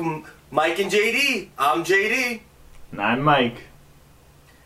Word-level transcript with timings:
Mike 0.00 0.78
and 0.78 0.90
JD. 0.90 1.48
I'm 1.58 1.84
JD. 1.84 2.40
And 2.92 3.00
I'm 3.00 3.22
Mike. 3.22 3.64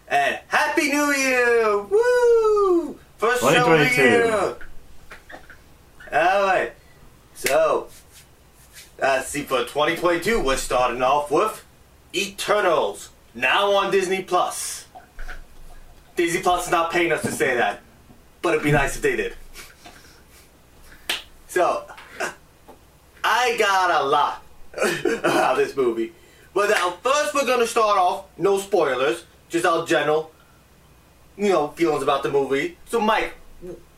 And 0.07 0.39
Happy 0.49 0.91
New 0.91 1.13
Year! 1.13 1.79
Woo! 1.83 2.99
First 3.19 3.41
show 3.41 3.49
of 3.49 3.79
the 3.79 3.85
2022. 3.85 4.03
year. 4.03 4.57
Alright. 6.13 6.73
So, 7.35 7.89
uh, 9.03 9.23
see, 9.23 9.43
for 9.43 9.61
2022, 9.61 10.41
we're 10.41 10.57
starting 10.57 11.03
off 11.03 11.31
with 11.31 11.65
Eternals. 12.15 13.11
Now 13.35 13.73
on 13.73 13.91
Disney 13.91 14.23
Plus. 14.23 14.87
Disney 16.15 16.43
Plus 16.43 16.67
is 16.67 16.71
not 16.71 16.93
paying 16.93 17.11
us 17.11 17.23
to 17.23 17.33
say 17.33 17.57
that, 17.57 17.81
but 18.41 18.51
it'd 18.51 18.63
be 18.63 18.71
nice 18.71 18.95
if 18.95 19.03
they 19.03 19.17
did. 19.17 19.35
So, 21.49 21.87
I 23.25 23.57
got 23.59 24.03
a 24.03 24.07
lot 24.07 24.44
about 25.19 25.57
this 25.57 25.77
movie. 25.77 26.13
But 26.53 26.71
now, 26.71 26.91
first 27.03 27.35
we're 27.35 27.47
gonna 27.47 27.67
start 27.67 27.99
off, 27.99 28.27
no 28.39 28.59
spoilers, 28.59 29.25
just 29.49 29.67
our 29.67 29.87
general, 29.87 30.33
you 31.37 31.49
know, 31.49 31.69
feelings 31.69 32.03
about 32.03 32.23
the 32.23 32.31
movie. 32.31 32.79
So, 32.87 33.01
Mike, 33.01 33.35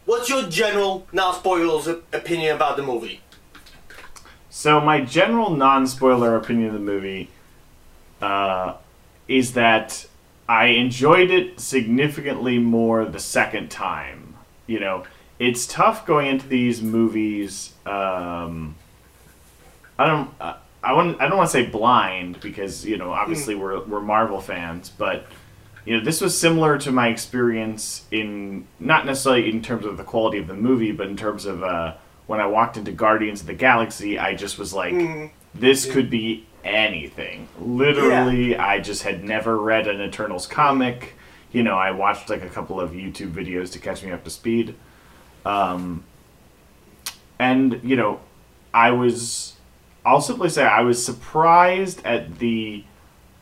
what's 0.05 0.29
your 0.29 0.49
general, 0.49 1.07
non 1.12 1.35
spoilers 1.35 1.87
opinion 1.87 2.57
about 2.57 2.77
the 2.77 2.83
movie? 2.83 3.21
So 4.57 4.80
my 4.80 5.02
general 5.02 5.51
non-spoiler 5.51 6.35
opinion 6.35 6.69
of 6.69 6.73
the 6.73 6.80
movie 6.80 7.29
uh, 8.23 8.77
is 9.29 9.52
that 9.52 10.07
I 10.49 10.69
enjoyed 10.69 11.30
it 11.30 11.60
significantly 11.60 12.59
more 12.59 13.04
the 13.04 13.21
second 13.21 13.71
time. 13.71 14.35
You 14.66 14.80
know, 14.80 15.04
it's 15.38 15.66
tough 15.66 16.07
going 16.07 16.29
into 16.29 16.49
these 16.49 16.80
movies. 16.80 17.74
Um, 17.85 18.77
I 19.99 20.07
don't. 20.07 20.30
Uh, 20.41 20.54
I 20.87 20.92
want. 20.92 21.20
I 21.20 21.29
don't 21.29 21.37
want 21.37 21.51
to 21.51 21.52
say 21.52 21.66
blind 21.66 22.40
because 22.40 22.84
you 22.84 22.96
know, 22.96 23.12
obviously 23.12 23.54
we're 23.54 23.84
we're 23.84 24.01
Marvel 24.01 24.40
fans, 24.40 24.88
but 24.88 25.26
you 25.84 25.96
know, 25.96 26.04
this 26.04 26.20
was 26.20 26.38
similar 26.38 26.79
to 26.79 26.92
my 26.92 27.09
experience 27.09 28.04
in 28.10 28.66
not 28.80 29.04
necessarily 29.04 29.51
in 29.51 29.62
terms 29.62 29.84
of 29.84 29.96
the 29.96 30.04
quality 30.04 30.38
of 30.38 30.46
the 30.46 30.54
movie, 30.54 30.92
but 30.92 31.09
in 31.09 31.16
terms 31.16 31.45
of 31.45 31.62
uh, 31.62 31.95
when 32.26 32.40
I 32.40 32.46
walked 32.46 32.76
into 32.76 32.92
Guardians 32.92 33.40
of 33.40 33.46
the 33.46 33.54
Galaxy. 33.54 34.18
I 34.18 34.34
just 34.34 34.59
was 34.59 34.73
like, 34.74 34.95
this 35.54 35.90
could 35.90 36.10
be 36.10 36.46
anything. 36.64 37.48
Literally, 37.60 38.57
I 38.57 38.80
just 38.80 39.02
had 39.02 39.24
never 39.24 39.57
read 39.57 39.87
an 39.87 40.01
Eternals 40.01 40.46
comic. 40.46 41.14
You 41.52 41.62
know, 41.62 41.76
I 41.76 41.92
watched 41.92 42.29
like 42.29 42.42
a 42.42 42.48
couple 42.48 42.80
of 42.80 42.90
YouTube 42.90 43.32
videos 43.32 43.73
to 43.73 43.79
catch 43.79 44.02
me 44.02 44.10
up 44.10 44.24
to 44.24 44.30
speed. 44.30 44.74
Um, 45.45 46.04
and 47.38 47.80
you 47.82 47.96
know, 47.96 48.20
I 48.74 48.90
was. 48.90 49.55
I'll 50.07 50.21
simply 50.21 50.51
say 50.51 50.62
I 50.62 50.82
was 50.82 51.04
surprised 51.04 52.07
at 52.07 52.38
the 52.38 52.85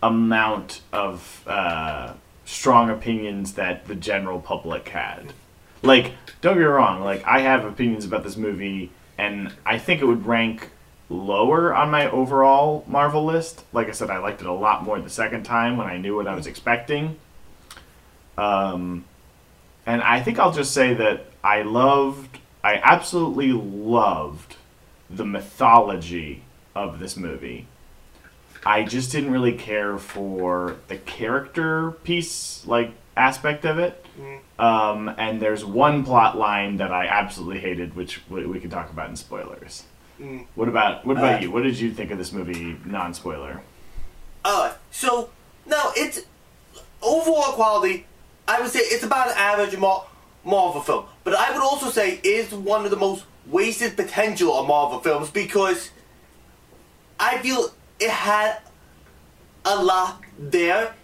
amount 0.03 0.81
of 0.95 1.45
uh, 1.47 2.15
strong 2.47 2.89
opinions 2.89 3.53
that 3.53 3.87
the 3.87 3.95
general 3.95 4.41
public 4.41 4.89
had. 4.89 5.35
Like, 5.83 6.15
don't 6.41 6.55
get 6.55 6.61
me 6.61 6.65
wrong. 6.65 7.03
Like, 7.03 7.23
I 7.27 7.41
have 7.41 7.67
opinions 7.67 8.07
about 8.07 8.25
this 8.25 8.39
movie, 8.39 8.91
and 9.19 9.53
I 9.67 9.77
think 9.77 10.01
it 10.01 10.07
would 10.07 10.25
rank 10.25 10.71
lower 11.11 11.75
on 11.75 11.91
my 11.91 12.11
overall 12.11 12.83
Marvel 12.87 13.27
list. 13.27 13.63
Like 13.75 13.89
I 13.89 13.93
said, 13.93 14.09
I 14.09 14.17
liked 14.17 14.41
it 14.41 14.47
a 14.47 14.53
lot 14.53 14.85
more 14.85 14.99
the 14.99 15.11
second 15.11 15.43
time 15.43 15.77
when 15.77 15.87
I 15.87 15.99
knew 15.99 16.17
what 16.17 16.27
I 16.27 16.35
was 16.35 16.47
expecting. 16.47 17.19
Um, 18.39 19.05
and 19.85 20.01
I 20.01 20.23
think 20.23 20.39
I'll 20.39 20.51
just 20.51 20.73
say 20.73 20.95
that 20.95 21.27
I 21.45 21.61
loved, 21.61 22.39
I 22.63 22.81
absolutely 22.83 23.53
loved 23.53 24.57
the 25.11 25.27
mythology 25.27 26.43
of 26.75 26.99
this 26.99 27.17
movie. 27.17 27.67
I 28.67 28.83
just 28.83 29.13
didn't 29.13 29.31
really 29.31 29.53
care 29.53 29.99
for 29.99 30.77
the 30.89 30.97
character 30.97 31.93
piece, 32.03 32.67
like 32.67 32.93
aspect 33.17 33.65
of 33.65 33.79
it. 33.79 34.05
Um, 34.59 35.09
and 35.19 35.41
there's 35.43 35.65
one 35.65 36.05
plot 36.05 36.39
line 36.39 36.77
that 36.79 36.93
I 36.93 37.07
absolutely 37.07 37.61
hated, 37.61 37.95
which 37.97 38.23
we, 38.31 38.47
we 38.47 38.61
can 38.61 38.71
talk 38.71 38.91
about 38.91 39.11
in 39.11 39.17
spoilers. 39.17 39.85
What 40.55 40.69
about 40.69 41.05
what 41.05 41.17
about 41.19 41.35
Uh, 41.35 41.39
you? 41.43 41.51
What 41.51 41.65
did 41.65 41.79
you 41.79 41.93
think 41.93 42.11
of 42.13 42.19
this 42.19 42.33
movie, 42.33 42.77
non-spoiler? 42.85 43.61
Uh, 44.45 44.73
so, 44.91 45.31
no, 45.67 45.91
it's 45.97 46.21
overall 47.03 47.53
quality, 47.53 48.07
I 48.47 48.61
would 48.61 48.71
say 48.71 48.79
it's 48.79 49.03
about 49.03 49.29
an 49.29 49.35
average 49.37 49.77
Mar- 49.77 50.07
Marvel 50.45 50.81
film. 50.81 51.07
But 51.25 51.35
I 51.35 51.51
would 51.51 51.63
also 51.63 51.91
say 51.91 52.21
it's 52.23 52.53
one 52.53 52.85
of 52.85 52.91
the 52.93 52.97
most 52.97 53.25
wasted 53.49 53.97
potential 53.97 54.57
of 54.57 54.69
Marvel 54.69 55.01
films 55.01 55.31
because 55.31 55.91
I 57.19 57.39
feel 57.39 57.75
it 58.01 58.11
had 58.11 58.59
a 59.65 59.83
lot 59.83 60.21
there. 60.39 60.95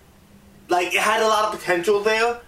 Like, 0.68 0.88
it 0.94 1.00
had 1.00 1.22
a 1.22 1.26
lot 1.26 1.52
of 1.52 1.58
potential 1.58 2.00
there. 2.00 2.40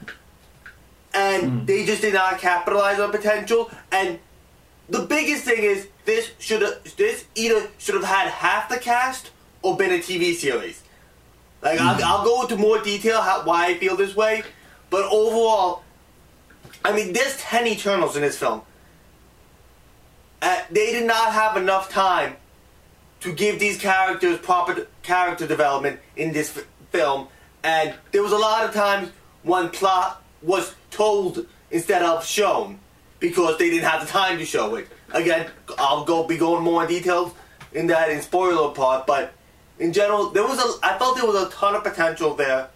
And 1.14 1.66
they 1.66 1.84
just 1.84 2.00
did 2.00 2.14
not 2.14 2.38
capitalize 2.38 2.98
on 2.98 3.10
potential. 3.10 3.70
And 3.90 4.18
the 4.88 5.00
biggest 5.00 5.44
thing 5.44 5.62
is 5.62 5.88
this 6.04 6.32
should 6.38 6.62
have 6.62 6.96
this 6.96 7.24
either 7.34 7.68
should 7.78 7.94
have 7.94 8.04
had 8.04 8.28
half 8.28 8.68
the 8.68 8.78
cast 8.78 9.30
or 9.62 9.76
been 9.76 9.92
a 9.92 9.98
TV 9.98 10.34
series. 10.34 10.82
Like 11.62 11.80
I'll, 11.80 12.02
I'll 12.04 12.24
go 12.24 12.42
into 12.42 12.56
more 12.56 12.80
detail 12.82 13.20
how, 13.20 13.44
why 13.44 13.66
I 13.66 13.74
feel 13.78 13.96
this 13.96 14.16
way, 14.16 14.42
but 14.90 15.04
overall, 15.12 15.84
I 16.84 16.92
mean, 16.92 17.12
there's 17.12 17.36
ten 17.38 17.66
Eternals 17.66 18.16
in 18.16 18.22
this 18.22 18.36
film. 18.38 18.62
Uh, 20.40 20.60
they 20.70 20.90
did 20.92 21.06
not 21.06 21.32
have 21.32 21.56
enough 21.56 21.88
time 21.88 22.36
to 23.22 23.32
give 23.32 23.58
these 23.58 23.78
characters 23.78 24.38
proper 24.38 24.86
character 25.02 25.46
development 25.46 26.00
in 26.16 26.32
this 26.32 26.62
film, 26.90 27.28
and 27.62 27.94
there 28.10 28.22
was 28.22 28.32
a 28.32 28.38
lot 28.38 28.64
of 28.64 28.74
times 28.74 29.10
when 29.42 29.68
plot 29.70 30.22
was 30.42 30.74
told 30.90 31.46
instead 31.70 32.02
of 32.02 32.24
shown 32.24 32.78
because 33.20 33.56
they 33.58 33.70
didn't 33.70 33.88
have 33.88 34.00
the 34.00 34.06
time 34.06 34.38
to 34.38 34.44
show 34.44 34.74
it. 34.74 34.88
Again, 35.12 35.48
I'll 35.78 36.04
go 36.04 36.26
be 36.26 36.36
going 36.36 36.64
more 36.64 36.82
in 36.82 36.88
details 36.88 37.32
in 37.72 37.86
that 37.86 38.10
in 38.10 38.20
spoiler 38.20 38.74
part, 38.74 39.06
but 39.06 39.32
in 39.78 39.92
general, 39.92 40.30
there 40.30 40.44
was 40.44 40.58
a 40.58 40.86
I 40.86 40.98
felt 40.98 41.16
there 41.16 41.26
was 41.26 41.46
a 41.46 41.50
ton 41.50 41.76
of 41.76 41.84
potential 41.84 42.34
there, 42.34 42.70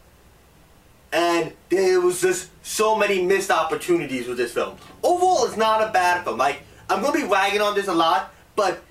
and 1.13 1.53
there 1.71 2.01
was 2.01 2.21
just 2.21 2.51
so 2.65 2.97
many 2.97 3.21
missed 3.23 3.51
opportunities 3.51 4.29
with 4.29 4.37
this 4.37 4.53
film. 4.53 4.77
Overall, 5.03 5.45
it's 5.45 5.57
not 5.57 5.83
a 5.83 5.93
bad 5.93 6.25
film. 6.25 6.39
Like 6.39 6.63
I'm 6.89 7.03
gonna 7.03 7.19
be 7.19 7.25
ragging 7.25 7.61
on 7.61 7.75
this 7.75 7.89
a 7.89 7.95
lot, 7.95 8.33
but 8.55 8.83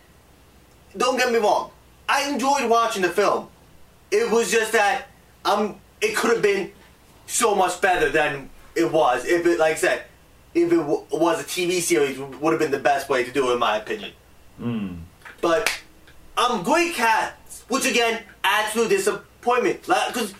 don't 0.97 1.17
get 1.17 1.31
me 1.31 1.39
wrong, 1.39 1.71
I 2.07 2.29
enjoyed 2.29 2.69
watching 2.69 3.01
the 3.01 3.09
film. 3.09 3.49
It 4.11 4.31
was 4.31 4.51
just 4.51 4.71
that 4.73 5.07
um, 5.43 5.79
it 6.01 6.15
could 6.15 6.31
have 6.31 6.41
been 6.41 6.71
so 7.27 7.55
much 7.55 7.81
better 7.81 8.09
than 8.09 8.49
it 8.75 8.91
was. 8.91 9.25
If 9.25 9.45
it, 9.45 9.59
like 9.59 9.73
I 9.73 9.75
said, 9.75 10.03
if 10.53 10.71
it 10.71 10.75
w- 10.77 11.03
was 11.11 11.41
a 11.41 11.43
TV 11.43 11.81
series, 11.81 12.17
would 12.19 12.51
have 12.51 12.59
been 12.59 12.71
the 12.71 12.79
best 12.79 13.09
way 13.09 13.23
to 13.23 13.31
do 13.31 13.49
it, 13.49 13.53
in 13.53 13.59
my 13.59 13.77
opinion. 13.77 14.11
But 15.41 15.71
um, 16.37 16.63
great 16.63 16.93
cast, 16.93 17.63
which 17.69 17.85
again 17.85 18.21
adds 18.43 18.73
to 18.73 18.87
disappointment, 18.87 19.81
because 19.81 20.33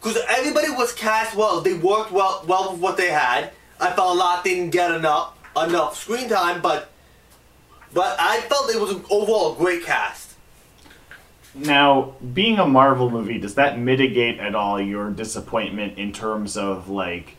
because 0.00 0.18
everybody 0.28 0.70
was 0.70 0.92
cast 0.92 1.34
well. 1.36 1.60
They 1.60 1.74
worked 1.74 2.10
well 2.12 2.44
well 2.46 2.72
with 2.72 2.80
what 2.80 2.96
they 2.96 3.10
had. 3.10 3.52
I 3.80 3.92
felt 3.92 4.16
a 4.16 4.18
lot 4.18 4.44
didn't 4.44 4.70
get 4.70 4.90
enough 4.90 5.36
enough 5.56 5.96
screen 5.96 6.28
time, 6.28 6.60
but 6.60 6.90
but 7.94 8.16
I 8.18 8.40
felt 8.40 8.70
it 8.70 8.80
was 8.80 8.92
overall 9.10 9.54
a 9.54 9.56
great 9.56 9.84
cast. 9.84 10.34
Now, 11.54 12.14
being 12.34 12.58
a 12.58 12.66
Marvel 12.66 13.10
movie, 13.10 13.38
does 13.38 13.54
that 13.54 13.78
mitigate 13.78 14.40
at 14.40 14.56
all 14.56 14.80
your 14.80 15.10
disappointment 15.10 15.96
in 15.98 16.12
terms 16.12 16.56
of 16.56 16.88
like? 16.88 17.36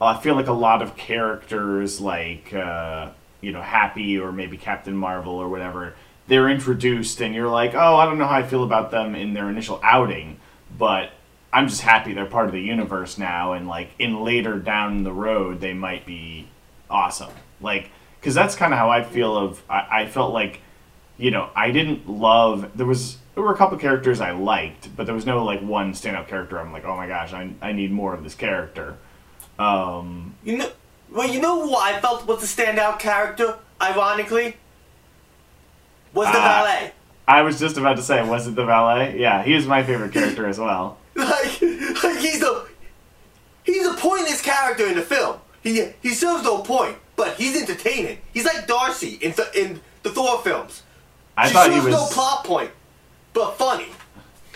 I 0.00 0.20
feel 0.20 0.36
like 0.36 0.46
a 0.46 0.52
lot 0.52 0.82
of 0.82 0.96
characters, 0.96 2.00
like 2.00 2.52
uh, 2.54 3.10
you 3.40 3.52
know, 3.52 3.62
Happy 3.62 4.18
or 4.18 4.30
maybe 4.30 4.56
Captain 4.56 4.96
Marvel 4.96 5.32
or 5.32 5.48
whatever, 5.48 5.94
they're 6.28 6.48
introduced, 6.48 7.20
and 7.20 7.34
you're 7.34 7.48
like, 7.48 7.74
oh, 7.74 7.96
I 7.96 8.04
don't 8.04 8.18
know 8.18 8.26
how 8.26 8.36
I 8.36 8.42
feel 8.42 8.64
about 8.64 8.90
them 8.90 9.14
in 9.14 9.32
their 9.32 9.48
initial 9.48 9.80
outing, 9.82 10.38
but 10.76 11.10
I'm 11.52 11.68
just 11.68 11.80
happy 11.80 12.12
they're 12.12 12.26
part 12.26 12.46
of 12.46 12.52
the 12.52 12.60
universe 12.60 13.16
now, 13.16 13.54
and 13.54 13.66
like 13.66 13.90
in 13.98 14.22
later 14.22 14.58
down 14.58 15.04
the 15.04 15.12
road, 15.12 15.60
they 15.60 15.72
might 15.72 16.04
be 16.04 16.48
awesome. 16.90 17.32
Like, 17.60 17.90
because 18.20 18.34
that's 18.34 18.54
kind 18.54 18.72
of 18.72 18.78
how 18.78 18.90
I 18.90 19.02
feel. 19.04 19.36
Of 19.36 19.62
I, 19.68 20.02
I 20.02 20.06
felt 20.06 20.32
like 20.32 20.60
you 21.16 21.30
know, 21.30 21.50
I 21.56 21.70
didn't 21.70 22.08
love. 22.08 22.70
There 22.76 22.86
was 22.86 23.18
there 23.34 23.42
were 23.42 23.52
a 23.52 23.56
couple 23.56 23.76
characters 23.78 24.20
I 24.20 24.30
liked, 24.32 24.94
but 24.96 25.06
there 25.06 25.14
was 25.14 25.26
no 25.26 25.44
like 25.44 25.60
one 25.62 25.92
standout 25.92 26.28
character. 26.28 26.58
I'm 26.58 26.72
like, 26.72 26.84
oh 26.84 26.96
my 26.96 27.06
gosh, 27.08 27.32
I 27.32 27.50
I 27.62 27.72
need 27.72 27.90
more 27.92 28.14
of 28.14 28.22
this 28.24 28.34
character. 28.34 28.96
Um, 29.58 30.34
You 30.44 30.58
know, 30.58 30.70
well, 31.10 31.28
you 31.28 31.40
know 31.40 31.62
who 31.66 31.74
I 31.76 31.98
felt 32.00 32.26
was 32.26 32.40
the 32.40 32.62
standout 32.62 32.98
character. 32.98 33.58
Ironically, 33.80 34.56
was 36.14 36.26
the 36.32 36.38
Ah. 36.38 36.62
valet. 36.64 36.92
I 37.26 37.42
was 37.42 37.58
just 37.60 37.76
about 37.76 37.96
to 37.96 38.02
say, 38.02 38.22
was 38.26 38.46
it 38.46 38.54
the 38.54 38.64
valet? 38.64 39.18
Yeah, 39.18 39.42
he 39.42 39.52
is 39.54 39.66
my 39.66 39.82
favorite 39.82 40.12
character 40.12 40.46
as 40.46 40.58
well. 40.58 40.96
Like, 41.18 41.60
like 42.04 42.18
he's 42.20 42.38
the 42.40 42.66
he's 43.64 43.84
a 43.86 43.94
pointless 43.94 44.40
character 44.40 44.86
in 44.86 44.94
the 44.94 45.02
film. 45.02 45.36
He 45.62 45.90
he 46.00 46.10
serves 46.10 46.44
no 46.44 46.58
point, 46.58 46.96
but 47.18 47.34
he's 47.36 47.60
entertaining. 47.60 48.16
He's 48.32 48.46
like 48.46 48.66
Darcy 48.66 49.18
in 49.20 49.34
th- 49.34 49.54
in 49.54 49.80
the 50.04 50.10
Thor 50.10 50.38
films. 50.40 50.82
I 51.36 51.48
she 51.48 51.52
thought 51.52 51.70
he 51.70 51.80
was. 51.80 51.88
no 51.92 52.06
plot 52.06 52.44
point, 52.44 52.70
but 53.34 53.58
funny. 53.58 53.88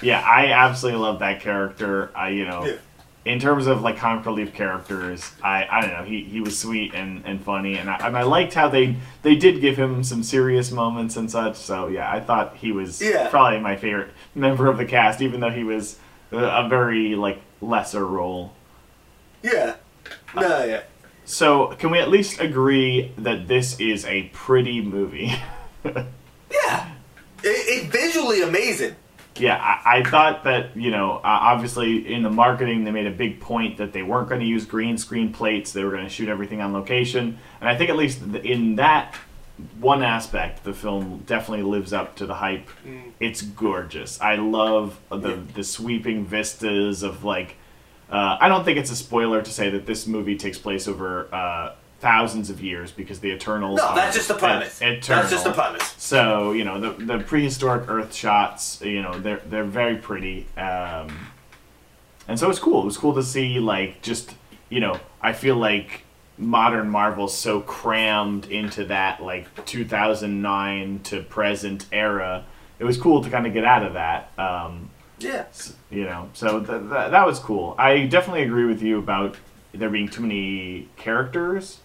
Yeah, 0.00 0.20
I 0.20 0.46
absolutely 0.46 1.00
love 1.00 1.18
that 1.20 1.40
character. 1.42 2.10
I, 2.16 2.30
you 2.30 2.44
know, 2.44 2.64
Yeah. 2.64 2.76
in 3.24 3.38
terms 3.38 3.68
of 3.68 3.82
like 3.82 3.98
comic 3.98 4.26
relief 4.26 4.52
characters, 4.52 5.30
I, 5.42 5.64
I 5.70 5.80
don't 5.80 5.92
know, 5.92 6.02
he, 6.02 6.24
he 6.24 6.40
was 6.40 6.58
sweet 6.58 6.92
and, 6.92 7.24
and 7.24 7.40
funny, 7.40 7.76
and 7.76 7.88
I, 7.88 8.04
and 8.08 8.16
I 8.16 8.22
liked 8.22 8.54
how 8.54 8.68
they 8.68 8.96
they 9.22 9.36
did 9.36 9.60
give 9.60 9.76
him 9.76 10.02
some 10.02 10.22
serious 10.24 10.72
moments 10.72 11.16
and 11.16 11.30
such. 11.30 11.54
So 11.56 11.86
yeah, 11.88 12.10
I 12.10 12.18
thought 12.18 12.56
he 12.56 12.72
was 12.72 13.00
Yeah. 13.00 13.28
probably 13.28 13.60
my 13.60 13.76
favorite 13.76 14.10
member 14.34 14.66
of 14.68 14.76
the 14.78 14.86
cast, 14.86 15.20
even 15.22 15.38
though 15.40 15.50
he 15.50 15.62
was 15.62 15.98
a, 16.32 16.38
a 16.38 16.68
very 16.68 17.14
like 17.14 17.40
lesser 17.60 18.04
role. 18.06 18.54
Yeah. 19.42 19.76
No, 20.34 20.64
yeah. 20.64 20.82
So 21.32 21.68
can 21.78 21.90
we 21.90 21.98
at 21.98 22.10
least 22.10 22.40
agree 22.42 23.10
that 23.16 23.48
this 23.48 23.80
is 23.80 24.04
a 24.04 24.24
pretty 24.34 24.80
movie? 24.82 25.32
Yeah. 26.52 26.90
It, 27.42 27.48
it's 27.48 27.86
visually 27.86 28.42
amazing. 28.42 28.94
Yeah, 29.36 29.56
I, 29.56 30.00
I 30.00 30.02
thought 30.04 30.44
that 30.44 30.76
you 30.76 30.90
know, 30.90 31.16
uh, 31.16 31.20
obviously 31.24 32.12
in 32.12 32.22
the 32.22 32.30
marketing 32.30 32.84
they 32.84 32.90
made 32.90 33.06
a 33.06 33.10
big 33.10 33.40
point 33.40 33.78
that 33.78 33.94
they 33.94 34.02
weren't 34.02 34.28
going 34.28 34.42
to 34.42 34.46
use 34.46 34.66
green 34.66 34.98
screen 34.98 35.32
plates; 35.32 35.72
they 35.72 35.82
were 35.82 35.90
going 35.90 36.04
to 36.04 36.10
shoot 36.10 36.28
everything 36.28 36.60
on 36.60 36.74
location. 36.74 37.38
And 37.60 37.68
I 37.68 37.76
think 37.78 37.88
at 37.88 37.96
least 37.96 38.20
th- 38.32 38.44
in 38.44 38.76
that 38.76 39.14
one 39.80 40.02
aspect, 40.02 40.62
the 40.64 40.74
film 40.74 41.22
definitely 41.26 41.64
lives 41.64 41.94
up 41.94 42.14
to 42.16 42.26
the 42.26 42.34
hype. 42.34 42.68
It's 43.18 43.40
gorgeous. 43.40 44.20
I 44.20 44.36
love 44.36 45.00
the 45.10 45.30
Yeah. 45.30 45.36
the 45.54 45.64
sweeping 45.64 46.26
vistas 46.26 47.02
of 47.02 47.24
like. 47.24 47.56
Uh, 48.12 48.36
I 48.40 48.48
don't 48.48 48.62
think 48.64 48.78
it's 48.78 48.90
a 48.90 48.96
spoiler 48.96 49.40
to 49.42 49.50
say 49.50 49.70
that 49.70 49.86
this 49.86 50.06
movie 50.06 50.36
takes 50.36 50.58
place 50.58 50.86
over 50.86 51.32
uh, 51.34 51.72
thousands 52.00 52.50
of 52.50 52.60
years 52.62 52.92
because 52.92 53.20
the 53.20 53.30
Eternals. 53.32 53.78
No, 53.78 53.86
are 53.86 53.96
that's 53.96 54.14
just 54.14 54.28
the 54.28 54.34
premise. 54.34 54.82
et- 54.82 55.02
That's 55.02 55.30
just 55.30 55.44
the 55.44 55.52
premise. 55.52 55.94
So 55.96 56.52
you 56.52 56.64
know 56.64 56.78
the 56.78 56.90
the 57.04 57.18
prehistoric 57.24 57.88
Earth 57.88 58.14
shots, 58.14 58.80
you 58.82 59.00
know 59.02 59.18
they're 59.18 59.40
they're 59.46 59.64
very 59.64 59.96
pretty, 59.96 60.46
um, 60.58 61.08
and 62.28 62.38
so 62.38 62.50
it's 62.50 62.58
cool. 62.58 62.82
It 62.82 62.84
was 62.84 62.98
cool 62.98 63.14
to 63.14 63.22
see 63.22 63.58
like 63.58 64.02
just 64.02 64.34
you 64.68 64.80
know 64.80 65.00
I 65.22 65.32
feel 65.32 65.56
like 65.56 66.02
modern 66.38 66.88
Marvel's 66.90 67.36
so 67.36 67.60
crammed 67.60 68.46
into 68.50 68.84
that 68.86 69.22
like 69.22 69.64
2009 69.64 71.00
to 71.04 71.22
present 71.22 71.86
era. 71.92 72.44
It 72.78 72.84
was 72.84 72.96
cool 72.98 73.22
to 73.22 73.30
kind 73.30 73.46
of 73.46 73.52
get 73.54 73.64
out 73.64 73.84
of 73.86 73.94
that. 73.94 74.32
Um, 74.38 74.90
Yeah. 75.24 75.44
you 75.90 76.04
know, 76.04 76.28
so 76.32 76.58
th- 76.60 76.80
th- 76.80 77.10
that 77.10 77.26
was 77.26 77.38
cool. 77.38 77.74
I 77.78 78.06
definitely 78.06 78.42
agree 78.42 78.64
with 78.66 78.82
you 78.82 78.98
about 78.98 79.36
there 79.72 79.90
being 79.90 80.08
too 80.08 80.22
many 80.22 80.88
characters. 80.96 81.78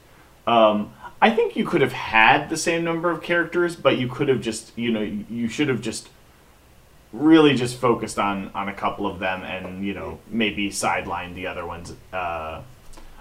Um, 0.46 0.94
I 1.22 1.30
think 1.32 1.56
you 1.56 1.66
could 1.66 1.82
have 1.82 1.94
had 1.94 2.50
the 2.50 2.58
same 2.58 2.84
number 2.84 3.10
of 3.10 3.22
characters, 3.22 3.76
but 3.76 3.98
you 3.98 4.08
could 4.08 4.28
have 4.30 4.42
just, 4.42 4.78
you 4.78 4.92
know, 4.92 5.02
you 5.02 5.48
should 5.48 5.68
have 5.68 5.82
just 5.82 6.10
really 7.14 7.56
just 7.56 7.78
focused 7.78 8.20
on 8.20 8.52
on 8.54 8.70
a 8.70 8.74
couple 8.74 9.08
of 9.08 9.20
them, 9.20 9.44
and 9.44 9.86
you 9.86 9.94
know, 9.94 10.20
maybe 10.30 10.70
sidelined 10.70 11.36
the 11.36 11.48
other 11.48 11.66
ones. 11.66 11.94
Uh, 12.14 12.62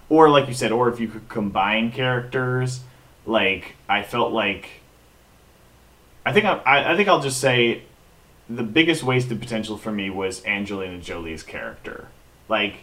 or 0.09 0.29
like 0.29 0.47
you 0.49 0.55
said, 0.55 0.73
or 0.73 0.89
if 0.89 1.01
you 1.01 1.09
could 1.09 1.29
combine 1.29 1.91
characters, 1.91 2.81
like 3.25 3.77
I 3.89 4.03
felt 4.03 4.33
like. 4.33 4.69
I 6.25 6.33
think 6.33 6.45
I 6.45 6.93
I 6.93 6.97
think 6.97 7.09
I'll 7.09 7.23
just 7.23 7.41
say 7.41 7.83
the 8.49 8.63
biggest 8.63 9.03
wasted 9.03 9.41
potential 9.41 9.77
for 9.77 9.93
me 9.93 10.11
was 10.11 10.45
Angelina 10.45 10.99
Jolie's 10.99 11.43
character. 11.43 12.09
Like, 12.49 12.79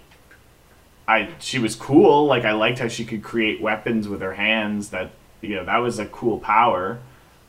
I 1.08 1.30
she 1.40 1.60
was 1.60 1.76
cool. 1.76 2.26
Like 2.26 2.46
I 2.46 2.54
liked 2.54 2.80
how 2.80 2.88
she 2.88 3.06
could 3.06 3.24
create 3.24 3.62
weapons 3.62 4.08
with 4.08 4.22
her 4.22 4.34
hands. 4.34 4.90
That 4.90 5.12
you 5.42 5.56
know 5.56 5.66
that 5.66 5.78
was 5.78 6.00
a 6.00 6.06
cool 6.06 6.40
power. 6.40 7.00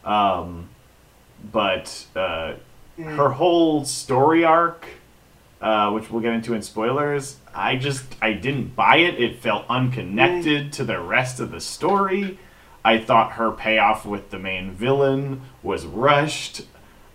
Um, 0.05 0.69
but 1.53 2.07
uh, 2.17 2.55
her 2.99 3.31
whole 3.31 3.85
story 3.85 4.45
arc, 4.45 4.87
uh, 5.61 5.91
which 5.93 6.11
we'll 6.11 6.23
get 6.23 6.35
into 6.35 6.55
in 6.55 6.63
spoilers, 6.63 7.37
I 7.55 7.77
just 7.77 8.05
I 8.21 8.33
didn't 8.33 8.75
buy 8.75 8.97
it. 8.97 9.23
It 9.23 9.39
felt 9.39 9.65
unconnected 9.69 10.73
to 10.75 10.85
the 10.85 11.01
rest 11.01 11.41
of 11.41 11.51
the 11.51 11.61
story. 11.61 12.39
I 12.85 12.99
thought 12.99 13.33
her 13.33 13.51
payoff 13.51 14.05
with 14.05 14.31
the 14.31 14.39
main 14.39 14.73
villain 14.73 15.43
was 15.63 15.87
rushed. 15.87 16.63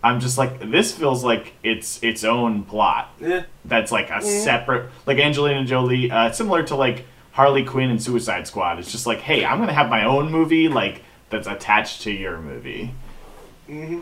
I'm 0.02 0.20
just 0.20 0.38
like 0.38 0.70
this 0.70 0.92
feels 0.92 1.22
like 1.24 1.52
it's 1.62 2.02
its 2.02 2.24
own 2.24 2.62
plot 2.64 3.12
Yeah. 3.20 3.42
that's 3.64 3.92
like 3.92 4.10
a 4.10 4.22
separate 4.22 4.90
like 5.06 5.18
Angelina 5.18 5.64
Jolie, 5.64 6.10
uh, 6.10 6.32
similar 6.32 6.62
to 6.64 6.74
like 6.76 7.04
Harley 7.32 7.64
Quinn 7.64 7.90
and 7.90 8.02
Suicide 8.02 8.46
Squad. 8.46 8.78
It's 8.78 8.90
just 8.90 9.06
like, 9.06 9.18
hey, 9.20 9.44
I'm 9.44 9.58
gonna 9.58 9.72
have 9.72 9.88
my 9.90 10.04
own 10.04 10.30
movie 10.30 10.68
like 10.68 11.02
that's 11.28 11.46
attached 11.46 12.02
to 12.02 12.10
your 12.10 12.40
movie. 12.40 12.92
Mm-hmm. 13.68 14.00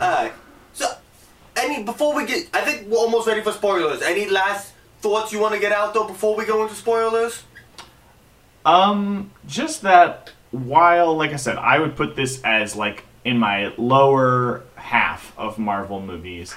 Alright. 0.00 0.32
So, 0.72 0.86
any 1.56 1.82
before 1.82 2.14
we 2.14 2.24
get, 2.24 2.48
I 2.54 2.60
think 2.62 2.88
we're 2.88 2.98
almost 2.98 3.26
ready 3.26 3.42
for 3.42 3.52
spoilers. 3.52 4.00
Any 4.02 4.28
last 4.28 4.72
thoughts 5.00 5.32
you 5.32 5.40
want 5.40 5.54
to 5.54 5.60
get 5.60 5.72
out 5.72 5.92
though 5.94 6.06
before 6.06 6.36
we 6.36 6.44
go 6.46 6.62
into 6.62 6.74
spoilers? 6.74 7.42
Um, 8.64 9.30
just 9.46 9.82
that 9.82 10.32
while, 10.50 11.16
like 11.16 11.32
I 11.32 11.36
said, 11.36 11.56
I 11.56 11.78
would 11.78 11.96
put 11.96 12.16
this 12.16 12.40
as 12.44 12.76
like 12.76 13.04
in 13.24 13.38
my 13.38 13.72
lower 13.76 14.62
half 14.88 15.36
of 15.36 15.58
Marvel 15.58 16.00
movies. 16.00 16.54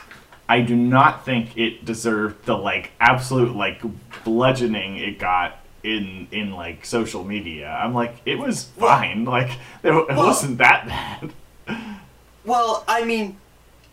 I 0.48 0.62
do 0.62 0.75
not 0.75 1.25
think 1.25 1.57
it 1.57 1.83
deserved 1.83 2.45
the 2.45 2.56
like 2.56 2.92
absolute 3.00 3.56
like 3.56 3.81
bludgeoning 4.24 4.98
it 4.98 5.19
got 5.19 5.60
in 5.83 6.28
in 6.31 6.51
like 6.54 6.86
social 6.86 7.24
media. 7.24 7.68
I'm 7.69 7.94
like, 7.94 8.16
it 8.25 8.38
was 8.38 8.63
fine. 8.63 9.25
Like 9.25 9.51
it, 9.83 9.92
it 9.92 10.16
wasn't 10.16 10.57
that 10.60 10.88
bad. 10.88 11.33
Well, 12.45 12.83
I 12.88 13.06
mean, 13.06 13.38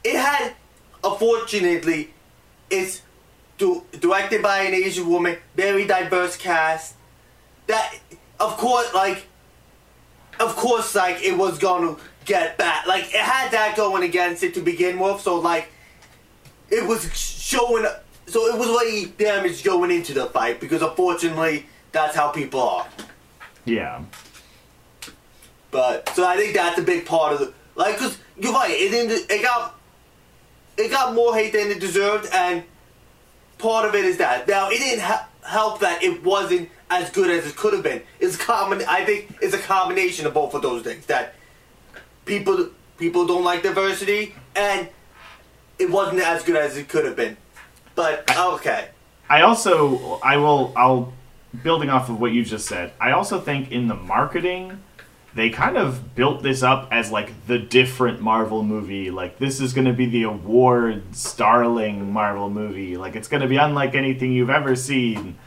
it 0.05 0.17
had, 0.17 0.55
unfortunately, 1.02 2.14
it's 2.70 3.02
du- 3.58 3.84
directed 3.99 4.43
by 4.43 4.61
an 4.61 4.75
Asian 4.75 5.08
woman, 5.08 5.37
very 5.55 5.87
diverse 5.87 6.37
cast. 6.37 6.94
That, 7.67 7.99
of 8.41 8.56
course, 8.56 8.94
like, 8.94 9.26
of 10.41 10.56
course, 10.56 10.94
like, 10.94 11.23
it 11.23 11.37
was 11.37 11.58
gonna 11.58 11.96
get 12.29 12.57
back. 12.57 12.87
Like, 12.87 13.07
it 13.07 13.21
had 13.21 13.51
that 13.51 13.77
going 13.77 14.05
against 14.05 14.45
it 14.45 14.55
to 14.55 14.61
begin 14.61 14.99
with, 15.01 15.21
so, 15.21 15.41
like, 15.41 15.69
it 16.71 16.87
was 16.87 17.13
showing, 17.19 17.85
so 18.27 18.47
it 18.47 18.59
was 18.59 18.69
already 18.69 19.07
damaged 19.07 19.65
going 19.65 19.91
into 19.91 20.15
the 20.15 20.27
fight, 20.27 20.61
because 20.61 20.82
unfortunately, 20.82 21.67
that's 21.91 22.15
how 22.15 22.29
people 22.29 22.61
are. 22.61 22.87
Yeah. 23.65 24.03
But 25.70 26.08
so 26.11 26.27
I 26.27 26.37
think 26.37 26.55
that's 26.55 26.79
a 26.79 26.82
big 26.82 27.05
part 27.05 27.35
of 27.35 27.41
the 27.41 27.53
like 27.75 27.97
because 27.97 28.19
you're 28.37 28.53
right. 28.53 28.70
It 28.70 28.91
didn't. 28.91 29.31
It 29.31 29.43
got 29.43 29.79
it 30.77 30.91
got 30.91 31.15
more 31.15 31.35
hate 31.35 31.53
than 31.53 31.70
it 31.70 31.81
deserved, 31.81 32.29
and 32.32 32.63
part 33.58 33.87
of 33.87 33.94
it 33.94 34.05
is 34.05 34.17
that 34.19 34.49
now 34.49 34.70
it 34.70 34.79
didn't 34.79 35.01
ha- 35.01 35.29
help 35.44 35.81
that 35.81 36.03
it 36.03 36.25
wasn't 36.25 36.70
as 36.91 37.11
good 37.11 37.31
as 37.31 37.47
it 37.47 37.56
could 37.56 37.75
have 37.75 37.82
been. 37.82 38.03
It's 38.20 38.37
common. 38.37 38.82
I 38.89 39.05
think 39.05 39.37
it's 39.43 39.55
a 39.55 39.58
combination 39.58 40.27
of 40.27 40.35
both 40.35 40.55
of 40.55 40.63
those 40.63 40.82
things 40.82 41.05
that 41.06 41.35
people 42.29 42.69
people 42.99 43.27
don't 43.27 43.44
like 43.44 43.63
diversity, 43.63 44.35
and 44.55 44.89
it 45.79 45.91
wasn't 45.91 46.20
as 46.20 46.44
good 46.44 46.56
as 46.56 46.77
it 46.77 46.89
could 46.89 47.05
have 47.05 47.17
been. 47.17 47.37
But 47.97 48.31
okay, 48.39 48.91
I 49.29 49.43
also 49.43 50.20
I 50.23 50.37
will 50.37 50.73
I'll 50.77 51.13
building 51.65 51.91
off 51.91 52.08
of 52.08 52.20
what 52.20 52.31
you 52.31 52.44
just 52.44 52.67
said. 52.67 52.93
I 53.01 53.11
also 53.13 53.41
think 53.41 53.73
in 53.73 53.89
the 53.89 53.97
marketing 53.97 54.81
they 55.35 55.51
kind 55.51 55.77
of 55.77 56.15
built 56.15 56.43
this 56.43 56.63
up 56.63 56.89
as 56.91 57.13
like 57.13 57.47
the 57.47 57.58
different 57.58 58.20
Marvel 58.20 58.63
movie. 58.63 59.11
Like 59.11 59.39
this 59.39 59.61
is 59.61 59.73
going 59.73 59.87
to 59.87 59.93
be 59.93 60.06
the 60.06 60.25
award 60.25 61.15
starling 61.15 62.13
Marvel 62.13 62.51
movie. 62.51 62.97
Like 62.97 63.15
it's 63.15 63.29
going 63.29 63.43
to 63.43 63.49
be 63.49 63.56
unlike 63.56 63.94
anything 63.94 64.32
you've 64.32 64.51
ever 64.51 64.75
seen. 64.75 65.39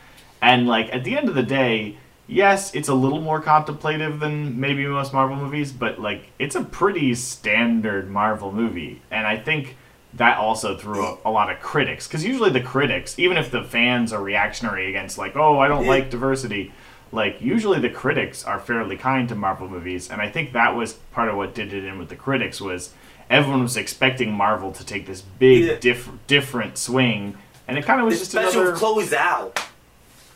And 0.42 0.68
like 0.68 0.94
at 0.94 1.04
the 1.04 1.18
end 1.18 1.30
of 1.30 1.36
the 1.36 1.44
day, 1.44 1.98
yes, 2.28 2.74
it's 2.76 2.88
a 2.90 2.94
little 2.94 3.22
more 3.22 3.42
contemplative 3.42 4.20
than 4.20 4.60
maybe 4.60 4.86
most 4.86 5.14
Marvel 5.14 5.36
movies, 5.36 5.72
but 5.72 6.00
like 6.00 6.32
it's 6.40 6.56
a 6.56 6.64
pretty 6.64 7.14
standard 7.16 8.10
Marvel 8.10 8.52
movie. 8.52 9.02
And 9.12 9.26
I 9.28 9.38
think 9.38 9.76
that 10.14 10.38
also 10.38 10.78
threw 10.78 11.06
up 11.06 11.24
a 11.26 11.30
lot 11.30 11.50
of 11.52 11.60
critics 11.62 12.08
because 12.08 12.26
usually 12.26 12.50
the 12.50 12.62
critics, 12.62 13.18
even 13.18 13.38
if 13.38 13.50
the 13.52 13.64
fans 13.64 14.12
are 14.12 14.22
reactionary 14.22 14.90
against 14.90 15.18
like, 15.18 15.36
oh, 15.36 15.60
I 15.60 15.68
don't 15.68 15.88
like 15.88 16.10
diversity, 16.10 16.74
like 17.14 17.42
usually 17.42 17.80
the 17.80 17.90
critics 17.90 18.44
are 18.44 18.60
fairly 18.60 18.98
kind 18.98 19.28
to 19.30 19.36
Marvel 19.36 19.68
movies, 19.70 20.10
and 20.10 20.22
I 20.22 20.30
think 20.30 20.54
that 20.54 20.76
was 20.76 20.94
part 21.14 21.30
of 21.30 21.36
what 21.38 21.54
did 21.54 21.74
it 21.74 21.84
in 21.86 21.98
with 21.98 22.10
the 22.10 22.16
critics 22.16 22.60
was 22.62 22.94
everyone 23.30 23.62
was 23.64 23.78
expecting 23.78 24.34
Marvel 24.34 24.72
to 24.74 24.86
take 24.86 25.06
this 25.08 25.22
big 25.22 25.64
Yeah. 25.64 25.76
diff- 25.80 26.10
different 26.28 26.78
swing, 26.78 27.38
and 27.68 27.78
it 27.78 27.86
kind 27.86 28.00
of 28.02 28.06
was 28.06 28.20
just 28.20 28.34
especially 28.34 28.62
another. 28.62 28.76
Chloe 28.78 29.06
Zhao. 29.06 29.58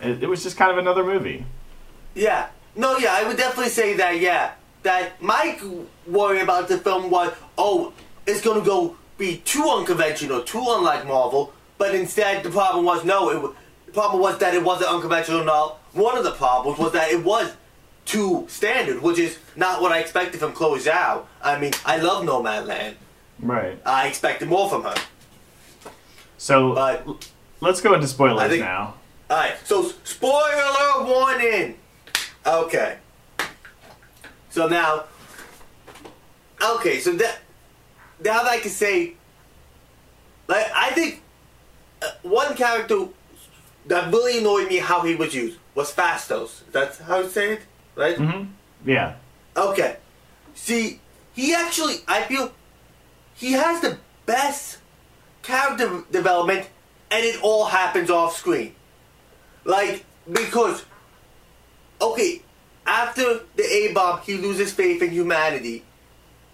it, 0.01 0.23
it 0.23 0.27
was 0.29 0.43
just 0.43 0.55
kind 0.57 0.71
of 0.71 0.77
another 0.77 1.03
movie. 1.03 1.45
Yeah. 2.15 2.47
No, 2.75 2.97
yeah, 2.97 3.13
I 3.13 3.27
would 3.27 3.37
definitely 3.37 3.69
say 3.71 3.93
that, 3.95 4.19
yeah. 4.19 4.51
That 4.83 5.21
my 5.21 5.57
worry 6.07 6.41
about 6.41 6.67
the 6.67 6.77
film 6.77 7.09
was, 7.09 7.33
oh, 7.57 7.93
it's 8.25 8.41
gonna 8.41 8.63
go 8.65 8.95
be 9.17 9.37
too 9.37 9.63
unconventional, 9.69 10.41
too 10.43 10.63
unlike 10.67 11.05
Marvel, 11.07 11.53
but 11.77 11.95
instead 11.95 12.43
the 12.43 12.49
problem 12.49 12.85
was, 12.85 13.03
no, 13.05 13.29
it 13.29 13.55
the 13.85 13.91
problem 13.91 14.21
was 14.21 14.37
that 14.39 14.53
it 14.53 14.63
wasn't 14.63 14.89
unconventional 14.89 15.41
at 15.41 15.47
all. 15.47 15.79
One 15.93 16.17
of 16.17 16.23
the 16.25 16.31
problems 16.31 16.77
was 16.77 16.91
that 16.91 17.11
it 17.11 17.23
was 17.23 17.53
too 18.05 18.45
standard, 18.49 19.01
which 19.01 19.17
is 19.17 19.37
not 19.55 19.81
what 19.81 19.91
I 19.93 19.99
expected 19.99 20.39
from 20.39 20.51
Chloe 20.51 20.79
Zhao. 20.79 21.23
I 21.41 21.57
mean, 21.57 21.71
I 21.85 21.97
love 21.97 22.23
Nomadland. 22.25 22.95
Right. 23.39 23.79
I 23.85 24.07
expected 24.07 24.49
more 24.49 24.69
from 24.69 24.83
her. 24.83 24.95
So 26.37 26.75
But 26.75 27.29
let's 27.61 27.79
go 27.81 27.93
into 27.93 28.07
spoilers 28.07 28.49
think- 28.49 28.63
now. 28.63 28.95
Alright, 29.31 29.55
so 29.65 29.91
spoiler 30.03 31.03
warning! 31.05 31.77
Okay. 32.45 32.97
So 34.49 34.67
now. 34.67 35.05
Okay, 36.61 36.99
so 36.99 37.11
that. 37.13 37.39
Now 38.23 38.43
that 38.43 38.47
I 38.51 38.59
can 38.59 38.71
say. 38.71 39.13
Like, 40.47 40.67
I 40.75 40.91
think. 40.91 41.21
Uh, 42.01 42.07
one 42.23 42.55
character 42.55 43.07
that 43.87 44.11
really 44.11 44.39
annoyed 44.39 44.67
me 44.67 44.77
how 44.77 45.01
he 45.01 45.15
was 45.15 45.33
used 45.33 45.57
was 45.75 45.93
Phastos. 45.93 46.61
That's 46.71 46.99
how 46.99 47.19
you 47.19 47.29
say 47.29 47.53
it? 47.53 47.61
Right? 47.95 48.17
hmm 48.17 48.45
Yeah. 48.85 49.15
Okay. 49.55 49.97
See, 50.53 50.99
he 51.33 51.53
actually, 51.53 51.95
I 52.07 52.23
feel, 52.23 52.51
he 53.35 53.53
has 53.53 53.81
the 53.81 53.97
best 54.25 54.79
character 55.41 56.03
development, 56.11 56.67
and 57.11 57.23
it 57.25 57.41
all 57.41 57.65
happens 57.65 58.09
off 58.09 58.35
screen. 58.35 58.73
Like, 59.63 60.05
because, 60.31 60.85
okay, 62.01 62.41
after 62.85 63.41
the 63.55 63.63
A 63.63 63.93
bomb, 63.93 64.21
he 64.21 64.37
loses 64.37 64.71
faith 64.73 65.01
in 65.01 65.11
humanity. 65.11 65.83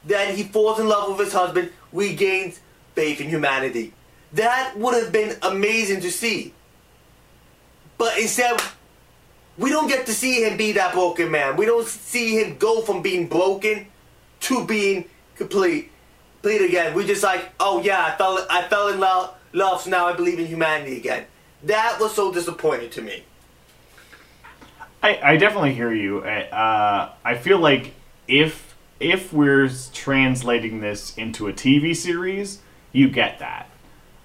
Then 0.03 0.35
he 0.35 0.43
falls 0.43 0.79
in 0.79 0.87
love 0.87 1.09
with 1.09 1.27
his 1.27 1.33
husband, 1.33 1.71
regains 1.91 2.59
faith 2.95 3.21
in 3.21 3.29
humanity. 3.29 3.93
That 4.33 4.77
would 4.77 4.95
have 5.01 5.11
been 5.11 5.37
amazing 5.41 6.01
to 6.01 6.11
see. 6.11 6.53
But 7.97 8.17
instead, 8.17 8.59
we 9.57 9.69
don't 9.69 9.87
get 9.87 10.05
to 10.07 10.13
see 10.13 10.43
him 10.43 10.57
be 10.57 10.71
that 10.71 10.93
broken 10.93 11.29
man. 11.29 11.57
We 11.57 11.65
don't 11.65 11.87
see 11.87 12.41
him 12.41 12.57
go 12.57 12.81
from 12.81 13.01
being 13.01 13.27
broken 13.27 13.87
to 14.41 14.65
being 14.65 15.05
complete, 15.35 15.91
complete 16.41 16.65
again. 16.65 16.95
We're 16.95 17.05
just 17.05 17.23
like, 17.23 17.51
oh 17.59 17.81
yeah, 17.81 18.05
I 18.05 18.17
fell, 18.17 18.45
I 18.49 18.63
fell 18.63 18.87
in 18.87 18.99
love, 18.99 19.35
love, 19.53 19.81
so 19.81 19.89
now 19.89 20.07
I 20.07 20.13
believe 20.13 20.39
in 20.39 20.47
humanity 20.47 20.97
again. 20.97 21.25
That 21.63 21.99
was 21.99 22.15
so 22.15 22.33
disappointing 22.33 22.89
to 22.91 23.01
me. 23.01 23.23
I, 25.03 25.19
I 25.23 25.37
definitely 25.37 25.73
hear 25.73 25.93
you. 25.93 26.23
I- 26.23 26.47
Uh, 26.49 27.09
I 27.23 27.35
feel 27.35 27.57
like 27.59 27.93
if 28.27 28.75
if 28.99 29.33
we're 29.33 29.67
translating 29.93 30.79
this 30.79 31.17
into 31.17 31.47
a 31.47 31.53
TV 31.53 31.95
series, 31.95 32.59
you 32.91 33.09
get 33.09 33.39
that. 33.39 33.67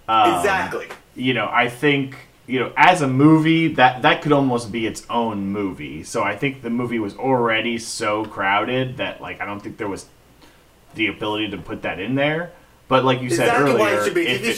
Um, 0.07 0.37
exactly. 0.37 0.89
You 1.15 1.33
know, 1.35 1.49
I 1.51 1.69
think 1.71 2.17
you 2.47 2.61
know 2.61 2.73
as 2.77 3.01
a 3.03 3.09
movie 3.09 3.69
that 3.75 4.03
that 4.03 4.23
could 4.23 4.33
almost 4.33 4.71
be 4.71 4.87
its 4.87 5.05
own 5.09 5.49
movie. 5.51 6.05
So 6.05 6.23
I 6.23 6.37
think 6.37 6.63
the 6.63 6.71
movie 6.71 6.99
was 6.99 7.17
already 7.17 7.79
so 7.79 8.25
crowded 8.27 8.99
that 8.99 9.21
like 9.23 9.41
I 9.41 9.47
don't 9.47 9.61
think 9.61 9.79
there 9.79 9.89
was 9.89 10.07
the 10.95 11.07
ability 11.09 11.51
to 11.51 11.57
put 11.59 11.83
that 11.83 11.99
in 12.01 12.15
there. 12.15 12.53
But 12.89 13.05
like 13.05 13.21
you 13.23 13.31
said 13.31 13.49
earlier, 13.63 13.79
why 13.79 13.91
it 13.93 14.05
should 14.05 14.15
be 14.15 14.27
a 14.27 14.31
if 14.31 14.41
TV 14.43 14.49
it- 14.51 14.57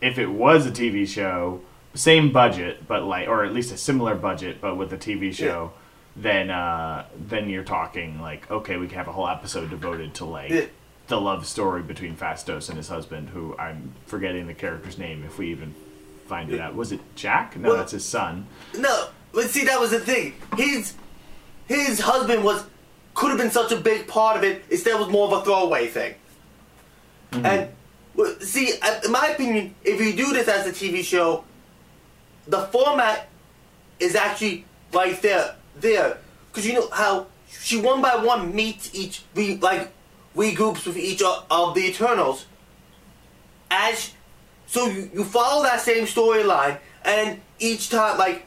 if 0.00 0.18
it 0.18 0.26
was 0.30 0.66
a 0.66 0.70
TV 0.70 1.06
show, 1.08 1.60
same 1.96 2.32
budget, 2.32 2.86
but 2.86 3.04
like, 3.04 3.28
or 3.28 3.44
at 3.44 3.52
least 3.52 3.72
a 3.72 3.76
similar 3.76 4.14
budget, 4.14 4.60
but 4.60 4.76
with 4.76 4.92
a 4.92 4.96
TV 4.98 5.32
show, 5.34 5.72
then 6.14 6.50
uh, 6.50 7.06
then 7.28 7.48
you're 7.50 7.64
talking 7.64 8.20
like, 8.20 8.50
okay, 8.50 8.76
we 8.76 8.86
can 8.86 8.96
have 8.98 9.08
a 9.08 9.12
whole 9.12 9.28
episode 9.28 9.70
devoted 9.70 10.14
to 10.14 10.24
like 10.24 10.50
Yeah. 10.50 10.66
the 11.08 11.20
love 11.20 11.46
story 11.46 11.82
between 11.82 12.16
Phastos 12.16 12.68
and 12.68 12.76
his 12.78 12.88
husband, 12.88 13.30
who 13.30 13.56
I'm 13.58 13.92
forgetting 14.06 14.46
the 14.46 14.54
character's 14.54 14.98
name. 14.98 15.24
If 15.24 15.38
we 15.38 15.50
even 15.50 15.74
find 16.26 16.52
it 16.52 16.60
out, 16.60 16.74
was 16.74 16.92
it 16.92 17.00
Jack? 17.16 17.56
No, 17.56 17.68
Well- 17.70 17.78
that's 17.78 17.92
his 17.92 18.04
son. 18.04 18.46
No, 18.76 19.08
but 19.32 19.44
see, 19.50 19.64
that 19.64 19.78
was 19.80 19.90
the 19.90 20.00
thing. 20.00 20.34
His 20.56 20.94
his 21.66 22.00
husband 22.00 22.44
was 22.44 22.64
could 23.14 23.28
have 23.30 23.38
been 23.38 23.50
such 23.50 23.72
a 23.72 23.76
big 23.76 24.06
part 24.06 24.36
of 24.36 24.44
it. 24.44 24.62
Instead, 24.70 24.98
was 24.98 25.08
more 25.08 25.26
of 25.26 25.32
a 25.32 25.44
throwaway 25.44 25.86
thing. 25.88 26.14
And 27.32 27.68
well, 28.14 28.34
see, 28.40 28.72
uh, 28.82 29.00
in 29.04 29.12
my 29.12 29.28
opinion, 29.28 29.74
if 29.84 30.00
you 30.00 30.12
do 30.14 30.32
this 30.32 30.48
as 30.48 30.66
a 30.66 30.72
TV 30.72 31.02
show, 31.04 31.44
the 32.46 32.60
format 32.66 33.28
is 33.98 34.14
actually 34.14 34.64
right 34.92 35.20
there, 35.22 35.56
there, 35.76 36.18
because 36.48 36.66
you 36.66 36.74
know 36.74 36.88
how 36.90 37.26
she 37.48 37.80
one 37.80 38.00
by 38.00 38.16
one 38.16 38.54
meets 38.54 38.94
each, 38.94 39.22
re, 39.34 39.56
like 39.56 39.92
regroups 40.36 40.86
with 40.86 40.96
each 40.96 41.22
of, 41.22 41.44
of 41.50 41.74
the 41.74 41.86
Eternals. 41.88 42.46
As 43.70 44.12
so, 44.66 44.86
you, 44.86 45.10
you 45.14 45.24
follow 45.24 45.62
that 45.62 45.80
same 45.80 46.04
storyline, 46.06 46.78
and 47.04 47.40
each 47.58 47.90
time, 47.90 48.18
like 48.18 48.44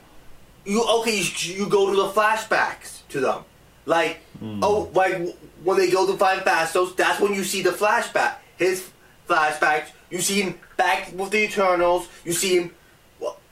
you 0.65 0.83
okay, 0.83 1.17
you, 1.17 1.55
you 1.55 1.69
go 1.69 1.89
to 1.89 1.95
the 1.95 2.09
flashbacks 2.09 3.07
to 3.09 3.19
them, 3.19 3.43
like 3.85 4.19
hmm. 4.39 4.59
oh, 4.63 4.89
like 4.93 5.35
when 5.63 5.77
they 5.77 5.89
go 5.89 6.05
to 6.07 6.17
find 6.17 6.41
Phastos, 6.41 6.95
that's 6.95 7.19
when 7.19 7.33
you 7.33 7.43
see 7.43 7.61
the 7.61 7.71
flashback, 7.71 8.35
his 8.57 8.89
flashbacks. 9.27 9.89
You 10.09 10.21
see 10.21 10.41
him 10.41 10.59
back 10.75 11.11
with 11.13 11.31
the 11.31 11.43
Eternals. 11.43 12.07
You 12.25 12.33
see 12.33 12.57
him 12.57 12.71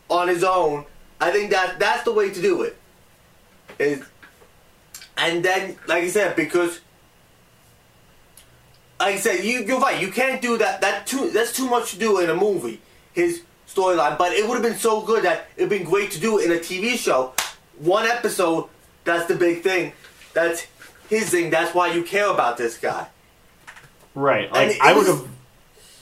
on 0.10 0.28
his 0.28 0.44
own. 0.44 0.86
I 1.20 1.32
think 1.32 1.52
that 1.52 1.80
that's 1.80 2.04
the 2.04 2.14
way 2.14 2.30
to 2.30 2.42
do 2.42 2.64
it. 2.64 2.78
Is 3.80 4.04
and 5.18 5.44
then, 5.44 5.78
like 5.88 6.04
I 6.04 6.08
said, 6.08 6.36
because 6.36 6.80
like 9.00 9.16
I 9.16 9.18
said, 9.18 9.44
you 9.44 9.64
you're 9.64 9.80
right. 9.80 10.02
You 10.02 10.12
can't 10.12 10.42
do 10.42 10.58
that. 10.58 10.82
That 10.82 11.08
too. 11.08 11.30
That's 11.32 11.56
too 11.56 11.70
much 11.70 11.92
to 11.92 12.00
do 12.00 12.20
in 12.20 12.30
a 12.30 12.36
movie. 12.36 12.82
His 13.14 13.42
storyline, 13.68 14.18
but 14.18 14.32
it 14.34 14.48
would 14.48 14.56
have 14.56 14.64
been 14.64 14.78
so 14.78 15.02
good 15.02 15.24
that 15.24 15.48
it'd 15.56 15.70
been 15.70 15.84
great 15.84 16.12
to 16.12 16.20
do 16.20 16.40
it 16.40 16.46
in 16.46 16.52
a 16.52 16.60
TV 16.60 16.98
show. 16.98 17.34
One 17.80 18.06
episode. 18.06 18.70
That's 19.04 19.26
the 19.28 19.36
big 19.36 19.62
thing. 19.64 19.94
That's 20.34 20.68
his 21.10 21.30
thing. 21.30 21.50
That's 21.50 21.74
why 21.74 21.94
you 21.94 22.04
care 22.04 22.30
about 22.30 22.58
this 22.58 22.78
guy. 22.78 23.08
Right. 24.16 24.52
Like 24.52 24.80
I 24.82 24.94
would 24.94 25.08
have. 25.08 25.28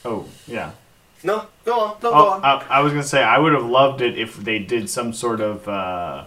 Oh 0.04 0.26
yeah. 0.46 0.72
No, 1.26 1.46
go 1.64 1.80
on. 1.80 1.88
No, 2.02 2.10
go 2.10 2.12
Oh, 2.12 2.28
on. 2.30 2.44
I, 2.44 2.64
I 2.70 2.80
was 2.80 2.92
gonna 2.92 3.02
say 3.02 3.22
I 3.22 3.38
would 3.38 3.52
have 3.52 3.66
loved 3.66 4.00
it 4.00 4.16
if 4.18 4.36
they 4.36 4.58
did 4.58 4.88
some 4.88 5.12
sort 5.12 5.40
of 5.40 5.68
uh, 5.68 6.24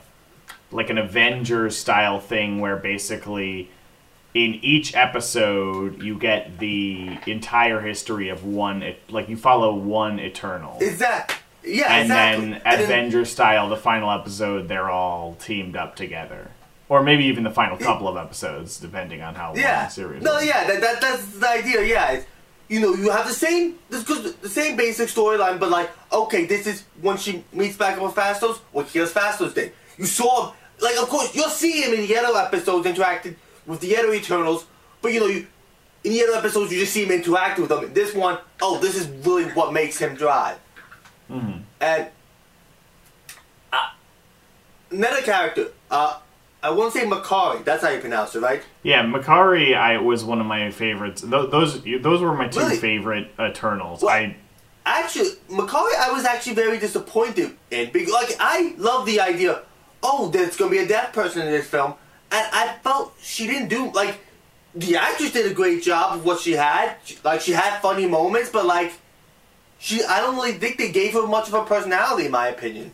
like 0.71 0.89
an 0.89 0.97
Avengers 0.97 1.77
style 1.77 2.19
thing 2.19 2.59
where 2.59 2.75
basically 2.75 3.69
in 4.35 4.55
each 4.61 4.95
episode 4.95 6.03
you 6.03 6.17
get 6.19 6.59
the 6.59 7.17
entire 7.25 7.79
history 7.81 8.29
of 8.29 8.43
one 8.45 8.93
like 9.09 9.27
you 9.29 9.37
follow 9.37 9.73
one 9.73 10.19
Eternal. 10.19 10.77
Is 10.81 10.99
that? 10.99 11.35
Yeah, 11.63 11.91
and 11.93 12.03
exactly. 12.03 12.45
then 12.51 12.61
And 12.65 13.11
then- 13.15 13.25
style, 13.25 13.67
the 13.69 13.75
final 13.77 14.11
episode, 14.11 14.67
they're 14.67 14.89
all 14.89 15.35
teamed 15.35 15.75
up 15.75 15.95
together, 15.95 16.51
or 16.87 17.03
maybe 17.03 17.25
even 17.25 17.43
the 17.43 17.51
final 17.51 17.75
couple 17.77 18.07
of 18.07 18.15
episodes, 18.17 18.79
depending 18.79 19.21
on 19.21 19.35
how 19.35 19.47
long 19.49 19.57
Yeah. 19.57 19.85
the 19.85 19.89
series. 19.91 20.23
No, 20.23 20.37
is. 20.37 20.45
yeah, 20.47 20.63
that, 20.67 20.79
that 20.81 21.01
that's 21.01 21.25
the 21.37 21.49
idea. 21.49 21.83
Yeah, 21.83 22.21
you 22.69 22.79
know, 22.79 22.93
you 22.93 23.09
have 23.09 23.27
the 23.27 23.33
same 23.33 23.79
this 23.89 24.03
the 24.03 24.49
same 24.49 24.77
basic 24.77 25.09
storyline, 25.09 25.59
but 25.59 25.69
like, 25.69 25.89
okay, 26.13 26.45
this 26.45 26.67
is 26.67 26.83
when 27.01 27.17
she 27.17 27.43
meets 27.51 27.75
back 27.75 27.97
up 27.97 28.03
with 28.03 28.13
Phastos. 28.13 28.59
What 28.71 28.87
here's 28.87 29.11
Phastos 29.11 29.55
did. 29.55 29.73
You 29.97 30.05
saw, 30.05 30.53
like, 30.79 30.95
of 30.97 31.09
course, 31.09 31.35
you'll 31.35 31.49
see 31.49 31.81
him 31.81 31.93
in 31.93 32.07
the 32.07 32.15
other 32.17 32.37
episodes 32.37 32.85
interacting 32.85 33.35
with 33.65 33.81
the 33.81 33.97
other 33.97 34.13
Eternals, 34.13 34.65
but 35.01 35.11
you 35.11 35.19
know, 35.19 35.25
you 35.25 35.47
in 36.03 36.13
the 36.13 36.23
other 36.23 36.37
episodes 36.37 36.71
you 36.71 36.79
just 36.79 36.93
see 36.93 37.03
him 37.03 37.11
interacting 37.11 37.63
with 37.63 37.69
them. 37.69 37.83
In 37.83 37.93
this 37.93 38.13
one, 38.13 38.37
oh, 38.61 38.79
this 38.79 38.95
is 38.95 39.07
really 39.25 39.45
what 39.51 39.73
makes 39.73 39.97
him 39.97 40.15
drive. 40.15 40.57
And 41.81 42.07
uh, 43.73 43.89
another 44.91 45.21
character, 45.21 45.71
uh, 45.91 46.19
I 46.61 46.69
won't 46.71 46.91
say 46.93 47.05
Makkari. 47.05 47.63
That's 47.63 47.83
how 47.83 47.89
you 47.89 47.99
pronounce 47.99 48.35
it, 48.35 48.41
right? 48.41 48.61
Yeah, 48.83 49.03
Makkari, 49.03 49.75
I 49.77 49.97
was 49.97 50.23
one 50.25 50.41
of 50.41 50.45
my 50.45 50.71
favorites. 50.71 51.21
Th- 51.21 51.49
those 51.49 51.81
those 51.83 52.21
were 52.21 52.33
my 52.33 52.47
two 52.49 52.59
Really? 52.59 52.77
favorite 52.77 53.31
Eternals. 53.39 54.01
What? 54.01 54.13
I 54.13 54.35
Actually, 54.85 55.29
Macaulay, 55.49 55.91
I 55.99 56.11
was 56.11 56.25
actually 56.25 56.55
very 56.55 56.79
disappointed 56.79 57.51
in 57.69 57.91
because, 57.91 58.11
like, 58.11 58.35
I 58.39 58.73
love 58.77 59.05
the 59.05 59.19
idea. 59.21 59.61
Oh, 60.01 60.29
there's 60.29 60.57
gonna 60.57 60.71
be 60.71 60.79
a 60.79 60.87
deaf 60.87 61.13
person 61.13 61.41
in 61.43 61.51
this 61.51 61.67
film, 61.67 61.93
and 62.31 62.47
I 62.51 62.75
felt 62.83 63.13
she 63.21 63.45
didn't 63.45 63.67
do 63.67 63.91
like 63.91 64.17
the 64.73 64.95
actress 64.97 65.31
did 65.31 65.49
a 65.51 65.53
great 65.53 65.83
job 65.83 66.15
of 66.15 66.25
what 66.25 66.39
she 66.39 66.53
had. 66.53 66.95
She- 67.03 67.17
Like, 67.23 67.41
she 67.41 67.51
had 67.51 67.79
funny 67.81 68.07
moments, 68.07 68.49
but 68.49 68.65
like, 68.65 68.93
she 69.79 70.03
I 70.03 70.19
don't 70.21 70.35
really 70.35 70.53
think 70.53 70.77
they 70.77 70.91
gave 70.91 71.13
her 71.13 71.27
much 71.27 71.47
of 71.49 71.53
a 71.53 71.63
personality, 71.65 72.25
in 72.25 72.31
my 72.31 72.47
opinion. 72.47 72.91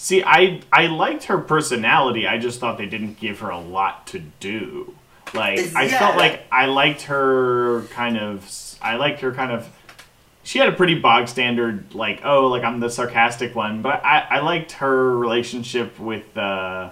See. 0.00 0.22
I 0.24 0.62
I 0.72 0.86
liked 0.86 1.24
her 1.24 1.38
personality. 1.38 2.26
I 2.26 2.38
just 2.38 2.58
thought 2.58 2.78
they 2.78 2.86
didn't 2.86 3.20
give 3.20 3.40
her 3.40 3.50
a 3.50 3.60
lot 3.60 4.06
to 4.08 4.18
do. 4.18 4.94
Like 5.34 5.58
It's- 5.58 5.74
I 5.76 5.88
felt 5.88 6.16
like 6.16 6.42
I 6.50 6.66
liked 6.66 7.02
her 7.02 7.82
kind 7.92 8.16
of. 8.18 8.50
I 8.82 8.96
liked 8.96 9.20
her 9.20 9.32
kind 9.32 9.52
of. 9.52 9.68
She 10.42 10.58
had 10.58 10.68
a 10.68 10.72
pretty 10.72 10.98
bog 10.98 11.28
standard, 11.28 11.94
like 11.94 12.22
oh, 12.24 12.46
like 12.48 12.64
I'm 12.64 12.80
the 12.80 12.90
sarcastic 12.90 13.54
one, 13.54 13.82
but 13.82 14.02
I, 14.04 14.26
I 14.30 14.40
liked 14.40 14.72
her 14.72 15.16
relationship 15.16 15.98
with 16.00 16.36
uh, 16.36 16.90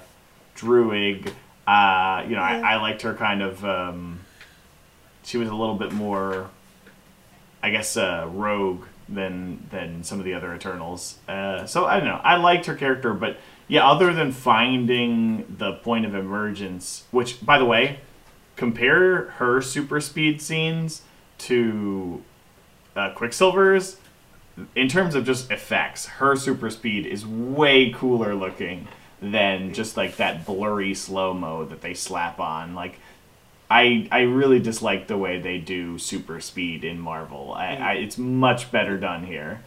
Druig. 0.56 1.32
Uh, 1.66 2.24
you 2.28 2.36
know, 2.36 2.42
I, 2.42 2.74
I 2.74 2.76
liked 2.76 3.02
her 3.02 3.14
kind 3.14 3.42
of. 3.42 3.64
Um, 3.64 4.20
she 5.24 5.38
was 5.38 5.48
a 5.48 5.54
little 5.54 5.74
bit 5.74 5.92
more, 5.92 6.48
I 7.62 7.70
guess, 7.70 7.96
uh, 7.96 8.26
rogue 8.30 8.84
than 9.08 9.66
than 9.70 10.04
some 10.04 10.18
of 10.18 10.24
the 10.24 10.34
other 10.34 10.54
Eternals. 10.54 11.18
Uh, 11.28 11.66
so 11.66 11.86
I 11.86 11.98
don't 11.98 12.08
know. 12.08 12.20
I 12.22 12.36
liked 12.36 12.66
her 12.66 12.74
character, 12.74 13.14
but 13.14 13.38
yeah, 13.66 13.88
other 13.88 14.12
than 14.12 14.32
finding 14.32 15.56
the 15.58 15.72
point 15.74 16.06
of 16.06 16.14
emergence, 16.14 17.04
which 17.10 17.44
by 17.44 17.58
the 17.58 17.64
way, 17.64 18.00
compare 18.56 19.30
her 19.32 19.62
super 19.62 20.00
speed 20.00 20.40
scenes 20.42 21.02
to 21.38 22.22
uh, 22.96 23.12
Quicksilver's. 23.14 23.98
in 24.74 24.88
terms 24.88 25.14
of 25.14 25.24
just 25.24 25.50
effects, 25.50 26.06
her 26.06 26.36
super 26.36 26.70
speed 26.70 27.06
is 27.06 27.26
way 27.26 27.90
cooler 27.90 28.34
looking 28.34 28.88
than 29.20 29.72
just 29.72 29.96
like 29.96 30.16
that 30.16 30.44
blurry 30.46 30.94
slow 30.94 31.32
mo 31.34 31.64
that 31.64 31.80
they 31.80 31.94
slap 31.94 32.40
on. 32.40 32.74
Like, 32.74 32.98
I 33.70 34.08
I 34.10 34.20
really 34.20 34.60
dislike 34.60 35.06
the 35.06 35.18
way 35.18 35.40
they 35.40 35.58
do 35.58 35.98
super 35.98 36.40
speed 36.40 36.84
in 36.84 36.98
Marvel. 36.98 37.52
I, 37.54 37.66
mm. 37.66 37.80
I 37.80 37.92
it's 37.94 38.18
much 38.18 38.70
better 38.70 38.96
done 38.96 39.26
here. 39.26 39.62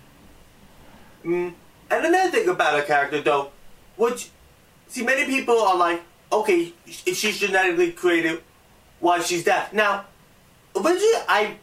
Mm. 1.24 1.53
And 1.91 2.05
another 2.05 2.31
thing 2.31 2.48
about 2.48 2.79
her 2.79 2.86
character, 2.86 3.22
though, 3.22 3.51
which, 3.98 4.29
see, 4.88 5.03
many 5.03 5.25
people 5.25 5.60
are 5.60 5.75
like, 5.75 6.01
okay, 6.31 6.72
if 6.86 7.17
she's 7.17 7.38
genetically 7.38 7.91
created, 7.91 8.41
why 9.01 9.20
she's 9.20 9.43
deaf. 9.43 9.74
Now, 9.74 10.05
originally, 10.74 11.24
I 11.27 11.58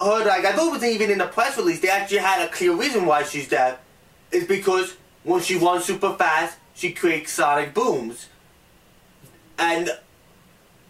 heard, 0.00 0.26
like, 0.26 0.44
I 0.46 0.52
thought 0.52 0.68
it 0.68 0.72
was 0.72 0.84
even 0.84 1.10
in 1.10 1.18
the 1.18 1.26
press 1.26 1.58
release, 1.58 1.80
they 1.80 1.88
actually 1.90 2.18
had 2.18 2.46
a 2.46 2.50
clear 2.50 2.74
reason 2.74 3.04
why 3.04 3.24
she's 3.24 3.46
deaf. 3.46 3.78
It's 4.32 4.46
because 4.46 4.96
when 5.22 5.42
she 5.42 5.56
runs 5.56 5.84
super 5.84 6.14
fast, 6.14 6.56
she 6.74 6.92
creates 6.92 7.32
sonic 7.32 7.74
booms. 7.74 8.28
And, 9.58 9.90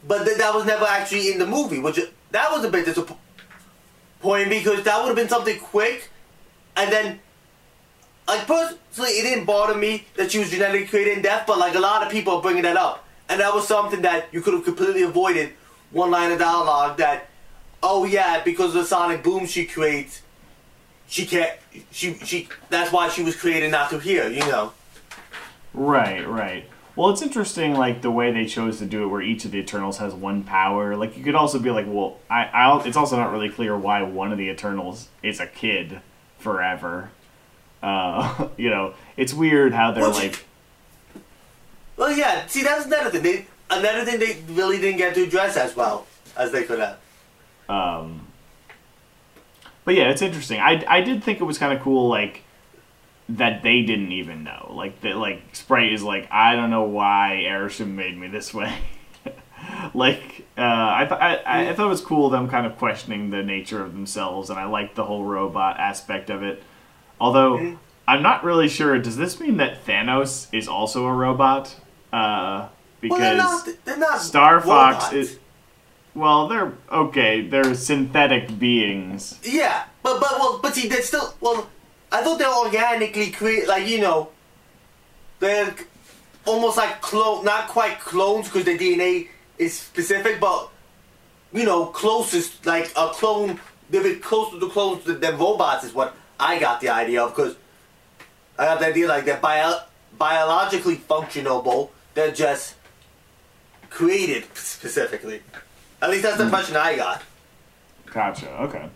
but 0.06 0.24
th- 0.24 0.38
that 0.38 0.54
was 0.54 0.64
never 0.64 0.84
actually 0.84 1.32
in 1.32 1.38
the 1.38 1.46
movie, 1.46 1.78
which, 1.78 2.00
that 2.30 2.50
was 2.50 2.64
a 2.64 2.70
bit 2.70 2.84
disappointing 2.84 4.48
because 4.48 4.82
that 4.84 4.98
would 5.00 5.08
have 5.08 5.16
been 5.16 5.28
something 5.28 5.58
quick, 5.58 6.10
and 6.76 6.92
then 6.92 7.20
like 8.28 8.46
personally, 8.46 9.10
it 9.10 9.22
didn't 9.22 9.44
bother 9.44 9.74
me 9.74 10.04
that 10.16 10.32
she 10.32 10.38
was 10.38 10.50
genetically 10.50 10.86
created 10.86 11.14
and 11.14 11.22
deaf, 11.22 11.46
but 11.46 11.58
like 11.58 11.74
a 11.74 11.80
lot 11.80 12.02
of 12.02 12.10
people 12.10 12.34
are 12.34 12.42
bringing 12.42 12.62
that 12.62 12.76
up, 12.76 13.06
and 13.28 13.40
that 13.40 13.54
was 13.54 13.66
something 13.66 14.02
that 14.02 14.28
you 14.32 14.40
could 14.40 14.54
have 14.54 14.64
completely 14.64 15.02
avoided. 15.02 15.52
One 15.92 16.10
line 16.10 16.32
of 16.32 16.40
dialogue 16.40 16.98
that, 16.98 17.28
oh 17.82 18.04
yeah, 18.04 18.42
because 18.42 18.74
of 18.74 18.82
the 18.82 18.84
sonic 18.84 19.22
boom 19.22 19.46
she 19.46 19.64
creates, 19.64 20.22
she 21.06 21.24
can't. 21.26 21.52
She 21.92 22.14
she. 22.14 22.48
That's 22.68 22.90
why 22.92 23.08
she 23.08 23.22
was 23.22 23.36
created 23.36 23.70
not 23.70 23.90
to 23.90 24.00
hear. 24.00 24.28
You 24.28 24.40
know. 24.40 24.72
Right, 25.72 26.26
right. 26.26 26.68
Well, 26.96 27.10
it's 27.10 27.20
interesting, 27.20 27.74
like 27.74 28.00
the 28.00 28.10
way 28.10 28.32
they 28.32 28.46
chose 28.46 28.78
to 28.78 28.86
do 28.86 29.04
it, 29.04 29.08
where 29.08 29.20
each 29.20 29.44
of 29.44 29.50
the 29.50 29.58
Eternals 29.58 29.98
has 29.98 30.14
one 30.14 30.42
power. 30.44 30.96
Like 30.96 31.16
you 31.16 31.22
could 31.22 31.34
also 31.34 31.58
be 31.58 31.70
like, 31.70 31.84
well, 31.86 32.18
I, 32.30 32.44
I'll. 32.46 32.80
It's 32.82 32.96
also 32.96 33.16
not 33.16 33.30
really 33.30 33.50
clear 33.50 33.76
why 33.76 34.02
one 34.02 34.32
of 34.32 34.38
the 34.38 34.48
Eternals 34.48 35.08
is 35.22 35.38
a 35.38 35.46
kid 35.46 36.00
forever. 36.38 37.10
Uh, 37.82 38.48
you 38.56 38.70
know, 38.70 38.94
it's 39.16 39.34
weird 39.34 39.74
how 39.74 39.92
they're 39.92 40.06
Which- 40.08 40.14
like, 40.16 40.44
Well, 41.98 42.10
yeah. 42.16 42.46
See, 42.46 42.62
that's 42.62 42.86
another 42.86 43.10
thing. 43.10 43.22
They 43.22 43.46
another 43.70 44.04
thing 44.04 44.18
they 44.18 44.38
really 44.54 44.78
didn't 44.78 44.96
get 44.98 45.14
to 45.16 45.24
address 45.24 45.56
as 45.58 45.76
well 45.76 46.06
as 46.36 46.50
they 46.50 46.64
could 46.64 46.78
have. 46.80 46.98
um. 47.68 48.22
But 49.84 49.94
yeah, 49.94 50.10
it's 50.10 50.22
interesting. 50.22 50.58
I 50.60 50.82
I 50.88 51.00
did 51.02 51.22
think 51.22 51.40
it 51.40 51.44
was 51.44 51.58
kind 51.58 51.72
of 51.76 51.80
cool, 51.80 52.08
like 52.08 52.42
that 53.28 53.62
they 53.62 53.82
didn't 53.82 54.12
even 54.12 54.44
know. 54.44 54.72
Like 54.74 55.00
that, 55.02 55.16
like 55.16 55.42
Sprite 55.52 55.92
is 55.92 56.02
like, 56.02 56.28
I 56.30 56.54
don't 56.54 56.70
know 56.70 56.84
why 56.84 57.44
Arishem 57.46 57.94
made 57.94 58.16
me 58.16 58.28
this 58.28 58.54
way. 58.54 58.72
like 59.94 60.44
uh, 60.56 60.62
I, 60.62 61.06
th- 61.08 61.20
I 61.20 61.70
I 61.70 61.74
thought 61.74 61.86
it 61.86 61.90
was 61.90 62.00
cool 62.00 62.30
them 62.30 62.48
kind 62.48 62.66
of 62.66 62.76
questioning 62.78 63.30
the 63.30 63.42
nature 63.42 63.82
of 63.82 63.92
themselves, 63.92 64.50
and 64.50 64.58
I 64.58 64.66
liked 64.66 64.94
the 64.94 65.04
whole 65.04 65.24
robot 65.24 65.78
aspect 65.78 66.30
of 66.30 66.42
it. 66.42 66.62
Although. 67.20 67.78
I'm 68.08 68.22
not 68.22 68.44
really 68.44 68.68
sure. 68.68 68.96
Does 69.00 69.16
this 69.16 69.40
mean 69.40 69.56
that 69.56 69.84
Thanos 69.84 70.46
is 70.52 70.68
also 70.68 71.06
a 71.06 71.12
robot? 71.12 71.74
Uh, 72.12 72.68
because 73.00 73.18
Well, 73.18 73.20
they're 73.20 73.36
not. 73.36 73.68
They're 73.84 73.96
not. 73.96 74.20
Star 74.20 74.60
Fox 74.60 75.06
robots. 75.06 75.12
is. 75.12 75.38
Well, 76.14 76.48
they're 76.48 76.72
okay. 76.90 77.46
They're 77.46 77.74
synthetic 77.74 78.58
beings. 78.58 79.38
Yeah, 79.42 79.84
but 80.02 80.20
but 80.20 80.30
well, 80.38 80.60
but 80.62 80.74
see, 80.74 80.88
they're 80.88 81.02
still 81.02 81.34
well. 81.40 81.68
I 82.16 82.22
thought 82.22 82.38
they're 82.38 82.48
organically 82.48 83.30
create 83.30 83.68
like 83.68 83.86
you 83.86 84.00
know, 84.00 84.30
they're 85.38 85.74
almost 86.46 86.78
like 86.78 87.02
clone, 87.02 87.44
not 87.44 87.68
quite 87.68 88.00
clones 88.00 88.46
because 88.46 88.64
their 88.64 88.78
DNA 88.78 89.28
is 89.58 89.78
specific, 89.78 90.40
but 90.40 90.70
you 91.52 91.64
know, 91.64 91.86
closest 91.86 92.64
like 92.64 92.90
a 92.96 93.08
clone. 93.08 93.60
They're 93.90 94.00
a 94.00 94.04
bit 94.04 94.22
closer 94.22 94.52
to 94.52 94.58
the 94.58 94.68
clones 94.68 95.04
than, 95.04 95.20
robots 95.38 95.84
is 95.84 95.92
what 95.92 96.16
I 96.40 96.58
got 96.58 96.80
the 96.80 96.88
idea 96.88 97.22
of 97.22 97.36
because 97.36 97.54
I 98.58 98.64
got 98.64 98.80
the 98.80 98.86
idea 98.86 99.08
like 99.08 99.26
they're 99.26 99.36
bio, 99.36 99.78
biologically 100.16 100.96
functionable. 100.96 101.90
They're 102.14 102.32
just 102.32 102.76
created 103.90 104.44
specifically. 104.54 105.42
At 106.00 106.08
least 106.08 106.22
that's 106.22 106.38
the 106.38 106.44
mm-hmm. 106.44 106.54
impression 106.54 106.76
I 106.76 106.96
got. 106.96 107.22
Gotcha. 108.06 108.50
Okay. 108.62 108.88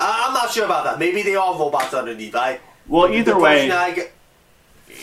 I- 0.00 0.24
I'm 0.26 0.34
not 0.34 0.50
sure 0.50 0.64
about 0.64 0.84
that. 0.84 0.98
Maybe 0.98 1.22
they 1.22 1.36
are 1.36 1.54
robots 1.54 1.94
underneath. 1.94 2.34
I 2.34 2.58
Well, 2.88 3.12
either 3.12 3.38
way, 3.38 3.70
I 3.70 3.90
get- 3.92 4.12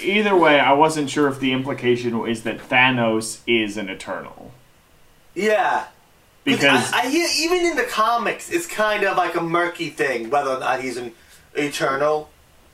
either 0.01 0.35
way, 0.35 0.59
I 0.59 0.73
wasn't 0.73 1.09
sure 1.09 1.27
if 1.27 1.39
the 1.39 1.53
implication 1.53 2.25
is 2.27 2.43
that 2.43 2.57
Thanos 2.69 3.39
is 3.47 3.77
an 3.77 3.89
Eternal 3.89 4.51
yeah. 5.35 5.85
because 6.43 6.91
I, 6.91 7.01
I 7.03 7.09
hear 7.09 7.27
even 7.39 7.65
in 7.65 7.77
the 7.77 7.83
comics, 7.83 8.49
it's 8.49 8.65
kind 8.67 9.03
of 9.03 9.15
like 9.17 9.35
a 9.35 9.41
murky 9.41 9.89
thing 9.89 10.29
whether 10.29 10.51
or 10.51 10.59
not 10.59 10.81
he's 10.81 10.97
an 10.97 11.13
eternal. 11.53 12.29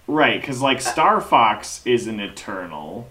right, 0.07 0.39
because 0.39 0.61
like 0.61 0.81
Star 0.81 1.19
Fox 1.21 1.81
is 1.85 2.07
an 2.07 2.19
Eternal 2.19 3.09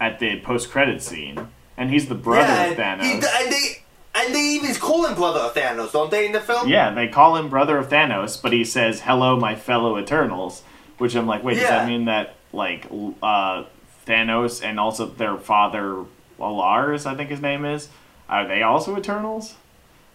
at 0.00 0.18
the 0.18 0.40
post-credit 0.40 1.02
scene, 1.02 1.48
and 1.76 1.90
he's 1.90 2.06
the 2.08 2.14
brother 2.14 2.48
yeah, 2.52 2.64
of 2.66 2.78
and, 2.78 3.02
he, 3.02 3.20
Thanos. 3.20 3.78
And 4.14 4.34
they 4.34 4.40
even 4.40 4.74
call 4.74 5.06
him 5.06 5.14
brother 5.14 5.40
of 5.40 5.54
Thanos, 5.54 5.92
don't 5.92 6.10
they? 6.10 6.26
In 6.26 6.32
the 6.32 6.40
film. 6.40 6.68
Yeah, 6.68 6.92
they 6.92 7.08
call 7.08 7.36
him 7.36 7.48
brother 7.48 7.78
of 7.78 7.88
Thanos, 7.88 8.40
but 8.40 8.52
he 8.52 8.64
says, 8.64 9.00
"Hello, 9.00 9.38
my 9.38 9.54
fellow 9.54 9.98
Eternals," 9.98 10.62
which 10.98 11.14
I'm 11.14 11.26
like, 11.26 11.42
wait, 11.42 11.54
does 11.54 11.68
that 11.68 11.88
mean 11.88 12.04
that 12.06 12.34
like 12.52 12.86
uh, 13.22 13.64
Thanos 14.06 14.64
and 14.64 14.78
also 14.78 15.06
their 15.06 15.36
father 15.36 16.04
Lars, 16.38 17.06
I 17.06 17.14
think 17.14 17.30
his 17.30 17.40
name 17.40 17.64
is, 17.64 17.88
are 18.28 18.46
they 18.46 18.62
also 18.62 18.96
Eternals? 18.96 19.54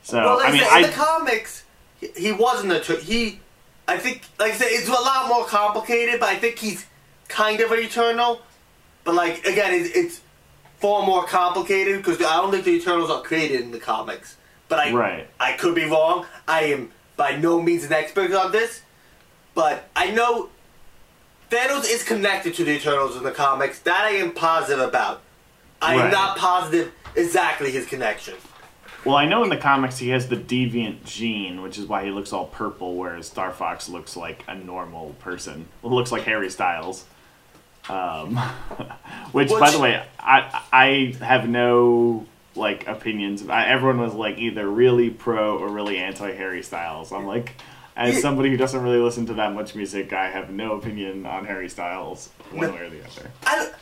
So 0.03 0.17
Well, 0.17 0.37
like 0.37 0.49
I 0.49 0.51
mean, 0.51 0.61
in 0.61 0.67
I 0.69 0.81
the 0.83 0.93
comics, 0.93 1.63
he, 1.99 2.31
wasn't 2.31 2.71
a 2.73 2.95
he. 2.95 3.39
I 3.87 3.97
think, 3.97 4.23
like 4.39 4.53
I 4.53 4.55
said, 4.55 4.67
it's 4.71 4.87
a 4.87 4.91
lot 4.91 5.27
more 5.27 5.45
complicated, 5.45 6.19
but 6.19 6.29
I 6.29 6.35
think 6.35 6.57
he's 6.57 6.85
kind 7.27 7.59
of 7.61 7.71
an 7.71 7.79
eternal. 7.79 8.41
But 9.03 9.15
like 9.15 9.45
again, 9.45 9.73
it's, 9.73 9.95
it's 9.95 10.21
far 10.79 11.05
more 11.05 11.23
complicated 11.25 11.97
because 11.97 12.17
I 12.17 12.37
don't 12.37 12.51
think 12.51 12.65
the 12.65 12.71
Eternals 12.71 13.09
are 13.09 13.21
created 13.21 13.61
in 13.61 13.71
the 13.71 13.79
comics. 13.79 14.37
But 14.69 14.79
I, 14.79 14.93
Right. 14.93 15.27
I 15.39 15.53
could 15.53 15.75
be 15.75 15.85
wrong. 15.85 16.25
I 16.47 16.65
am 16.65 16.91
by 17.15 17.35
no 17.37 17.61
means 17.61 17.83
an 17.83 17.93
expert 17.93 18.31
on 18.33 18.51
this, 18.51 18.81
but 19.55 19.89
I 19.95 20.11
know 20.11 20.49
Thanos 21.49 21.89
is 21.89 22.03
connected 22.03 22.53
to 22.55 22.63
the 22.63 22.71
Eternals 22.71 23.15
in 23.15 23.23
the 23.23 23.31
comics. 23.31 23.79
That 23.79 24.01
I 24.01 24.09
am 24.11 24.31
positive 24.33 24.83
about. 24.85 25.21
I 25.81 25.95
am 25.95 26.11
not 26.11 26.37
positive 26.37 26.91
exactly 27.15 27.71
his 27.71 27.85
connection. 27.85 28.33
well, 29.05 29.15
I 29.15 29.25
know 29.27 29.43
in 29.43 29.49
the 29.49 29.57
comics 29.57 29.99
he 29.99 30.09
has 30.09 30.27
the 30.27 30.35
deviant 30.35 31.03
gene, 31.05 31.61
which 31.61 31.77
is 31.77 31.85
why 31.85 32.03
he 32.03 32.11
looks 32.11 32.33
all 32.33 32.47
purple, 32.47 32.95
whereas 32.95 33.27
Star 33.27 33.51
Fox 33.51 33.87
looks 33.87 34.17
like 34.17 34.43
a 34.47 34.55
normal 34.55 35.15
person. 35.19 35.67
Well, 35.81 35.93
looks 35.93 36.11
like 36.11 36.23
Harry 36.23 36.49
Styles. 36.49 37.05
Um, 37.89 38.37
which, 39.31 39.49
by 39.49 39.71
the 39.71 39.79
way, 39.79 40.03
I 40.19 40.61
I 40.71 41.15
have 41.23 41.47
no 41.47 42.25
like 42.55 42.87
opinions. 42.87 43.47
I, 43.47 43.65
everyone 43.67 43.99
was 43.99 44.13
like 44.13 44.37
either 44.37 44.67
really 44.69 45.09
pro 45.09 45.57
or 45.57 45.69
really 45.69 45.97
anti 45.97 46.33
Harry 46.33 46.63
Styles. 46.63 47.11
I'm 47.11 47.25
like, 47.25 47.53
as 47.95 48.21
somebody 48.21 48.49
who 48.49 48.57
doesn't 48.57 48.81
really 48.81 48.99
listen 48.99 49.25
to 49.27 49.35
that 49.35 49.53
much 49.53 49.75
music, 49.75 50.11
I 50.13 50.29
have 50.29 50.49
no 50.49 50.73
opinion 50.73 51.25
on 51.25 51.45
Harry 51.45 51.69
Styles 51.69 52.29
one 52.51 52.67
No. 52.67 52.73
way 52.73 52.81
or 52.81 52.89
the 52.89 53.03
other. 53.05 53.31
I 53.45 53.55
don't, 53.55 53.73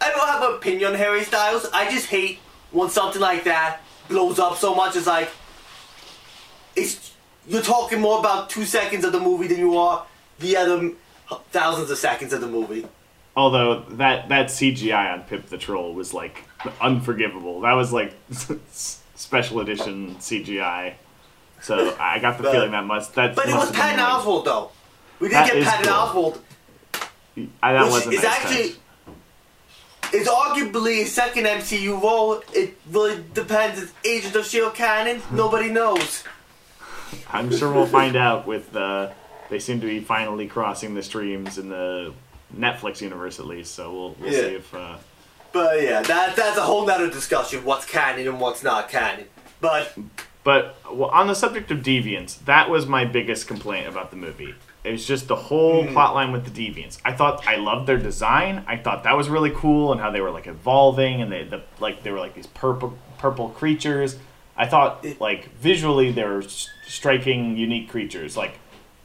I 0.00 0.10
don't 0.10 0.26
have 0.28 0.42
an 0.42 0.54
opinion 0.56 0.92
on 0.92 0.94
Harry 0.98 1.24
Styles. 1.24 1.66
I 1.72 1.90
just 1.90 2.06
hate 2.06 2.38
when 2.70 2.88
something 2.90 3.20
like 3.20 3.44
that 3.44 3.80
blows 4.08 4.38
up 4.38 4.56
so 4.56 4.74
much. 4.74 4.96
It's 4.96 5.06
like 5.06 5.30
it's 6.74 7.12
you're 7.46 7.62
talking 7.62 8.00
more 8.00 8.18
about 8.18 8.50
two 8.50 8.64
seconds 8.64 9.04
of 9.04 9.12
the 9.12 9.20
movie 9.20 9.46
than 9.46 9.58
you 9.58 9.76
are 9.76 10.06
the 10.38 10.56
other 10.56 10.90
thousands 11.50 11.90
of 11.90 11.98
seconds 11.98 12.32
of 12.32 12.40
the 12.40 12.46
movie. 12.48 12.86
Although 13.34 13.80
that 13.90 14.28
that 14.28 14.46
CGI 14.46 15.12
on 15.12 15.22
Pip 15.22 15.46
the 15.46 15.56
Troll 15.58 15.94
was 15.94 16.12
like 16.12 16.44
unforgivable. 16.80 17.62
That 17.62 17.72
was 17.72 17.92
like 17.92 18.14
special 19.14 19.60
edition 19.60 20.16
CGI. 20.16 20.94
So 21.62 21.96
I 21.98 22.18
got 22.18 22.36
the 22.36 22.42
But- 22.44 22.52
feeling 22.52 22.72
that 22.72 22.84
must 22.84 23.14
that. 23.14 23.34
But 23.34 23.48
it 23.48 23.54
was 23.54 23.70
Patton 23.70 23.98
like- 24.00 24.22
Oswalt 24.22 24.44
though. 24.44 24.70
We 25.20 25.28
did 25.28 25.34
get 25.46 25.64
Patton 25.64 25.86
cool. 25.86 26.32
Oswalt, 27.36 27.48
I, 27.62 27.72
that 27.74 27.88
wasn't 27.90 28.14
is 28.16 28.24
actually 28.24 28.74
It's 30.12 30.28
arguably 30.28 30.96
his 30.96 31.14
second 31.14 31.44
MCU 31.46 32.02
role. 32.02 32.42
It 32.52 32.76
really 32.90 33.22
depends. 33.32 33.80
Is 33.80 33.92
Agent 34.04 34.34
of 34.36 34.44
Shield 34.46 34.74
canon? 34.74 35.22
Nobody 35.32 35.70
knows. 35.70 36.24
I'm 37.30 37.50
sure 37.56 37.72
we'll 37.72 37.86
find 37.86 38.16
out 38.16 38.46
with 38.46 38.74
uh, 38.76 39.10
they 39.48 39.58
seem 39.58 39.80
to 39.80 39.86
be 39.86 40.00
finally 40.00 40.46
crossing 40.48 40.94
the 40.94 41.02
streams 41.02 41.56
in 41.56 41.68
the 41.68 42.12
Netflix 42.56 43.00
universe 43.00 43.38
at 43.40 43.46
least. 43.46 43.74
So 43.74 43.92
we'll 43.92 44.10
we'll 44.20 44.32
Yeah. 44.32 44.40
see 44.40 44.54
if. 44.56 44.74
Uh, 44.74 44.96
But 45.52 45.82
yeah, 45.82 46.02
that 46.02 46.34
that's 46.36 46.56
a 46.58 46.62
whole 46.62 46.86
nother 46.86 47.10
discussion. 47.10 47.64
What's 47.64 47.84
canon 47.84 48.26
and 48.28 48.40
what's 48.40 48.62
not 48.62 48.88
canon. 48.88 49.26
But 49.60 49.96
but 50.44 50.76
well, 50.90 51.10
on 51.10 51.26
the 51.28 51.34
subject 51.34 51.70
of 51.70 51.78
deviants, 51.80 52.44
that 52.46 52.68
was 52.70 52.86
my 52.86 53.04
biggest 53.04 53.46
complaint 53.46 53.86
about 53.86 54.10
the 54.10 54.16
movie. 54.16 54.54
It 54.84 54.90
was 54.90 55.06
just 55.06 55.28
the 55.28 55.36
whole 55.36 55.86
plot 55.86 56.14
line 56.16 56.32
with 56.32 56.44
the 56.44 56.50
deviants. 56.50 56.98
I 57.04 57.12
thought 57.12 57.46
I 57.46 57.54
loved 57.56 57.86
their 57.86 57.98
design. 57.98 58.64
I 58.66 58.76
thought 58.76 59.04
that 59.04 59.16
was 59.16 59.28
really 59.28 59.52
cool 59.54 59.92
and 59.92 60.00
how 60.00 60.10
they 60.10 60.20
were 60.20 60.32
like 60.32 60.48
evolving 60.48 61.22
and 61.22 61.30
they 61.30 61.44
the 61.44 61.62
like 61.78 62.02
they 62.02 62.10
were 62.10 62.18
like 62.18 62.34
these 62.34 62.48
purple 62.48 62.98
purple 63.18 63.50
creatures. 63.50 64.16
I 64.56 64.66
thought 64.66 65.04
like 65.20 65.50
visually 65.56 66.10
they 66.12 66.24
were 66.24 66.42
s- 66.42 66.68
striking, 66.88 67.56
unique 67.56 67.88
creatures. 67.90 68.36
Like 68.36 68.58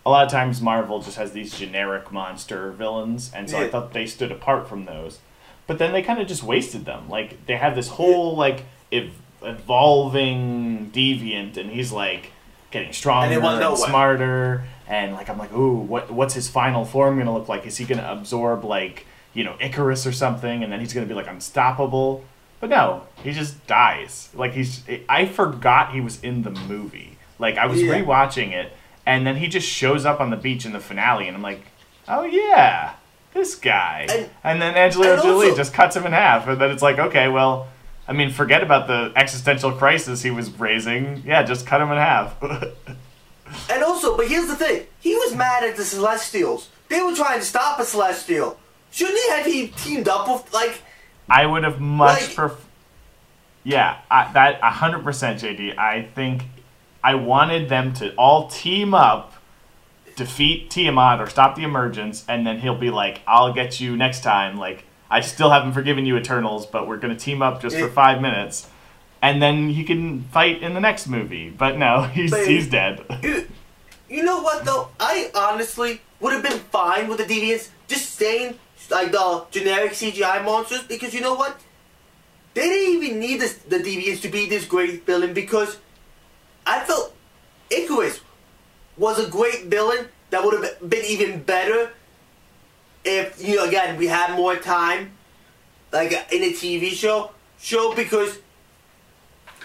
a 0.07 0.09
lot 0.09 0.25
of 0.25 0.31
times 0.31 0.61
Marvel 0.61 1.01
just 1.01 1.17
has 1.17 1.33
these 1.33 1.57
generic 1.59 2.11
monster 2.11 2.71
villains, 2.71 3.29
and 3.35 3.49
so 3.49 3.59
I 3.59 3.67
thought 3.69 3.91
they 3.93 4.07
stood 4.07 4.31
apart 4.31 4.67
from 4.69 4.85
those. 4.85 5.19
But 5.67 5.79
then 5.79 5.91
they 5.91 6.01
kind 6.01 6.21
of 6.21 6.27
just 6.27 6.43
wasted 6.43 6.85
them. 6.85 7.09
Like 7.09 7.45
they 7.45 7.57
have 7.57 7.75
this 7.75 7.89
whole 7.89 8.35
like 8.35 8.63
ev- 8.91 9.11
evolving 9.43 10.91
deviant, 10.93 11.57
and 11.57 11.69
he's 11.71 11.91
like 11.91 12.31
getting 12.71 12.93
stronger 12.93 13.33
And 13.39 13.43
and 13.63 13.77
smarter. 13.77 14.63
And 14.87 15.13
like 15.13 15.29
I'm 15.29 15.37
like, 15.37 15.53
ooh, 15.53 15.75
what 15.75 16.09
what's 16.11 16.33
his 16.33 16.47
final 16.47 16.85
form 16.85 17.17
gonna 17.17 17.33
look 17.33 17.49
like? 17.49 17.65
Is 17.65 17.77
he 17.77 17.85
gonna 17.85 18.07
absorb 18.09 18.63
like 18.63 19.05
you 19.33 19.43
know 19.43 19.53
Ikaris 19.59 20.07
or 20.07 20.11
something, 20.11 20.63
and 20.63 20.71
then 20.71 20.79
he's 20.79 20.93
gonna 20.93 21.05
be 21.05 21.13
like 21.13 21.27
unstoppable? 21.27 22.23
But 22.59 22.69
no, 22.69 23.03
he 23.23 23.33
just 23.33 23.67
dies. 23.67 24.29
Like 24.33 24.53
he's 24.53 24.83
I 25.09 25.25
forgot 25.25 25.91
he 25.91 26.01
was 26.01 26.23
in 26.23 26.43
the 26.43 26.51
movie. 26.51 27.17
Like 27.39 27.57
I 27.57 27.65
was 27.67 27.81
Yeah. 27.83 27.93
rewatching 28.01 28.51
it, 28.53 28.71
and 29.07 29.25
then 29.25 29.37
he 29.37 29.47
just 29.47 29.67
shows 29.67 30.05
up 30.05 30.19
on 30.19 30.29
the 30.29 30.37
beach 30.37 30.65
in 30.65 30.73
the 30.73 30.79
finale, 30.79 31.27
and 31.27 31.35
I'm 31.35 31.41
like, 31.41 31.61
oh 32.07 32.23
yeah, 32.25 32.93
this 33.33 33.55
guy. 33.55 34.05
And, 34.09 34.29
And- 34.43 34.61
then 34.61 34.75
Angelina 34.75 35.13
and 35.13 35.21
Jolie 35.23 35.45
also- 35.47 35.57
just 35.57 35.73
cuts 35.73 35.95
him 35.95 36.05
in 36.05 36.11
half, 36.11 36.47
and 36.47 36.61
then 36.61 36.69
it's 36.69 36.83
like, 36.83 36.99
okay, 36.99 37.27
well, 37.27 37.67
I 38.07 38.13
mean, 38.13 38.31
forget 38.31 38.61
about 38.63 38.87
the 38.87 39.11
existential 39.15 39.71
crisis 39.71 40.21
he 40.21 40.31
was 40.31 40.49
raising. 40.59 41.23
Yeah, 41.25 41.43
just 41.43 41.65
cut 41.65 41.81
him 41.81 41.89
in 41.91 41.97
half. 41.97 42.35
And 43.69 43.81
also, 43.81 44.17
but 44.17 44.27
here's 44.27 44.47
the 44.47 44.57
thing: 44.57 44.85
he 44.99 45.15
was 45.15 45.33
mad 45.33 45.63
at 45.63 45.77
the 45.77 45.85
Celestials. 45.85 46.67
They 46.89 47.01
were 47.01 47.15
trying 47.15 47.39
to 47.39 47.45
stop 47.45 47.79
a 47.79 47.85
Celestial. 47.85 48.59
Shouldn't 48.91 49.17
he 49.17 49.29
have 49.29 49.45
he 49.45 49.67
teamed 49.69 50.09
up 50.09 50.27
with 50.27 50.53
like? 50.53 50.81
I 51.29 51.45
would 51.45 51.63
have 51.63 51.79
much 51.79 52.21
Like- 52.27 52.35
pref- 52.35 52.65
Yeah, 53.63 53.99
I, 54.11 54.31
that 54.33 54.61
hundred 54.61 55.05
percent, 55.05 55.39
JD. 55.41 55.77
I 55.77 56.01
think 56.13 56.43
I 57.07 57.15
wanted 57.15 57.69
them 57.69 57.93
to 57.93 58.13
all 58.15 58.49
team 58.49 58.93
up, 58.93 59.31
defeat 60.17 60.69
Tiamut 60.69 61.21
or 61.21 61.29
stop 61.29 61.55
the 61.55 61.63
emergence, 61.63 62.25
and 62.27 62.45
then 62.45 62.59
he'll 62.59 62.75
be 62.75 62.89
like, 62.89 63.21
"I'll 63.25 63.53
get 63.53 63.79
you 63.79 63.95
next 63.95 64.23
time." 64.23 64.57
Like 64.57 64.83
I 65.09 65.21
still 65.21 65.49
haven't 65.49 65.71
forgiven 65.71 66.05
you, 66.05 66.17
Eternals, 66.17 66.65
but 66.65 66.85
we're 66.85 66.97
gonna 66.97 67.15
team 67.15 67.41
up 67.41 67.61
just 67.61 67.77
for 67.77 67.87
five 67.87 68.21
minutes, 68.21 68.67
and 69.21 69.41
then 69.41 69.69
he 69.69 69.85
can 69.85 70.23
fight 70.33 70.61
in 70.61 70.73
the 70.73 70.81
next 70.81 71.07
movie. 71.07 71.49
But 71.49 71.77
no, 71.77 72.01
he's 72.13 72.31
But- 72.31 72.45
he's 72.45 72.67
dead. 72.67 73.05
You, 73.23 73.47
you 74.09 74.23
know 74.23 74.41
what 74.41 74.65
though? 74.65 74.89
I 74.99 75.31
honestly 75.33 76.01
would 76.19 76.33
have 76.33 76.43
been 76.43 76.59
fine 76.59 77.07
with 77.07 77.19
the 77.19 77.23
deviants 77.23 77.69
just 77.87 78.15
staying 78.15 78.59
like 78.91 79.13
the 79.13 79.45
generic 79.51 79.93
CGI 79.93 80.43
monsters 80.43 80.83
because 80.83 81.13
you 81.13 81.21
know 81.21 81.35
what? 81.35 81.57
They 82.53 82.63
didn't 82.67 83.01
even 83.01 83.19
need 83.21 83.39
this, 83.39 83.53
the 83.53 83.77
deviants 83.77 84.21
to 84.23 84.29
be 84.29 84.49
this 84.49 84.65
great 84.65 85.05
villain 85.05 85.33
because 85.33 85.77
I 86.67 86.83
felt 86.87 87.15
Ikaris 87.71 88.19
was 88.97 89.19
a 89.25 89.27
great 89.29 89.61
villain 89.75 90.07
that 90.31 90.43
would 90.43 90.53
have 90.61 90.89
been 90.89 91.05
even 91.05 91.41
better 91.43 91.91
if 93.05 93.25
you 93.47 93.55
know 93.55 93.65
again 93.65 93.97
we 93.97 94.07
had 94.07 94.35
more 94.35 94.55
time 94.57 95.11
like 95.93 96.11
in 96.37 96.43
a 96.43 96.51
TV 96.61 96.91
show 96.91 97.31
show 97.59 97.93
because 97.95 98.39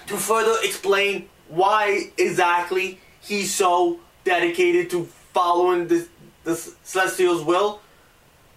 to 0.06 0.16
further 0.16 0.54
explain 0.62 1.28
why 1.48 1.82
exactly 2.18 2.86
he's 3.20 3.52
so 3.52 3.98
dedicated 4.24 4.90
to 4.90 5.04
following 5.34 5.88
the 5.88 6.06
the 6.44 6.54
Celestials' 6.82 7.42
will. 7.44 7.80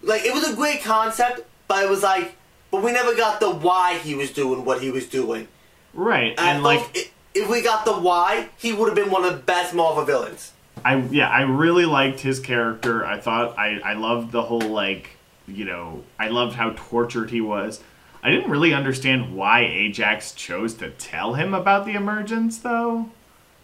Like 0.02 0.24
it 0.24 0.34
was 0.34 0.44
a 0.52 0.54
great 0.56 0.82
concept, 0.82 1.40
but 1.68 1.82
it 1.84 1.88
was 1.90 2.02
like, 2.02 2.34
but 2.70 2.82
we 2.82 2.92
never 2.92 3.14
got 3.14 3.38
the 3.40 3.50
why 3.50 3.98
he 3.98 4.14
was 4.14 4.30
doing 4.32 4.64
what 4.64 4.80
he 4.82 4.90
was 4.90 5.06
doing. 5.08 5.46
Right, 5.94 6.34
And, 6.38 6.56
and 6.56 6.62
like 6.64 6.80
i- 6.94 7.10
if 7.36 7.48
we 7.48 7.62
got 7.62 7.84
the 7.84 7.92
why, 7.92 8.48
he 8.56 8.72
would 8.72 8.86
have 8.86 8.94
been 8.96 9.10
one 9.10 9.24
of 9.24 9.32
the 9.32 9.38
best 9.38 9.74
Marvel 9.74 10.04
villains. 10.04 10.52
I 10.84 10.96
yeah, 10.96 11.28
I 11.28 11.42
really 11.42 11.86
liked 11.86 12.20
his 12.20 12.38
character. 12.40 13.04
I 13.04 13.18
thought 13.20 13.58
I 13.58 13.78
I 13.84 13.94
loved 13.94 14.32
the 14.32 14.42
whole 14.42 14.60
like 14.60 15.10
you 15.48 15.64
know 15.64 16.02
I 16.18 16.28
loved 16.28 16.56
how 16.56 16.70
tortured 16.76 17.30
he 17.30 17.40
was. 17.40 17.82
I 18.22 18.30
didn't 18.30 18.50
really 18.50 18.74
understand 18.74 19.36
why 19.36 19.62
Ajak 19.62 20.34
chose 20.34 20.74
to 20.74 20.90
tell 20.90 21.34
him 21.34 21.54
about 21.54 21.86
the 21.86 21.92
emergence 21.92 22.58
though. 22.58 23.10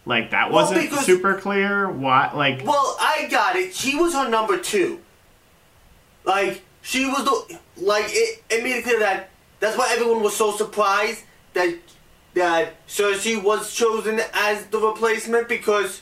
Like 0.05 0.31
that 0.31 0.51
Well, 0.51 0.63
wasn't 0.63 0.81
because- 0.81 1.05
super 1.05 1.35
clear. 1.35 1.89
Why 1.89 2.31
like 2.33 2.65
Well, 2.65 2.97
I 2.99 3.27
got 3.29 3.55
it. 3.55 3.73
She 3.75 3.95
was 3.95 4.13
her 4.13 4.27
number 4.29 4.57
two. 4.57 4.99
Like 6.25 6.63
she 6.81 7.05
was 7.05 7.23
the 7.25 7.59
like 7.81 8.05
it, 8.09 8.43
it 8.49 8.63
made 8.63 8.77
it 8.77 8.83
clear 8.83 8.99
that 8.99 9.29
that's 9.59 9.77
why 9.77 9.89
everyone 9.93 10.21
was 10.23 10.35
so 10.35 10.51
surprised 10.51 11.23
that 11.53 11.73
that 12.33 12.85
Sersi 12.87 13.41
was 13.41 13.73
chosen 13.73 14.19
as 14.33 14.65
the 14.67 14.79
replacement 14.79 15.47
because 15.47 16.01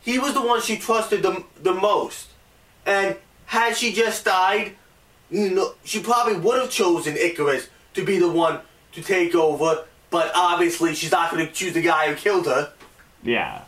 he 0.00 0.18
was 0.18 0.34
the 0.34 0.42
one 0.42 0.60
she 0.60 0.76
trusted 0.76 1.22
the 1.22 1.44
the 1.62 1.72
most, 1.74 2.28
and 2.86 3.16
had 3.46 3.76
she 3.76 3.92
just 3.92 4.24
died, 4.24 4.72
you 5.30 5.50
know, 5.50 5.72
she 5.84 6.00
probably 6.00 6.36
would 6.36 6.60
have 6.60 6.70
chosen 6.70 7.14
Ikaris 7.14 7.68
to 7.94 8.04
be 8.04 8.18
the 8.18 8.28
one 8.30 8.60
to 8.92 9.02
take 9.02 9.34
over. 9.34 9.84
But 10.10 10.30
obviously, 10.34 10.94
she's 10.94 11.10
not 11.10 11.30
going 11.32 11.44
to 11.46 11.52
choose 11.52 11.72
the 11.74 11.82
guy 11.82 12.08
who 12.08 12.14
killed 12.14 12.46
her. 12.46 12.72
yeah. 13.22 13.62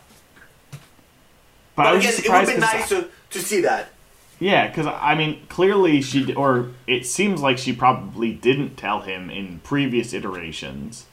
But, 1.74 1.83
But 1.85 1.96
again, 1.96 2.02
just 2.02 2.18
it 2.24 2.29
would 2.29 2.37
have 2.38 2.46
been 2.46 2.61
'cause- 2.61 2.72
nicer 2.90 3.09
to 3.31 3.38
see 3.40 3.61
that. 3.62 3.90
Yeah, 4.38 4.66
because 4.68 4.87
I 4.87 5.14
mean, 5.14 5.46
clearly 5.48 6.00
she, 6.02 6.33
or 6.35 6.68
it 6.87 7.07
seems 7.07 7.40
like 7.42 7.59
she 7.59 7.72
probably 7.72 8.33
didn't 8.33 8.76
tell 8.76 9.00
him 9.00 9.29
in 9.31 9.61
previous 9.64 10.12
iterations. 10.14 11.07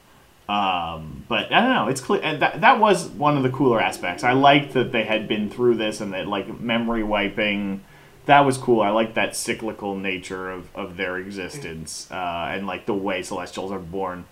Um, 0.50 1.24
but 1.30 1.52
I 1.54 1.62
don't 1.62 1.70
know. 1.70 1.88
It's 1.88 2.02
clear 2.02 2.22
and 2.22 2.42
that 2.42 2.62
that 2.62 2.80
was 2.80 3.08
one 3.08 3.38
of 3.38 3.44
the 3.44 3.50
cooler 3.50 3.82
aspects. 3.82 4.24
I 4.24 4.34
liked 4.34 4.74
that 4.74 4.92
they 4.92 5.04
had 5.04 5.28
been 5.28 5.50
through 5.50 5.76
this 5.76 6.02
and 6.02 6.14
that 6.14 6.28
like 6.28 6.60
memory 6.60 7.04
wiping. 7.04 7.84
That 8.26 8.42
was 8.42 8.58
cool. 8.58 8.82
I 8.82 8.90
like 8.90 9.16
that 9.16 9.36
cyclical 9.36 9.96
nature 9.96 10.50
of, 10.50 10.74
of 10.76 10.98
their 10.98 11.18
existence 11.18 12.10
uh, 12.12 12.52
and 12.54 12.68
like 12.68 12.86
the 12.86 12.94
way 12.94 13.22
Celestials 13.22 13.72
are 13.72 13.80
born. 13.80 14.26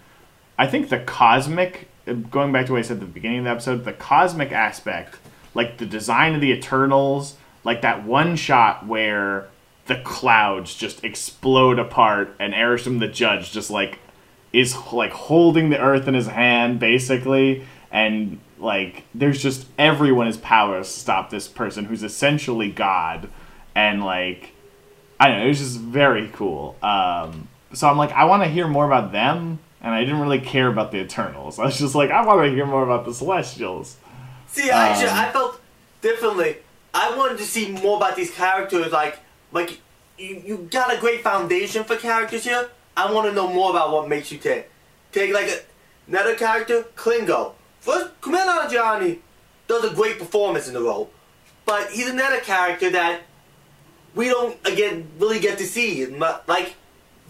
I 0.57 0.67
think 0.67 0.89
the 0.89 0.99
cosmic, 0.99 1.87
going 2.29 2.51
back 2.51 2.67
to 2.67 2.73
what 2.73 2.79
I 2.79 2.81
said 2.83 2.97
at 2.97 2.99
the 2.99 3.05
beginning 3.05 3.39
of 3.39 3.43
the 3.45 3.51
episode, 3.51 3.83
the 3.83 3.93
cosmic 3.93 4.51
aspect, 4.51 5.17
like 5.53 5.77
the 5.77 5.85
design 5.85 6.35
of 6.35 6.41
the 6.41 6.51
Eternals, 6.51 7.35
like 7.63 7.81
that 7.81 8.05
one 8.05 8.35
shot 8.35 8.85
where 8.85 9.49
the 9.87 9.95
clouds 10.03 10.75
just 10.75 11.03
explode 11.03 11.79
apart 11.79 12.35
and 12.39 12.53
Arishem 12.53 12.99
the 12.99 13.07
Judge 13.07 13.51
just 13.51 13.69
like 13.69 13.99
is 14.53 14.75
like 14.91 15.11
holding 15.11 15.69
the 15.69 15.79
earth 15.79 16.07
in 16.07 16.13
his 16.13 16.27
hand 16.27 16.79
basically 16.79 17.65
and 17.91 18.39
like 18.59 19.03
there's 19.15 19.41
just 19.41 19.67
everyone 19.77 20.27
is 20.27 20.37
powerless 20.37 20.93
to 20.93 20.99
stop 20.99 21.29
this 21.29 21.47
person 21.47 21.85
who's 21.85 22.03
essentially 22.03 22.69
God 22.69 23.29
and 23.75 24.03
like 24.03 24.53
I 25.21 25.27
don't 25.27 25.37
know, 25.37 25.45
it 25.45 25.49
was 25.49 25.59
just 25.59 25.79
very 25.79 26.29
cool. 26.29 26.75
Um, 26.81 27.47
so 27.73 27.87
I'm 27.87 27.95
like, 27.95 28.11
I 28.11 28.25
want 28.25 28.41
to 28.41 28.49
hear 28.49 28.67
more 28.67 28.87
about 28.87 29.11
them, 29.11 29.59
and 29.79 29.93
I 29.93 30.01
didn't 30.03 30.19
really 30.19 30.39
care 30.39 30.67
about 30.67 30.91
the 30.91 30.97
Eternals. 30.97 31.59
I 31.59 31.65
was 31.65 31.77
just 31.77 31.93
like, 31.93 32.09
I 32.09 32.25
want 32.25 32.43
to 32.43 32.49
hear 32.49 32.65
more 32.65 32.83
about 32.83 33.05
the 33.05 33.13
Celestials. 33.13 33.97
See, 34.47 34.71
Um, 34.71 34.79
I 34.79 35.29
felt 35.31 35.61
differently. 36.01 36.57
I 36.95 37.15
wanted 37.15 37.37
to 37.37 37.43
see 37.43 37.71
more 37.71 37.97
about 37.97 38.15
these 38.15 38.31
characters. 38.31 38.91
Like, 38.91 39.19
like 39.51 39.79
you, 40.17 40.41
you 40.43 40.67
got 40.71 40.91
a 40.91 40.99
great 40.99 41.21
foundation 41.21 41.83
for 41.83 41.97
characters 41.97 42.43
here. 42.43 42.69
I 42.95 43.11
want 43.11 43.27
to 43.27 43.33
know 43.33 43.51
more 43.51 43.69
about 43.71 43.91
what 43.91 44.09
makes 44.09 44.31
you 44.31 44.37
tick. 44.37 44.71
Take 45.11 45.33
like 45.33 45.47
a, 45.47 45.59
another 46.07 46.35
character, 46.35 46.85
Kingo. 46.95 47.53
First, 47.79 48.21
Kumail 48.21 48.45
Nanjiani 48.45 49.19
does 49.67 49.83
a 49.83 49.93
great 49.93 50.19
performance 50.19 50.67
in 50.67 50.73
the 50.73 50.81
role, 50.81 51.09
but 51.65 51.89
he's 51.89 52.09
another 52.09 52.39
character 52.39 52.89
that 52.91 53.21
we 54.13 54.27
don't 54.27 54.57
again 54.65 55.07
really 55.19 55.39
get 55.39 55.57
to 55.57 55.65
see. 55.65 56.05
Like, 56.05 56.75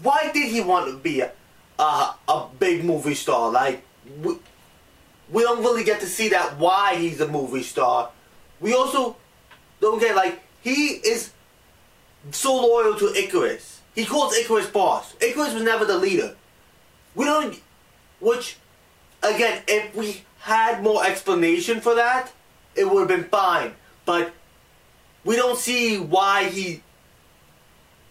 why 0.02 0.30
did 0.32 0.48
he 0.48 0.60
want 0.60 0.90
to 0.90 0.98
be 0.98 1.20
a 1.20 1.32
a, 1.78 2.14
a 2.28 2.46
big 2.58 2.84
movie 2.84 3.14
star? 3.14 3.50
Like, 3.50 3.82
we, 4.22 4.36
we 5.30 5.42
don't 5.42 5.62
really 5.62 5.84
get 5.84 6.00
to 6.00 6.06
see 6.06 6.28
that 6.30 6.58
why 6.58 6.96
he's 6.96 7.20
a 7.20 7.28
movie 7.28 7.62
star. 7.62 8.10
We 8.60 8.74
also 8.74 9.16
don't 9.80 9.98
get 9.98 10.14
like 10.14 10.42
he 10.62 11.00
is 11.04 11.32
so 12.30 12.54
loyal 12.54 12.96
to 12.98 13.06
Ikaris. 13.06 13.71
He 13.94 14.04
calls 14.04 14.34
Ikaris 14.34 14.72
boss. 14.72 15.14
Ikaris 15.16 15.54
was 15.54 15.62
never 15.62 15.84
the 15.84 15.98
leader. 15.98 16.34
We 17.14 17.24
don't, 17.26 17.60
which 18.20 18.56
again, 19.22 19.62
if 19.68 19.94
we 19.94 20.22
had 20.40 20.82
more 20.82 21.04
explanation 21.04 21.80
for 21.80 21.94
that, 21.94 22.32
it 22.74 22.90
would 22.90 23.00
have 23.00 23.08
been 23.08 23.28
fine. 23.28 23.72
But 24.04 24.32
we 25.24 25.36
don't 25.36 25.58
see 25.58 25.98
why 25.98 26.44
he 26.48 26.82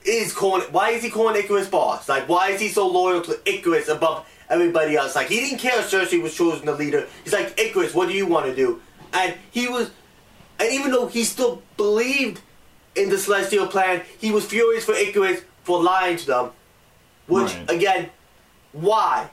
is 0.06 0.34
calling. 0.34 0.68
Why 0.72 0.92
is 0.92 1.04
he 1.04 1.10
calling 1.10 1.42
Ikaris 1.42 1.70
boss? 1.70 2.08
Like, 2.08 2.30
why 2.30 2.50
is 2.52 2.62
he 2.62 2.70
so 2.70 2.88
loyal 2.88 3.22
to 3.22 3.32
Ikaris 3.34 3.94
above 3.94 4.28
everybody 4.50 4.96
else? 4.96 5.16
Like, 5.16 5.28
he 5.28 5.40
didn't 5.40 5.60
care 5.60 5.80
if 5.80 5.92
Sersi 5.92 6.22
was 6.22 6.36
chosen 6.36 6.66
the 6.66 6.76
leader. 6.76 7.08
He's 7.24 7.34
like, 7.34 7.58
Ikaris, 7.58 7.94
what 7.94 8.08
do 8.08 8.14
you 8.14 8.28
want 8.28 8.46
to 8.46 8.56
do? 8.56 8.82
And 9.14 9.36
he 9.52 9.68
was, 9.68 9.92
And 10.60 10.72
even 10.72 10.92
though 10.92 11.08
he 11.08 11.24
still 11.24 11.62
believed 11.76 12.42
in 12.96 13.10
the 13.10 13.18
celestial 13.18 13.68
plan, 13.68 14.04
he 14.20 14.32
was 14.32 14.46
furious 14.46 14.86
for 14.86 14.94
Ikaris 14.94 15.44
for 15.72 15.82
lying 15.82 16.18
to 16.18 16.26
them. 16.26 16.50
Which 17.28 17.54
Right. 17.54 17.72
again, 17.72 18.10
why? 18.74 19.30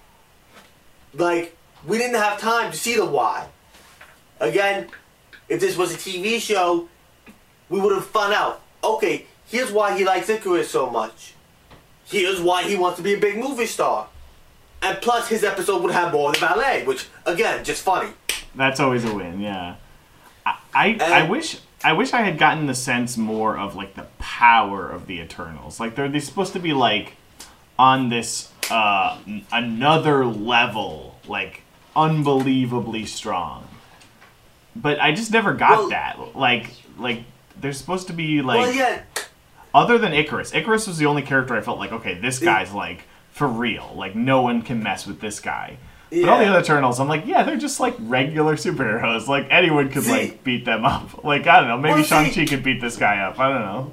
Like 1.14 1.56
we 1.86 1.98
didn't 1.98 2.20
have 2.20 2.38
time 2.40 2.70
to 2.70 2.76
see 2.76 2.94
the 2.96 3.04
why. 3.04 3.46
Again, 4.40 4.88
if 5.48 5.58
this 5.60 5.76
was 5.76 5.92
a 5.94 5.96
TV 5.96 6.38
show, 6.40 6.88
we 7.68 7.80
would 7.80 7.94
have 7.94 8.06
found 8.06 8.32
out. 8.34 8.60
Okay, 8.84 9.26
here's 9.46 9.72
why 9.72 9.96
he 9.98 10.04
likes 10.04 10.28
Ikaris 10.28 10.66
so 10.66 10.88
much. 10.90 11.34
Here's 12.06 12.40
why 12.40 12.62
he 12.62 12.76
wants 12.76 12.96
to 12.98 13.02
be 13.02 13.14
a 13.14 13.18
big 13.18 13.36
movie 13.36 13.66
star. 13.66 14.06
And 14.80 14.96
plus, 15.02 15.28
his 15.28 15.42
episode 15.42 15.82
would 15.82 15.90
have 15.92 16.12
more 16.12 16.28
of 16.30 16.34
the 16.36 16.40
ballet, 16.46 16.84
which 16.84 17.06
again, 17.26 17.64
just 17.64 17.82
funny. 17.82 18.10
That's 18.54 18.78
always 18.80 19.04
a 19.04 19.12
win, 19.14 19.40
yeah. 19.40 19.74
I 20.46 20.54
I, 20.74 20.96
I 21.00 21.22
wish 21.28 21.58
I 21.84 21.92
wish 21.92 22.12
I 22.12 22.22
had 22.22 22.38
gotten 22.38 22.66
the 22.66 22.74
sense 22.74 23.16
more 23.16 23.56
of 23.56 23.76
like 23.76 23.94
the 23.94 24.06
power 24.18 24.88
of 24.88 25.06
the 25.06 25.20
Eternals. 25.20 25.78
Like 25.78 25.94
they're 25.94 26.08
they 26.08 26.20
supposed 26.20 26.52
to 26.54 26.58
be 26.58 26.72
like 26.72 27.12
on 27.78 28.08
this 28.08 28.52
uh 28.70 29.18
another 29.52 30.24
level, 30.24 31.18
like 31.26 31.62
unbelievably 31.94 33.06
strong. 33.06 33.68
But 34.74 35.00
I 35.00 35.12
just 35.12 35.32
never 35.32 35.54
got 35.54 35.78
Well- 35.78 35.88
that. 35.90 36.36
Like 36.36 36.70
like 36.98 37.22
they're 37.60 37.72
supposed 37.72 38.06
to 38.08 38.12
be 38.12 38.42
like 38.42 38.58
well, 38.60 38.72
yeah, 38.72 39.02
other 39.74 39.98
than 39.98 40.12
Ikaris. 40.12 40.52
Ikaris 40.52 40.86
was 40.88 40.98
the 40.98 41.06
only 41.06 41.22
character 41.22 41.54
I 41.54 41.60
felt 41.60 41.78
like, 41.78 41.92
okay, 41.92 42.14
this 42.14 42.38
guy's 42.38 42.72
like 42.72 43.04
for 43.30 43.46
real. 43.46 43.92
Like 43.94 44.14
no 44.16 44.42
one 44.42 44.62
can 44.62 44.82
mess 44.82 45.06
with 45.06 45.20
this 45.20 45.38
guy. 45.40 45.76
But 46.10 46.28
all 46.28 46.38
the 46.38 46.46
other 46.46 46.60
Eternals, 46.60 47.00
I'm 47.00 47.08
like, 47.08 47.26
yeah, 47.26 47.42
they're 47.42 47.56
just 47.58 47.80
like 47.80 47.94
regular 48.00 48.56
superheroes. 48.56 49.26
Like 49.26 49.46
anyone 49.50 49.90
could 49.90 50.04
See- 50.04 50.10
like 50.12 50.44
beat 50.44 50.64
them 50.64 50.84
up. 50.84 51.22
Like 51.24 51.46
I 51.46 51.60
don't 51.60 51.68
know, 51.68 51.76
maybe 51.78 51.94
Well, 51.96 52.02
Shang 52.04 52.32
Chi 52.32 52.46
could 52.46 52.62
beat 52.62 52.80
this 52.80 52.96
guy 52.96 53.18
up. 53.20 53.38
I 53.38 53.48
don't 53.52 53.60
know. 53.62 53.92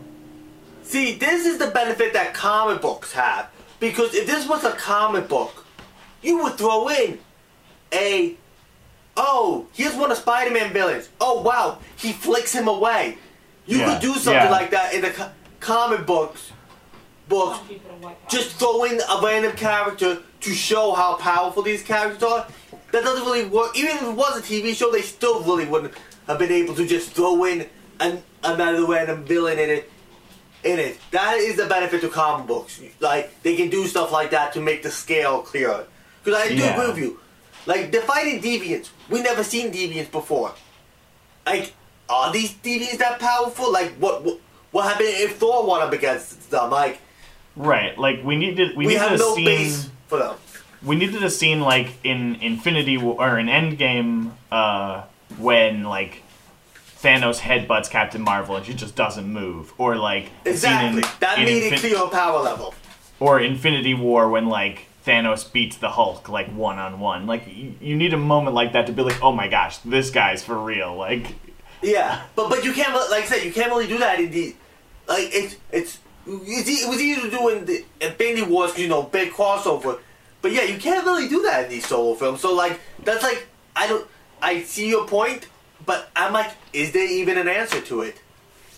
See, 0.83 1.15
this 1.15 1.45
is 1.45 1.57
the 1.57 1.67
benefit 1.67 2.13
that 2.13 2.33
comic 2.33 2.81
books 2.81 3.11
have. 3.13 3.49
Because 3.79 4.13
if 4.15 4.25
this 4.27 4.47
was 4.47 4.63
a 4.63 4.71
comic 4.71 5.27
book, 5.27 5.65
you 6.21 6.41
would 6.43 6.53
throw 6.53 6.87
in 6.89 7.19
a, 7.93 8.35
oh, 9.17 9.67
here's 9.73 9.95
one 9.95 10.11
of 10.11 10.17
Spider-Man 10.17 10.71
villains. 10.73 11.09
Oh 11.19 11.41
wow, 11.41 11.79
he 11.97 12.13
flicks 12.13 12.53
him 12.53 12.67
away. 12.67 13.17
You 13.65 13.79
Yeah, 13.79 13.93
could 13.93 14.01
do 14.01 14.13
something 14.13 14.33
yeah. 14.33 14.49
like 14.49 14.69
that 14.71 14.93
in 14.93 15.01
the 15.01 15.09
co- 15.09 15.31
comic 15.59 16.05
books. 16.05 16.51
Books, 17.27 17.57
Some 17.57 17.67
people 17.67 17.89
don't 17.91 18.01
like 18.01 18.29
just 18.29 18.51
throw 18.57 18.83
in 18.83 18.99
a 19.01 19.19
random 19.23 19.53
character 19.53 20.19
to 20.45 20.53
show 20.53 20.93
how 20.93 21.15
powerful 21.15 21.63
these 21.63 21.81
characters 21.83 22.23
are. 22.23 22.47
That 22.91 23.03
doesn't 23.03 23.25
really 23.25 23.45
work. 23.45 23.75
Even 23.77 23.97
if 23.97 24.03
it 24.03 24.11
was 24.15 24.37
a 24.37 24.41
TV 24.41 24.75
show, 24.75 24.91
they 24.91 25.01
still 25.01 25.41
really 25.43 25.65
wouldn't 25.65 25.93
have 26.27 26.39
been 26.39 26.51
able 26.51 26.75
to 26.75 26.85
just 26.87 27.11
throw 27.11 27.43
in 27.45 27.67
an, 27.99 28.23
another 28.43 28.85
random 28.85 29.25
villain 29.25 29.59
in 29.59 29.69
it. 29.69 29.91
In 30.63 30.79
it, 30.79 30.97
that 31.11 31.35
is 31.37 31.57
the 31.57 31.67
benefit 31.67 32.01
to 32.01 32.09
comic 32.09 32.47
books. 32.47 32.81
Like 32.99 33.41
they 33.43 33.55
can 33.55 33.69
do 33.69 33.85
stuff 33.85 34.11
like 34.11 34.31
that 34.31 34.53
to 34.53 34.61
make 34.61 34.81
the 34.81 34.89
scale 34.89 35.41
clearer. 35.41 35.85
Because 36.23 36.39
I 36.39 36.47
do 36.49 36.55
Yeah. 36.55 36.73
agree 36.73 36.87
with 36.87 36.97
you. 36.97 37.19
Like 37.67 37.91
they're 37.91 38.01
fighting 38.01 38.41
deviants. 38.41 38.89
We 39.09 39.21
never 39.21 39.43
seen 39.43 39.71
deviants 39.71 40.11
before. 40.11 40.53
Like, 41.45 41.73
are 42.09 42.31
these 42.33 42.53
deviants 42.53 42.97
that 42.97 43.19
powerful? 43.19 43.71
Like, 43.71 43.91
what 43.97 44.23
what, 44.23 44.39
what 44.71 44.83
happened 44.85 45.09
if 45.09 45.37
Thor 45.37 45.69
went 45.69 45.83
up 45.83 45.93
against 45.93 46.49
them? 46.49 46.69
Like, 46.71 46.99
Right. 47.55 47.97
Like 47.97 48.23
we 48.23 48.35
needed 48.35 48.69
we, 48.75 48.85
we, 48.85 48.93
needed 48.93 48.99
have 49.01 49.11
a 49.13 49.17
no 49.17 49.35
scene 49.35 49.45
base 49.45 49.89
for 50.07 50.17
them. 50.19 50.35
we 50.83 50.95
needed 50.95 51.23
a 51.23 51.29
scene 51.29 51.61
like 51.61 51.93
in 52.03 52.35
Infinity 52.35 52.97
War 52.97 53.15
or 53.19 53.39
in 53.39 53.47
Endgame 53.47 54.31
uh 54.51 55.03
when 55.37 55.83
like 55.83 56.21
Thanos 57.01 57.39
headbutts 57.39 57.89
Captain 57.89 58.21
Marvel 58.21 58.55
and 58.55 58.65
she 58.65 58.73
just 58.73 58.95
doesn't 58.95 59.27
move, 59.27 59.73
or 59.77 59.95
like 59.95 60.25
scene 60.25 60.31
in- 60.45 60.51
Exactly. 60.97 61.01
that 61.19 61.37
in 61.39 61.45
made 61.45 61.63
it 61.63 61.73
Infin- 61.73 61.79
clear 61.79 61.97
her 61.99 62.07
power 62.07 62.39
level. 62.39 62.73
or 63.19 63.39
Infinity 63.39 63.93
War 63.93 64.29
when 64.29 64.47
like 64.47 64.87
Thanos 65.05 65.51
beats 65.51 65.77
the 65.77 65.89
Hulk 65.91 66.29
like 66.29 66.47
one 66.47 66.79
on 66.79 66.99
one. 66.99 67.27
Like 67.27 67.47
you, 67.47 67.75
you 67.79 67.95
need 67.95 68.13
a 68.13 68.17
moment 68.17 68.55
like 68.55 68.73
that 68.73 68.87
to 68.87 68.91
be 68.91 69.03
like, 69.03 69.21
oh 69.21 69.31
my 69.31 69.47
gosh, 69.47 69.77
this 69.79 70.09
guy's 70.09 70.43
for 70.43 70.57
real. 70.57 70.95
Like 70.95 71.35
Yeah, 71.83 72.23
but 72.35 72.49
but 72.49 72.63
you 72.63 72.73
can't 72.73 72.93
like 73.11 73.23
I 73.23 73.25
said 73.25 73.43
you 73.43 73.53
can't 73.53 73.69
really 73.69 73.87
do 73.87 73.99
that 73.99 74.19
in 74.19 74.31
the 74.31 74.55
like 75.07 75.29
it's 75.31 75.55
it's 75.71 75.99
it 76.27 76.89
was 76.89 77.01
easy 77.01 77.21
to 77.21 77.29
do 77.29 77.49
in 77.49 77.65
the 77.65 77.85
Infinity 78.01 78.43
Wars 78.43 78.71
'cause, 78.71 78.79
you 78.79 78.87
know 78.87 79.03
big 79.03 79.31
crossover, 79.33 79.99
but 80.41 80.51
yeah 80.51 80.63
you 80.63 80.77
can't 80.77 81.05
really 81.05 81.27
do 81.27 81.41
that 81.43 81.65
in 81.65 81.69
these 81.69 81.85
solo 81.85 82.15
films. 82.15 82.41
So 82.41 82.53
like 82.53 82.79
that's 83.03 83.23
like 83.23 83.47
I 83.75 83.87
don't 83.87 84.07
I 84.41 84.61
see 84.63 84.89
your 84.89 85.07
point, 85.07 85.47
but 85.85 86.09
I'm 86.15 86.33
like 86.33 86.51
is 86.73 86.91
there 86.91 87.05
even 87.09 87.37
an 87.37 87.47
answer 87.47 87.81
to 87.81 88.01
it? 88.01 88.21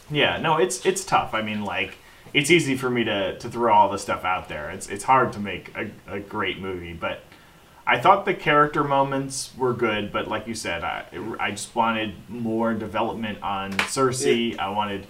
yeah, 0.10 0.38
no, 0.38 0.58
it's 0.58 0.86
it's 0.86 1.04
tough. 1.04 1.34
I 1.34 1.42
mean, 1.42 1.64
like 1.64 1.98
it's 2.34 2.50
easy 2.52 2.76
for 2.78 2.90
me 2.90 3.04
to 3.06 3.38
to 3.40 3.50
throw 3.50 3.74
all 3.74 3.90
the 3.90 3.98
stuff 3.98 4.24
out 4.26 4.48
there. 4.50 4.70
It's 4.72 4.88
it's 4.88 5.04
hard 5.04 5.34
to 5.34 5.40
make 5.40 5.76
a, 5.76 5.90
a 6.16 6.20
great 6.20 6.60
movie, 6.60 6.94
but. 6.94 7.24
I 7.90 7.98
thought 7.98 8.26
the 8.26 8.34
character 8.34 8.84
moments 8.84 9.54
were 9.58 9.72
good, 9.72 10.12
but 10.12 10.28
like 10.28 10.46
you 10.46 10.56
said, 10.56 10.84
I, 10.84 11.06
I 11.40 11.52
just 11.52 11.74
wanted 11.74 12.16
more 12.28 12.74
development 12.74 13.42
on 13.42 13.72
Sersi. 13.72 14.60
I 14.60 14.68
wanted 14.72 15.08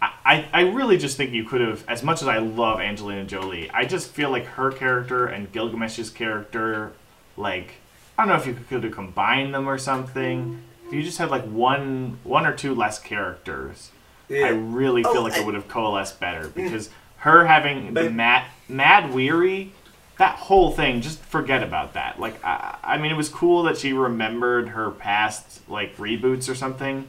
I, 0.00 0.12
I 0.24 0.48
I 0.52 0.60
really 0.62 0.98
just 0.98 1.16
think 1.16 1.32
you 1.32 1.44
could 1.44 1.60
have, 1.60 1.84
as 1.88 2.02
much 2.02 2.22
as 2.22 2.28
I 2.28 2.38
love 2.38 2.80
Angelina 2.80 3.24
Jolie, 3.24 3.70
I 3.70 3.84
just 3.84 4.10
feel 4.10 4.30
like 4.30 4.44
her 4.46 4.70
character 4.70 5.26
and 5.26 5.50
Gilgamesh's 5.52 6.10
character, 6.10 6.92
like, 7.36 7.74
I 8.16 8.22
don't 8.24 8.28
know 8.28 8.40
if 8.40 8.46
you 8.46 8.54
could 8.68 8.84
have 8.84 8.92
combined 8.92 9.54
them 9.54 9.68
or 9.68 9.78
something. 9.78 10.62
If 10.86 10.94
you 10.94 11.02
just 11.02 11.18
had 11.18 11.30
like 11.30 11.44
one 11.44 12.18
one 12.24 12.46
or 12.46 12.54
two 12.54 12.74
less 12.74 12.98
characters, 12.98 13.90
I 14.30 14.48
really 14.48 15.02
feel 15.02 15.18
Oh, 15.18 15.22
like 15.22 15.36
it 15.36 15.44
would 15.44 15.54
have 15.54 15.68
coalesced 15.68 16.20
better 16.20 16.48
mm. 16.48 16.54
because 16.54 16.90
her 17.18 17.46
having 17.46 17.94
the 17.94 18.10
mad 18.10 18.44
mad 18.68 19.12
weary, 19.12 19.72
that 20.18 20.36
whole 20.36 20.70
thing, 20.70 21.00
just 21.00 21.18
forget 21.20 21.62
about 21.62 21.94
that. 21.94 22.18
Like, 22.20 22.42
I, 22.44 22.76
I 22.82 22.98
mean, 22.98 23.10
it 23.10 23.16
was 23.16 23.28
cool 23.28 23.64
that 23.64 23.78
she 23.78 23.92
remembered 23.92 24.68
her 24.70 24.90
past 24.90 25.68
like 25.68 25.96
reboots 25.96 26.48
or 26.48 26.54
something, 26.54 27.08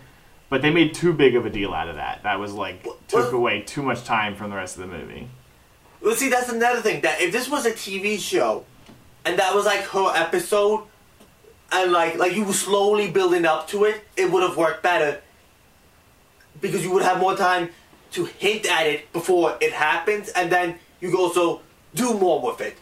but 0.50 0.62
they 0.62 0.72
made 0.72 0.94
too 0.94 1.14
big 1.14 1.36
of 1.36 1.46
a 1.46 1.50
deal 1.50 1.74
out 1.74 1.88
of 1.88 1.96
that. 1.96 2.24
That 2.24 2.40
was 2.40 2.54
like 2.54 2.84
took 3.08 3.32
well- 3.32 3.36
away 3.36 3.62
too 3.62 3.84
much 3.84 4.04
time 4.04 4.36
from 4.36 4.50
the 4.50 4.56
rest 4.56 4.78
of 4.78 4.82
the 4.82 4.98
movie. 4.98 5.30
Well, 6.02 6.16
see, 6.16 6.30
that's 6.30 6.50
another 6.50 6.82
thing. 6.82 7.02
That 7.02 7.22
if 7.22 7.32
this 7.32 7.50
was 7.50 7.66
a 7.66 7.72
TV 7.72 8.18
show, 8.20 8.66
and 9.26 9.38
that 9.38 9.54
was 9.54 9.66
like 9.66 9.82
her 9.82 10.12
episode, 10.16 10.84
and 11.72 11.92
like 11.92 12.18
like 12.18 12.36
you 12.36 12.46
were 12.46 12.54
slowly 12.54 13.12
building 13.12 13.46
up 13.46 13.68
to 13.70 13.84
it, 13.86 14.02
it 14.18 14.32
would 14.32 14.44
have 14.44 14.58
worked 14.58 14.82
better. 14.82 15.22
Because 16.62 16.84
you 16.84 16.92
would 16.92 17.04
have 17.04 17.20
more 17.20 17.36
time 17.36 17.70
to 18.12 18.26
hint 18.26 18.66
at 18.66 18.88
it 18.88 19.14
before 19.14 19.58
it 19.62 19.72
happens, 19.72 20.30
and 20.30 20.52
then 20.52 20.80
you 21.00 21.12
could 21.12 21.20
also 21.20 21.62
do 21.94 22.14
more 22.14 22.42
with 22.42 22.62
it. 22.62 22.78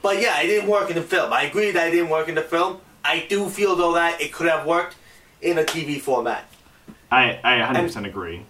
But 0.00 0.20
yeah, 0.20 0.40
it 0.40 0.46
didn't 0.46 0.68
work 0.68 0.88
in 0.88 0.96
the 0.96 1.02
film. 1.02 1.32
I 1.32 1.44
agree 1.44 1.70
that 1.72 1.88
it 1.88 1.90
didn't 1.92 2.10
work 2.10 2.28
in 2.28 2.34
the 2.34 2.42
film. 2.42 2.80
I 3.04 3.26
do 3.28 3.48
feel 3.48 3.76
though 3.76 3.94
that 3.94 4.20
it 4.20 4.32
could 4.32 4.48
have 4.48 4.66
worked 4.66 4.96
in 5.40 5.58
a 5.58 5.62
TV 5.62 6.00
format. 6.00 6.48
I 7.12 7.38
I 7.44 7.58
100% 7.74 8.06
agree. 8.06 8.44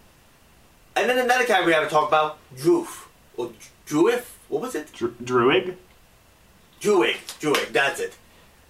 And 0.95 1.09
then 1.09 1.19
another 1.19 1.47
guy 1.47 1.65
we 1.67 1.73
haven't 1.73 1.91
talked 1.91 2.09
about, 2.09 2.39
Droof 2.57 3.07
or 3.37 3.51
Druif. 3.87 4.25
What 4.49 4.63
was 4.63 4.75
it? 4.75 4.93
Dru- 4.93 5.17
Druig? 5.23 5.77
Druid, 6.81 7.17
Druid, 7.41 7.73
that's 7.73 8.01
it. 8.01 8.17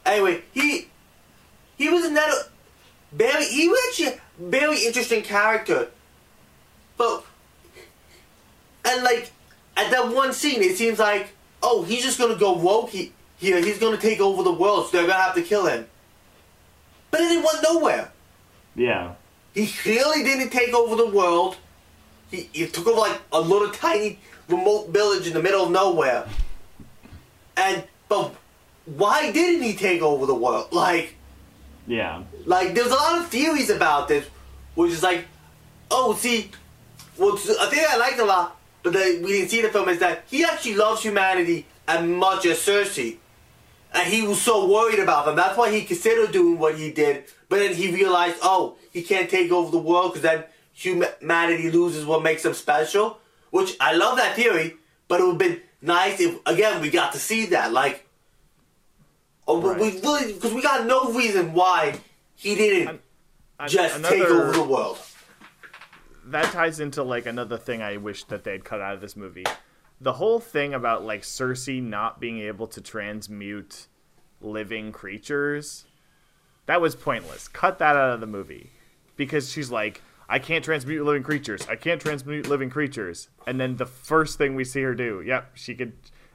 Anyway, 0.06 0.42
he 0.52 0.88
he 1.76 1.88
was 1.88 2.04
another 2.04 2.36
very 3.12 3.44
he 3.44 3.68
was 3.68 3.80
actually 3.88 4.18
a 4.18 4.20
very 4.38 4.84
interesting 4.84 5.22
character. 5.22 5.88
But 6.96 7.24
and 8.84 9.02
like 9.02 9.30
at 9.76 9.90
that 9.90 10.08
one 10.08 10.32
scene 10.32 10.62
it 10.62 10.76
seems 10.76 10.98
like 10.98 11.34
oh 11.62 11.82
he's 11.82 12.02
just 12.02 12.18
gonna 12.18 12.36
go 12.36 12.58
rogue 12.58 12.90
he, 12.90 13.12
here, 13.38 13.60
he's 13.60 13.78
gonna 13.78 13.96
take 13.96 14.20
over 14.20 14.42
the 14.42 14.52
world, 14.52 14.86
so 14.86 14.96
they're 14.96 15.06
gonna 15.06 15.22
have 15.22 15.34
to 15.34 15.42
kill 15.42 15.66
him. 15.66 15.86
But 17.10 17.20
it 17.20 17.28
didn't 17.28 17.44
went 17.44 17.62
nowhere. 17.62 18.12
Yeah. 18.74 19.14
He 19.54 19.66
clearly 19.66 20.22
didn't 20.22 20.50
take 20.50 20.72
over 20.74 20.96
the 20.96 21.06
world. 21.08 21.56
He, 22.30 22.48
he 22.52 22.66
took 22.66 22.86
over 22.86 23.00
like 23.00 23.20
a 23.32 23.40
little 23.40 23.70
tiny 23.70 24.18
remote 24.48 24.88
village 24.90 25.26
in 25.26 25.34
the 25.34 25.42
middle 25.42 25.64
of 25.64 25.70
nowhere. 25.70 26.26
And 27.56 27.84
but 28.08 28.34
why 28.86 29.30
didn't 29.32 29.62
he 29.62 29.74
take 29.74 30.02
over 30.02 30.26
the 30.26 30.34
world? 30.34 30.72
Like 30.72 31.14
Yeah. 31.86 32.22
like 32.46 32.74
there's 32.74 32.90
a 32.90 32.94
lot 32.94 33.18
of 33.18 33.28
theories 33.28 33.70
about 33.70 34.08
this, 34.08 34.26
which 34.74 34.92
is 34.92 35.02
like, 35.02 35.26
oh 35.90 36.14
see, 36.14 36.50
well 37.18 37.34
a 37.34 37.38
thing 37.66 37.84
I 37.88 37.96
liked 37.98 38.18
a 38.18 38.24
lot, 38.24 38.56
but 38.82 38.94
that 38.94 39.20
we 39.22 39.32
didn't 39.32 39.50
see 39.50 39.58
in 39.58 39.64
the 39.66 39.70
film 39.70 39.88
is 39.90 39.98
that 39.98 40.24
he 40.30 40.44
actually 40.44 40.74
loves 40.76 41.02
humanity 41.02 41.66
as 41.86 42.02
much 42.04 42.46
as 42.46 42.58
Sersi. 42.58 43.18
And 43.94 44.08
he 44.10 44.22
was 44.26 44.40
so 44.40 44.66
worried 44.72 44.98
about 44.98 45.26
them. 45.26 45.36
That's 45.36 45.56
why 45.56 45.70
he 45.70 45.84
considered 45.84 46.32
doing 46.32 46.58
what 46.58 46.76
he 46.78 46.90
did. 46.90 47.24
But 47.48 47.58
then 47.58 47.74
he 47.74 47.92
realized, 47.94 48.38
oh, 48.42 48.76
he 48.90 49.02
can't 49.02 49.28
take 49.28 49.52
over 49.52 49.70
the 49.70 49.78
world 49.78 50.12
because 50.12 50.22
then 50.22 50.44
humanity 50.72 51.70
loses 51.70 52.06
what 52.06 52.22
makes 52.22 52.42
them 52.42 52.54
special. 52.54 53.18
Which 53.50 53.76
I 53.80 53.92
love 53.94 54.16
that 54.16 54.34
theory, 54.34 54.76
but 55.08 55.20
it 55.20 55.24
would 55.24 55.32
have 55.32 55.38
been 55.38 55.60
nice 55.82 56.18
if, 56.20 56.38
again, 56.46 56.80
we 56.80 56.88
got 56.88 57.12
to 57.12 57.18
see 57.18 57.46
that. 57.46 57.70
Like, 57.72 58.08
oh, 59.46 59.60
Right. 59.60 59.78
we 59.78 60.00
really, 60.00 60.32
because 60.32 60.54
we 60.54 60.62
got 60.62 60.86
no 60.86 61.12
reason 61.12 61.52
why 61.52 62.00
he 62.34 62.54
didn't 62.54 63.00
just 63.68 64.02
take 64.04 64.22
over 64.22 64.52
the 64.52 64.62
world. 64.64 64.98
that 66.24 66.50
ties 66.52 66.80
into 66.80 67.02
like 67.02 67.26
another 67.26 67.58
thing 67.58 67.82
I 67.82 67.98
wish 67.98 68.24
that 68.24 68.44
they'd 68.44 68.64
cut 68.64 68.80
out 68.80 68.94
of 68.94 69.00
this 69.02 69.16
movie. 69.16 69.44
The 70.02 70.14
whole 70.14 70.40
thing 70.40 70.74
about 70.74 71.04
like 71.04 71.22
Sersi 71.22 71.80
not 71.80 72.20
being 72.20 72.40
able 72.40 72.66
to 72.66 72.80
transmute 72.80 73.86
living 74.40 74.90
creatures, 74.90 75.84
that 76.66 76.80
was 76.80 76.94
pointless. 76.94 77.48
Cut 77.48 77.78
that 77.78 77.96
out 77.96 78.14
of 78.14 78.20
the 78.20 78.26
movie. 78.26 78.70
Because 79.16 79.50
she's 79.50 79.70
like, 79.70 80.02
I 80.28 80.38
can't 80.38 80.64
transmute 80.64 81.04
living 81.04 81.22
creatures. 81.22 81.66
I 81.68 81.76
can't 81.76 82.00
transmute 82.00 82.48
living 82.48 82.70
creatures. 82.70 83.28
And 83.46 83.60
then 83.60 83.76
the 83.76 83.86
first 83.86 84.38
thing 84.38 84.54
we 84.54 84.64
see 84.64 84.82
her 84.82 84.94
do, 84.94 85.22
yep, 85.24 85.50
she 85.54 85.74
could. 85.74 85.92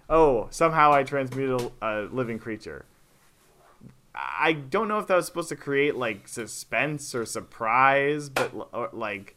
Oh, 0.10 0.48
somehow 0.52 0.94
I 0.94 1.04
transmuted 1.04 1.72
a, 1.82 1.88
a 1.88 1.94
living 2.06 2.40
creature. 2.40 2.86
I 4.14 4.54
don't 4.54 4.88
know 4.88 5.00
if 5.00 5.08
that 5.08 5.16
was 5.16 5.26
supposed 5.26 5.50
to 5.50 5.56
create 5.56 5.96
like 5.96 6.28
suspense 6.28 7.14
or 7.14 7.26
surprise, 7.26 8.30
but 8.30 8.52
or, 8.74 8.90
like 8.94 9.36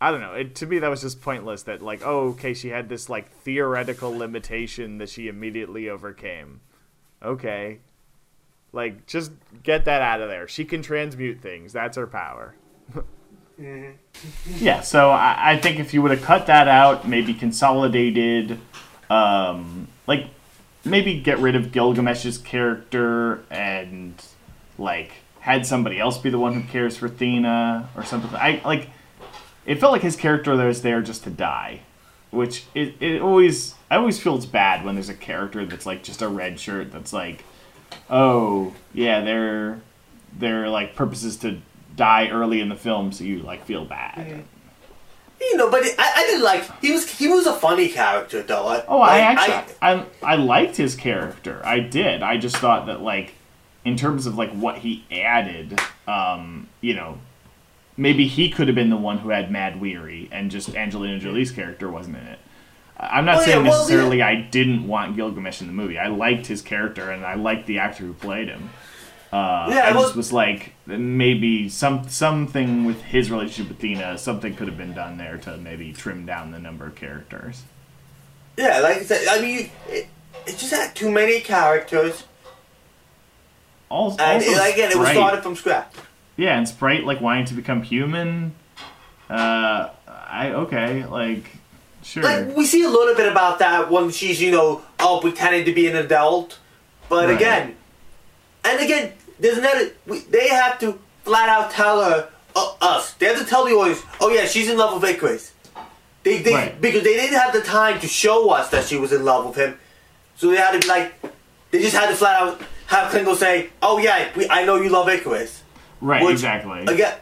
I 0.00 0.10
don't 0.10 0.20
know. 0.20 0.34
It, 0.34 0.54
to 0.56 0.66
me, 0.66 0.80
that 0.80 0.90
was 0.90 1.00
just 1.00 1.20
pointless. 1.20 1.62
That 1.62 1.82
like, 1.82 2.02
oh, 2.04 2.28
okay, 2.30 2.54
she 2.54 2.68
had 2.68 2.88
this 2.88 3.08
like 3.08 3.30
theoretical 3.30 4.10
limitation 4.10 4.98
that 4.98 5.08
she 5.08 5.28
immediately 5.28 5.88
overcame. 5.88 6.60
Okay, 7.22 7.78
like 8.72 9.06
just 9.06 9.32
get 9.62 9.84
that 9.86 10.02
out 10.02 10.20
of 10.20 10.28
there. 10.28 10.46
She 10.48 10.64
can 10.64 10.82
transmute 10.82 11.40
things. 11.40 11.72
That's 11.72 11.96
her 11.96 12.06
power. 12.06 12.54
Yeah, 14.56 14.80
so 14.80 15.10
I, 15.10 15.52
I 15.52 15.58
think 15.58 15.78
if 15.78 15.94
you 15.94 16.02
would 16.02 16.10
have 16.10 16.22
cut 16.22 16.48
that 16.48 16.66
out, 16.66 17.06
maybe 17.06 17.32
consolidated, 17.32 18.58
um, 19.08 19.86
like 20.06 20.26
maybe 20.84 21.20
get 21.20 21.38
rid 21.38 21.54
of 21.54 21.70
Gilgamesh's 21.72 22.36
character 22.38 23.44
and 23.50 24.14
like 24.76 25.12
had 25.40 25.66
somebody 25.66 26.00
else 26.00 26.18
be 26.18 26.30
the 26.30 26.38
one 26.38 26.54
who 26.54 26.68
cares 26.68 26.96
for 26.96 27.08
Thena 27.08 27.88
or 27.96 28.04
something. 28.04 28.34
I 28.34 28.60
like 28.64 28.88
it 29.66 29.80
felt 29.80 29.92
like 29.92 30.02
his 30.02 30.16
character 30.16 30.56
that 30.56 30.64
was 30.64 30.82
there 30.82 31.02
just 31.02 31.24
to 31.24 31.30
die, 31.30 31.80
which 32.30 32.64
it, 32.74 32.94
it 33.00 33.20
always 33.20 33.74
I 33.90 33.96
always 33.96 34.18
feel 34.20 34.36
it's 34.36 34.46
bad 34.46 34.84
when 34.84 34.94
there's 34.94 35.08
a 35.08 35.14
character 35.14 35.64
that's 35.64 35.86
like 35.86 36.02
just 36.02 36.22
a 36.22 36.28
red 36.28 36.58
shirt 36.60 36.92
that's 36.92 37.12
like, 37.12 37.44
oh 38.10 38.74
yeah, 38.92 39.20
their 39.22 39.80
their 40.36 40.68
like 40.68 40.94
purpose 40.94 41.24
is 41.24 41.36
to 41.38 41.60
die 41.96 42.28
early 42.28 42.60
in 42.60 42.68
the 42.68 42.76
film, 42.76 43.12
so 43.12 43.24
you 43.24 43.38
like 43.38 43.64
feel 43.64 43.84
bad. 43.84 44.44
You 45.40 45.56
know, 45.56 45.70
but 45.70 45.82
I, 45.98 46.12
I 46.16 46.26
did 46.26 46.42
like 46.42 46.80
he 46.80 46.92
was 46.92 47.08
he 47.18 47.28
was 47.28 47.46
a 47.46 47.52
funny 47.54 47.88
character 47.88 48.42
though. 48.42 48.66
I, 48.66 48.84
Oh, 48.86 49.00
I 49.00 49.18
like, 49.18 49.22
actually 49.22 49.74
I, 49.82 50.06
I 50.22 50.36
liked 50.36 50.76
his 50.76 50.94
character. 50.94 51.60
I 51.64 51.80
did. 51.80 52.22
I 52.22 52.36
just 52.38 52.56
thought 52.56 52.86
that 52.86 53.02
like 53.02 53.34
in 53.84 53.96
terms 53.96 54.26
of 54.26 54.36
like 54.36 54.50
what 54.52 54.78
he 54.78 55.04
added, 55.10 55.78
um, 56.08 56.68
you 56.80 56.94
know, 56.94 57.18
maybe 57.96 58.26
he 58.26 58.50
could 58.50 58.68
have 58.68 58.74
been 58.74 58.90
the 58.90 58.96
one 58.96 59.18
who 59.18 59.28
had 59.30 59.50
Mahd 59.50 59.80
Wy'ry 59.80 60.28
and 60.32 60.50
just 60.50 60.74
Angelina 60.74 61.18
Jolie's 61.18 61.50
character 61.52 61.90
wasn't 61.90 62.16
in 62.16 62.26
it. 62.26 62.38
I- 62.96 63.18
I'm 63.18 63.24
not 63.24 63.36
Oh, 63.36 63.40
yeah, 63.40 63.46
saying 63.46 63.64
well, 63.64 63.78
necessarily 63.78 64.22
I 64.22 64.34
didn't 64.36 64.86
want 64.86 65.16
Gilgamesh 65.16 65.60
in 65.60 65.66
the 65.66 65.72
movie. 65.72 65.98
I 65.98 66.08
liked 66.08 66.46
his 66.46 66.62
character 66.62 67.10
and 67.10 67.24
I 67.24 67.34
liked 67.34 67.66
the 67.66 67.78
actor 67.78 68.04
who 68.04 68.12
played 68.14 68.48
him. 68.48 68.70
Uh, 69.32 69.68
Yeah, 69.72 69.86
I 69.88 69.92
well- 69.92 70.02
just 70.02 70.14
was 70.16 70.32
like 70.32 70.74
maybe 70.86 71.68
some 71.68 72.08
something 72.08 72.84
with 72.84 73.02
his 73.02 73.30
relationship 73.32 73.68
with 73.68 73.80
Thena, 73.80 74.16
something 74.18 74.54
could 74.54 74.68
have 74.68 74.76
been 74.78 74.92
done 74.94 75.16
there 75.18 75.38
to 75.38 75.56
maybe 75.56 75.92
trim 75.92 76.24
down 76.24 76.52
the 76.52 76.58
number 76.60 76.86
of 76.86 76.94
characters. 76.94 77.62
yeah, 78.56 78.78
like 78.78 78.98
I 78.98 79.02
said, 79.02 79.26
I 79.28 79.40
mean, 79.40 79.70
it, 79.88 80.06
it 80.46 80.56
just 80.56 80.70
had 80.72 80.94
too 80.94 81.10
many 81.10 81.40
characters, 81.40 82.22
Also, 83.88 84.22
and 84.22 84.42
also 84.42 84.62
it, 84.64 84.72
again, 84.74 84.90
it 84.92 84.96
was 84.96 85.08
started 85.08 85.42
from 85.42 85.56
scratch. 85.56 85.92
Yeah, 86.36 86.56
and 86.58 86.68
Sprite 86.68 87.04
like 87.04 87.20
wanting 87.20 87.44
to 87.46 87.54
become 87.54 87.82
human. 87.82 88.54
Uh, 89.30 89.90
I 90.06 90.50
okay, 90.52 91.04
like 91.06 91.44
sure. 92.02 92.22
Like 92.22 92.56
we 92.56 92.66
see 92.66 92.82
a 92.84 92.88
little 92.88 93.14
bit 93.14 93.30
about 93.30 93.58
that 93.60 93.90
when 93.90 94.10
she's 94.10 94.40
you 94.42 94.50
know 94.50 94.82
oh 94.98 95.20
pretending 95.22 95.64
to 95.66 95.72
be 95.72 95.86
an 95.86 95.96
adult, 95.96 96.58
but 97.08 97.28
Right. 97.28 97.36
again, 97.36 97.76
and 98.64 98.80
again, 98.80 99.12
there's 99.38 99.58
another. 99.58 99.90
We, 100.06 100.20
they 100.20 100.48
have 100.48 100.78
to 100.80 100.98
flat 101.24 101.48
out 101.48 101.70
tell 101.70 102.02
her 102.04 102.28
uh, 102.56 102.74
us. 102.80 103.12
They 103.14 103.26
have 103.26 103.38
to 103.38 103.44
tell 103.44 103.64
the 103.64 103.72
audience. 103.72 104.02
Oh 104.20 104.30
yeah, 104.30 104.46
she's 104.46 104.68
in 104.68 104.76
love 104.76 105.00
with 105.00 105.08
Ikaris. 105.10 105.52
They, 106.24 106.38
they 106.42 106.52
Right. 106.54 106.80
because 106.80 107.04
they 107.04 107.14
didn't 107.14 107.38
have 107.38 107.52
the 107.52 107.60
time 107.60 108.00
to 108.00 108.08
show 108.08 108.50
us 108.50 108.70
that 108.70 108.86
she 108.86 108.96
was 108.96 109.12
in 109.12 109.24
love 109.24 109.46
with 109.46 109.56
him, 109.56 109.78
so 110.36 110.50
they 110.50 110.56
had 110.56 110.72
to 110.72 110.78
be 110.80 110.88
like, 110.88 111.14
they 111.70 111.80
just 111.80 111.94
had 111.94 112.08
to 112.08 112.16
flat 112.16 112.42
out 112.42 112.60
have 112.88 113.12
Klingle 113.12 113.36
say, 113.36 113.70
"Oh 113.80 113.98
yeah, 113.98 114.30
we, 114.36 114.48
I 114.48 114.64
know 114.64 114.76
you 114.76 114.88
love 114.90 115.06
Ikaris." 115.06 115.60
Right, 116.04 116.22
Which, 116.24 116.32
exactly. 116.32 116.80
Again, 116.82 117.16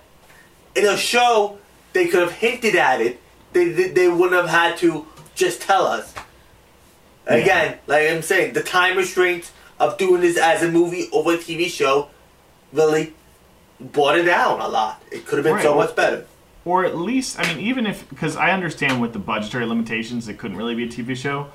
in 0.75 0.87
a 0.87 0.97
show, 0.97 1.59
they 1.93 2.07
could 2.09 2.21
have 2.21 2.33
hinted 2.33 2.77
at 2.77 3.01
it. 3.01 3.21
They, 3.53 3.69
they, 3.71 3.89
they 3.89 4.09
wouldn't 4.09 4.33
have 4.41 4.49
had 4.51 4.77
to 4.79 5.07
just 5.35 5.61
tell 5.63 5.87
us. 5.87 6.15
Again, 7.27 7.79
like 7.87 8.11
I'm 8.11 8.23
saying, 8.23 8.55
the 8.55 8.63
time 8.63 8.97
restraints 8.97 9.53
of 9.79 9.97
doing 9.97 10.21
this 10.21 10.37
as 10.37 10.63
a 10.63 10.69
movie 10.71 11.09
over 11.13 11.35
a 11.35 11.39
TV 11.39 11.69
show 11.69 12.09
really 12.73 13.15
brought 13.81 14.19
it 14.19 14.25
down 14.25 14.61
a 14.61 14.69
lot. 14.69 15.03
It 15.13 15.25
could 15.27 15.37
have 15.39 15.45
been 15.45 15.55
Right, 15.55 15.63
so 15.63 15.75
much 15.75 15.95
better. 15.95 16.27
or 16.65 16.85
at 16.85 16.97
least, 16.97 17.39
I 17.39 17.47
mean, 17.55 17.65
even 17.65 17.87
if 17.87 18.09
because 18.09 18.37
I 18.37 18.51
understand 18.51 19.01
with 19.01 19.13
the 19.13 19.19
budgetary 19.19 19.67
limitations, 19.67 20.27
it 20.29 20.39
couldn't 20.39 20.57
really 20.57 20.75
be 20.75 20.85
a 20.85 20.89
TV 20.89 21.17
show. 21.17 21.49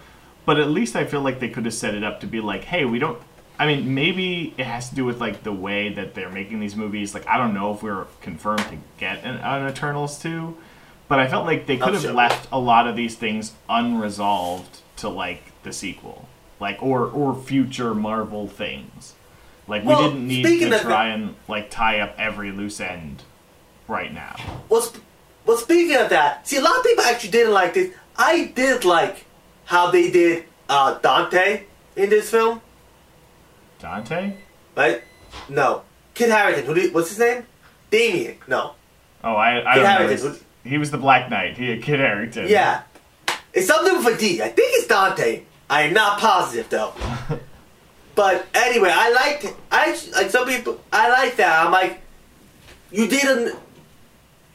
But 0.46 0.60
at 0.60 0.70
least 0.70 0.96
I 0.96 1.04
feel 1.04 1.22
like 1.22 1.40
they 1.42 1.50
could 1.50 1.66
have 1.66 1.74
set 1.74 1.94
it 1.96 2.04
up 2.04 2.22
to 2.22 2.28
be 2.28 2.40
like, 2.40 2.64
hey, 2.64 2.86
we 2.86 3.00
don't. 3.00 3.20
I 3.60 3.66
mean, 3.66 3.94
maybe 3.94 4.54
it 4.58 4.66
has 4.66 4.90
to 4.90 4.96
do 4.96 5.06
with 5.06 5.20
like 5.20 5.44
the 5.44 5.54
way 5.54 5.90
that 5.90 6.14
they're 6.14 6.30
making 6.30 6.60
these 6.60 6.76
movies. 6.76 7.14
Like, 7.14 7.28
I 7.28 7.38
don't 7.38 7.54
know 7.54 7.74
if 7.74 7.82
we're 7.82 8.06
confirmed 8.22 8.66
to 8.70 8.78
get 8.98 9.24
an, 9.24 9.38
an 9.38 9.68
Eternals 9.68 10.20
two, 10.20 10.58
but 11.08 11.20
I 11.20 11.28
felt 11.28 11.46
like 11.46 11.66
they 11.66 11.78
could 11.78 11.94
have 11.94 12.04
sure. 12.04 12.14
left 12.14 12.48
a 12.52 12.60
lot 12.60 12.88
of 12.88 12.96
these 12.96 13.16
things 13.16 13.54
unresolved 13.70 14.82
to 14.98 15.10
like 15.10 15.44
the 15.64 15.74
sequel, 15.74 16.28
like 16.60 16.82
or 16.84 17.06
or 17.06 17.36
future 17.36 17.94
Marvel 17.96 18.48
things. 18.48 19.14
Like 19.68 19.84
we 19.84 19.96
didn't 19.96 20.28
need 20.28 20.60
to 20.60 20.80
try 20.80 21.08
and 21.08 21.36
like 21.48 21.70
tie 21.70 22.00
up 22.00 22.16
every 22.18 22.52
loose 22.52 22.80
end 22.80 23.24
right 23.88 24.14
now. 24.14 24.36
Well, 24.70 24.82
sp- 24.86 25.04
well, 25.46 25.58
speaking 25.58 25.96
of 25.96 26.10
that, 26.10 26.48
see, 26.48 26.58
a 26.58 26.62
lot 26.62 26.78
of 26.78 26.84
people 26.84 27.04
actually 27.04 27.32
didn't 27.32 27.54
like 27.54 27.74
this. 27.74 27.94
I 28.18 28.52
did 28.56 28.86
like 28.86 29.26
how 29.66 29.92
they 29.92 30.12
did 30.12 30.46
uh, 30.70 31.00
Dante 31.00 31.64
in 31.96 32.10
this 32.10 32.30
film, 32.30 32.62
Dante? 33.80 34.34
right? 34.78 35.04
No, 35.50 35.82
Kit 36.14 36.30
Harington. 36.30 36.66
Who 36.66 36.74
did? 36.74 36.94
What's 36.94 37.10
his 37.10 37.20
name? 37.20 37.46
Damien. 37.90 38.38
No. 38.48 38.76
Oh, 39.24 39.34
I, 39.34 39.60
I 39.60 39.74
Kit 39.76 39.84
don't 39.84 40.24
know. 40.24 40.40
He 40.64 40.78
was 40.78 40.92
the 40.92 40.98
Black 40.98 41.30
Knight. 41.30 41.58
He 41.58 41.78
Kit 41.80 42.00
Harington. 42.00 42.48
Yeah. 42.48 42.84
It's 43.54 43.68
something 43.68 43.98
with 43.98 44.16
a 44.16 44.18
D. 44.18 44.42
I 44.42 44.50
think 44.50 44.70
it's 44.74 44.88
Dante. 44.88 45.44
I 45.70 45.84
am 45.84 45.94
not 45.94 46.20
positive 46.20 46.70
though. 46.70 46.94
but 48.16 48.46
anyway, 48.54 48.92
I 48.94 49.12
liked 49.12 49.46
it. 49.46 49.56
I 49.72 49.92
like 50.16 50.30
some 50.30 50.48
people. 50.48 50.80
I 50.92 51.10
like 51.10 51.38
that. 51.38 51.66
I'm 51.66 51.72
like, 51.72 52.02
you 52.92 53.08
didn't. 53.08 53.58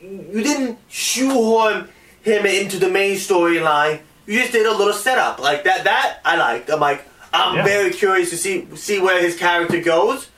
You 0.00 0.42
didn't 0.42 0.78
shoehorn 0.88 1.88
him 2.22 2.46
into 2.46 2.78
the 2.78 2.88
main 2.88 3.16
storyline. 3.16 4.00
You 4.26 4.40
just 4.40 4.52
did 4.52 4.66
a 4.66 4.76
little 4.76 4.92
setup 4.92 5.40
like 5.40 5.64
that. 5.64 5.84
That 5.84 6.18
I 6.24 6.36
liked. 6.36 6.70
I'm 6.70 6.80
like, 6.80 7.06
I'm 7.32 7.56
Yeah. 7.56 7.64
very 7.64 7.90
curious 7.90 8.30
to 8.30 8.36
see 8.36 8.66
see 8.76 9.00
where 9.00 9.20
his 9.20 9.36
character 9.36 9.80
goes. 9.80 10.28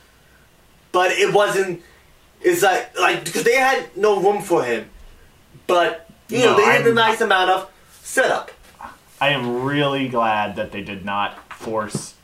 But 0.92 1.12
it 1.12 1.32
wasn't. 1.32 1.82
It's 2.40 2.62
like 2.62 2.98
like 2.98 3.24
because 3.24 3.42
they 3.44 3.56
had 3.56 3.96
no 3.96 4.20
room 4.20 4.42
for 4.42 4.62
him. 4.64 4.88
But 5.66 6.08
you 6.28 6.38
know 6.40 6.56
No, 6.56 6.64
they 6.64 6.78
did 6.78 6.86
a 6.88 6.94
nice 6.94 7.20
amount 7.20 7.50
of 7.50 7.70
setup. 8.02 8.50
I 9.20 9.30
am 9.30 9.62
really 9.62 10.08
glad 10.08 10.56
that 10.56 10.70
they 10.72 10.82
did 10.82 11.04
not 11.04 11.52
force 11.52 12.14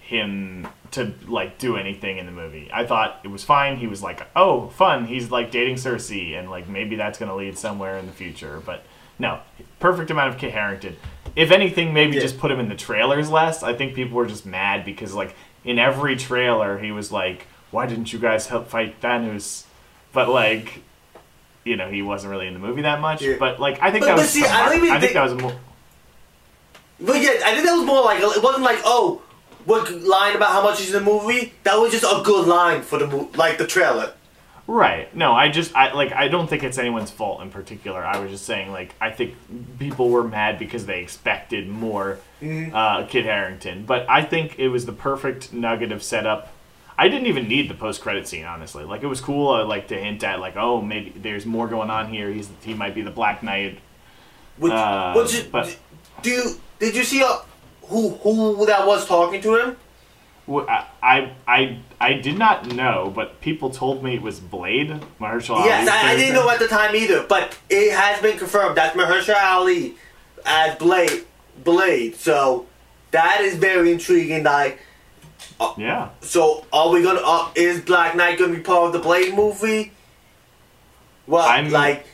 him 0.00 0.66
to 0.92 1.12
like 1.26 1.58
do 1.58 1.76
anything 1.76 2.16
in 2.16 2.24
the 2.26 2.32
movie. 2.32 2.70
I 2.72 2.86
thought 2.86 3.20
it 3.22 3.28
was 3.28 3.44
fine. 3.44 3.76
He 3.76 3.86
was 3.86 4.02
like, 4.02 4.22
"Oh, 4.34 4.68
fun." 4.70 5.04
He's 5.06 5.30
like 5.30 5.50
dating 5.50 5.76
Sersi, 5.76 6.38
and 6.38 6.50
like 6.50 6.66
maybe 6.68 6.96
that's 6.96 7.18
going 7.18 7.28
to 7.28 7.34
lead 7.34 7.58
somewhere 7.58 7.98
in 7.98 8.06
the 8.06 8.12
future. 8.12 8.62
But 8.64 8.84
no, 9.18 9.40
perfect 9.80 10.10
amount 10.10 10.30
of 10.34 10.40
Kit 10.40 10.52
Harington. 10.52 10.96
If 11.36 11.50
anything, 11.50 11.92
maybe 11.94 12.16
Yeah. 12.16 12.22
just 12.22 12.38
put 12.38 12.50
him 12.50 12.60
in 12.60 12.68
the 12.68 12.74
trailers 12.74 13.30
less. 13.30 13.62
I 13.62 13.74
think 13.74 13.94
people 13.94 14.16
were 14.16 14.26
just 14.26 14.46
mad 14.46 14.84
because 14.84 15.14
like 15.14 15.34
in 15.64 15.78
every 15.78 16.16
trailer 16.16 16.78
he 16.78 16.90
was 16.92 17.10
like, 17.12 17.46
"Why 17.70 17.86
didn't 17.86 18.12
you 18.12 18.18
guys 18.18 18.46
help 18.48 18.68
fight 18.68 19.00
Thanos?" 19.00 19.64
But 20.12 20.28
like. 20.28 20.82
You 21.64 21.76
know, 21.76 21.90
he 21.90 22.00
wasn't 22.00 22.30
really 22.30 22.46
in 22.46 22.54
the 22.54 22.60
movie 22.60 22.80
that 22.82 22.98
much, 22.98 23.20
Yeah. 23.20 23.34
but 23.38 23.60
like 23.60 23.82
I 23.82 23.90
think 23.90 24.04
But- 24.04 24.06
that 24.06 24.16
but 24.16 24.22
was 24.22 24.30
see, 24.30 24.42
I 24.42 24.68
I 24.96 25.00
think 25.00 25.12
that 25.12 25.24
was 25.24 25.34
more. 25.34 25.52
But 27.00 27.20
yeah, 27.20 27.32
I 27.44 27.52
think 27.52 27.66
that 27.66 27.74
was 27.76 27.84
more 27.84 28.02
like 28.02 28.20
it 28.20 28.42
wasn't 28.42 28.64
like 28.64 28.80
oh, 28.84 29.20
what 29.66 29.90
line 29.92 30.34
about 30.34 30.50
how 30.52 30.62
much 30.62 30.80
is 30.80 30.94
in 30.94 31.04
the 31.04 31.10
movie. 31.10 31.52
That 31.64 31.74
was 31.78 31.92
just 31.92 32.04
a 32.04 32.22
good 32.24 32.46
line 32.46 32.80
for 32.80 32.98
the 32.98 33.06
like 33.36 33.58
the 33.58 33.66
trailer. 33.66 34.14
Right. 34.68 35.12
No, 35.16 35.32
I 35.32 35.48
just 35.48 35.74
I 35.74 35.94
like 35.94 36.12
I 36.12 36.28
don't 36.28 36.46
think 36.46 36.62
it's 36.62 36.76
anyone's 36.76 37.10
fault 37.10 37.40
in 37.40 37.48
particular. 37.50 38.04
I 38.04 38.18
was 38.18 38.30
just 38.30 38.44
saying 38.44 38.70
like 38.70 38.94
I 39.00 39.10
think 39.10 39.34
people 39.78 40.10
were 40.10 40.22
mad 40.22 40.58
because 40.58 40.84
they 40.84 41.00
expected 41.00 41.66
more 41.68 42.18
uh, 42.42 43.06
Kit 43.06 43.24
Harington, 43.24 43.86
but 43.86 44.04
I 44.10 44.22
think 44.22 44.58
it 44.58 44.68
was 44.68 44.84
the 44.84 44.92
perfect 44.92 45.54
nugget 45.54 45.90
of 45.90 46.02
setup. 46.02 46.52
I 46.98 47.08
didn't 47.08 47.28
even 47.28 47.48
need 47.48 47.70
the 47.70 47.74
post 47.74 48.02
credit 48.02 48.28
scene, 48.28 48.44
honestly. 48.44 48.84
Like 48.84 49.02
it 49.02 49.06
was 49.06 49.22
cool, 49.22 49.54
uh, 49.54 49.64
like 49.64 49.88
to 49.88 49.96
hint 49.98 50.22
at, 50.22 50.38
like, 50.38 50.56
oh, 50.56 50.82
maybe 50.82 51.14
there's 51.16 51.46
more 51.46 51.66
going 51.66 51.88
on 51.88 52.08
here. 52.08 52.30
He's 52.30 52.50
he 52.62 52.74
might 52.74 52.94
be 52.94 53.00
the 53.00 53.10
Black 53.10 53.42
Knight. 53.42 53.78
Which, 54.58 54.72
Uh, 54.72 55.14
which, 55.14 55.50
but- 55.50 55.78
do 56.20 56.28
you 56.30 56.60
did 56.78 56.94
you 56.94 57.04
see 57.04 57.22
a, 57.22 57.38
who 57.86 58.10
who 58.10 58.66
that 58.66 58.86
was 58.86 59.06
talking 59.06 59.40
to 59.40 59.54
him? 59.56 59.76
I, 60.48 61.32
I 61.46 61.78
I 62.00 62.14
did 62.14 62.38
not 62.38 62.72
know, 62.74 63.12
but 63.14 63.40
people 63.40 63.68
told 63.70 64.02
me 64.02 64.14
it 64.14 64.22
was 64.22 64.40
Blade, 64.40 64.88
Mahershala 65.20 65.64
yes, 65.64 65.88
Ali's 65.88 65.90
I, 65.90 66.12
I 66.12 66.16
didn't 66.16 66.34
know 66.34 66.48
at 66.48 66.58
the 66.58 66.68
time 66.68 66.96
either, 66.96 67.24
but 67.28 67.56
it 67.68 67.92
has 67.94 68.20
been 68.22 68.38
confirmed. 68.38 68.76
That's 68.76 68.96
Mahershala 68.96 69.42
Ali 69.42 69.94
as 70.46 70.76
Blade. 70.76 71.24
Blade. 71.64 72.14
So 72.16 72.66
that 73.10 73.40
is 73.42 73.56
very 73.56 73.92
intriguing. 73.92 74.44
Like, 74.44 74.80
Yeah. 75.76 76.10
so 76.20 76.64
are 76.72 76.88
we 76.90 77.02
gonna? 77.02 77.20
Uh, 77.22 77.50
is 77.54 77.80
Black 77.82 78.14
Knight 78.16 78.38
gonna 78.38 78.54
be 78.54 78.60
part 78.60 78.86
of 78.86 78.92
the 78.94 79.00
Blade 79.00 79.34
movie? 79.34 79.92
Well, 81.26 81.46
I'm- 81.46 81.70
like, 81.70 82.06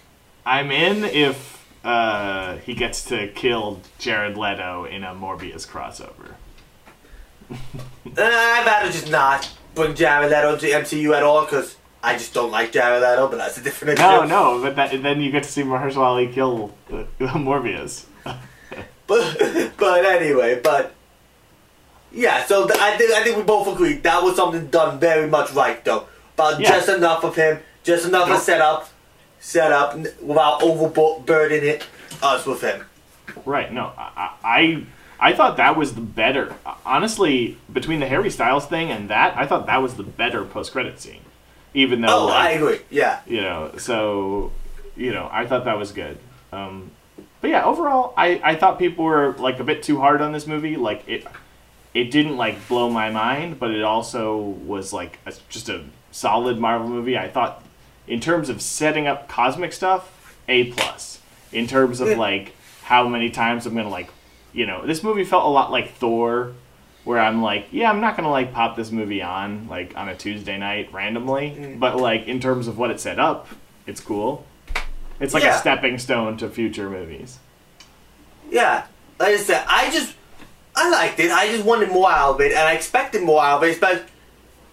I'm 0.45 0.71
in 0.73 1.05
if 1.05 1.65
uh, 1.85 2.57
he 2.59 2.75
gets 2.75 3.05
to 3.05 3.29
kill 3.29 3.81
Jared 3.99 4.37
Leto 4.37 4.85
in 4.87 5.05
a 5.05 5.15
Morbius 5.15 5.69
crossover. 5.69 6.35
Uh, 7.51 7.57
I'd 8.19 8.65
rather 8.67 8.91
just 8.93 9.11
not 9.11 9.51
bring 9.75 9.95
Jared 9.95 10.31
Leto 10.31 10.55
into 10.55 10.67
MCU 10.67 11.15
at 11.17 11.23
all 11.23 11.45
because 11.45 11.77
I 12.03 12.15
just 12.15 12.33
don't 12.35 12.51
like 12.51 12.73
Jared 12.73 13.03
Leto. 13.03 13.29
But 13.29 13.39
that's 13.39 13.59
a 13.59 13.63
different 13.63 13.99
issue. 13.99 14.07
No, 14.07 14.25
no, 14.25 14.61
but 14.63 14.77
that, 14.77 15.03
then 15.03 15.21
you 15.21 15.31
get 15.31 15.43
to 15.45 15.51
see 15.51 15.63
Mahershala 15.63 15.99
Ali 15.99 16.29
kill 16.33 16.73
uh, 16.93 17.05
Morbius. 17.21 18.05
But 19.07 19.73
but 19.77 20.05
anyway, 20.07 20.61
but 20.65 20.95
yeah. 22.11 22.45
So 22.47 22.67
th- 22.67 22.81
I 22.81 22.97
think 22.97 23.13
I 23.13 23.23
think 23.23 23.37
we 23.37 23.43
both 23.43 23.69
agree 23.69 23.95
that 23.99 24.23
was 24.23 24.37
something 24.37 24.69
done 24.69 24.99
very 24.99 25.29
much 25.29 25.53
right 25.53 25.85
though. 25.85 26.07
About 26.35 26.59
Yeah. 26.59 26.71
just 26.71 26.89
enough 26.89 27.23
of 27.23 27.37
him, 27.37 27.59
just 27.83 28.07
enough 28.09 28.31
of 28.31 28.39
setup, 28.39 28.89
set 29.41 29.73
up 29.73 29.93
n- 29.95 30.07
without 30.23 30.63
overburdening 30.63 31.65
it 31.69 31.87
us 32.23 32.47
with 32.47 32.63
him. 32.63 32.87
Right. 33.45 33.71
No, 33.71 33.93
I, 33.99 34.31
I 34.43 34.87
I 35.25 35.33
thought 35.33 35.57
that 35.57 35.77
was 35.77 35.95
the 35.95 36.01
better. 36.03 36.55
Honestly, 36.85 37.57
between 37.73 38.01
the 38.01 38.07
Harry 38.07 38.31
Styles 38.31 38.67
thing 38.67 38.91
and 38.91 39.09
that, 39.11 39.37
I 39.37 39.47
thought 39.47 39.67
that 39.67 39.81
was 39.83 39.95
the 39.95 40.03
better 40.03 40.45
post 40.45 40.73
credit 40.73 41.01
scene. 41.01 41.23
Even 41.73 42.03
though, 42.03 42.27
Oh, 42.27 42.29
I 42.29 42.51
agree. 42.51 42.81
Yeah. 42.91 43.21
you 43.27 43.41
know, 43.41 43.73
so 43.79 44.53
you 44.97 45.13
know, 45.13 45.29
I 45.33 45.47
thought 45.47 45.65
that 45.65 45.79
was 45.79 45.91
good. 45.93 46.19
Um, 46.53 46.91
but 47.41 47.51
yeah, 47.51 47.65
overall, 47.65 48.13
I 48.17 48.41
I 48.45 48.55
thought 48.55 48.79
people 48.79 49.05
were 49.05 49.33
like 49.39 49.59
a 49.61 49.65
bit 49.65 49.83
too 49.83 49.99
hard 49.99 50.21
on 50.21 50.33
this 50.33 50.47
movie. 50.47 50.77
Like 50.77 51.03
it, 51.09 51.27
it 51.95 52.11
didn't 52.11 52.37
like 52.37 52.69
blow 52.69 52.91
my 52.91 53.11
mind, 53.11 53.59
but 53.59 53.71
it 53.71 53.83
also 53.83 54.37
was 54.37 54.93
like 54.93 55.19
a, 55.27 55.33
just 55.49 55.69
a 55.69 55.85
solid 56.13 56.59
Marvel 56.61 56.89
movie. 56.89 57.17
I 57.19 57.29
thought, 57.29 57.65
in 58.07 58.21
terms 58.21 58.49
of 58.51 58.61
setting 58.63 59.07
up 59.07 59.27
cosmic 59.29 59.73
stuff, 59.73 60.37
a 60.49 60.65
plus. 60.73 61.21
In 61.51 61.67
terms 61.67 62.01
of 62.01 62.09
Yeah. 62.09 62.17
like 62.19 62.55
how 62.83 63.09
many 63.09 63.31
times 63.31 63.65
I'm 63.67 63.75
gonna 63.75 63.89
like, 63.89 64.11
you 64.55 64.65
know, 64.67 64.87
this 64.87 65.03
movie 65.03 65.25
felt 65.25 65.45
a 65.45 65.49
lot 65.49 65.71
like 65.71 65.93
Thor, 65.95 66.53
where 67.05 67.19
I'm 67.19 67.43
like, 67.43 67.67
yeah, 67.71 67.91
I'm 67.91 68.01
not 68.01 68.17
gonna 68.17 68.31
like 68.31 68.53
pop 68.53 68.77
this 68.77 68.91
movie 68.91 69.21
on 69.21 69.69
like 69.69 69.95
on 69.97 70.09
a 70.09 70.17
Tuesday 70.17 70.57
night 70.57 70.93
randomly, 70.93 71.51
mm. 71.51 71.79
but 71.79 71.97
like 71.97 72.27
in 72.27 72.41
terms 72.41 72.69
of 72.69 72.79
what 72.79 72.91
it 72.91 73.01
set 73.01 73.19
up, 73.19 73.49
it's 73.87 74.01
cool. 74.01 74.47
It's 75.21 75.35
like 75.35 75.43
Yeah. 75.43 75.57
a 75.57 75.59
stepping 75.59 75.99
stone 75.99 76.37
to 76.39 76.49
future 76.49 76.89
movies. 76.89 77.39
Yeah. 78.51 78.87
Like 79.19 79.35
I 79.35 79.37
said, 79.37 79.65
I 79.69 79.91
just 79.91 80.15
I 80.77 80.91
liked 80.91 81.21
it. 81.21 81.31
I 81.31 81.49
just 81.49 81.65
wanted 81.65 81.91
more 81.91 82.11
out 82.11 82.35
of 82.35 82.41
it, 82.41 82.53
and 82.53 82.61
I 82.61 82.73
expected 82.73 83.23
more 83.23 83.43
out 83.43 83.63
of 83.63 83.69
it. 83.69 83.81
But 83.81 84.07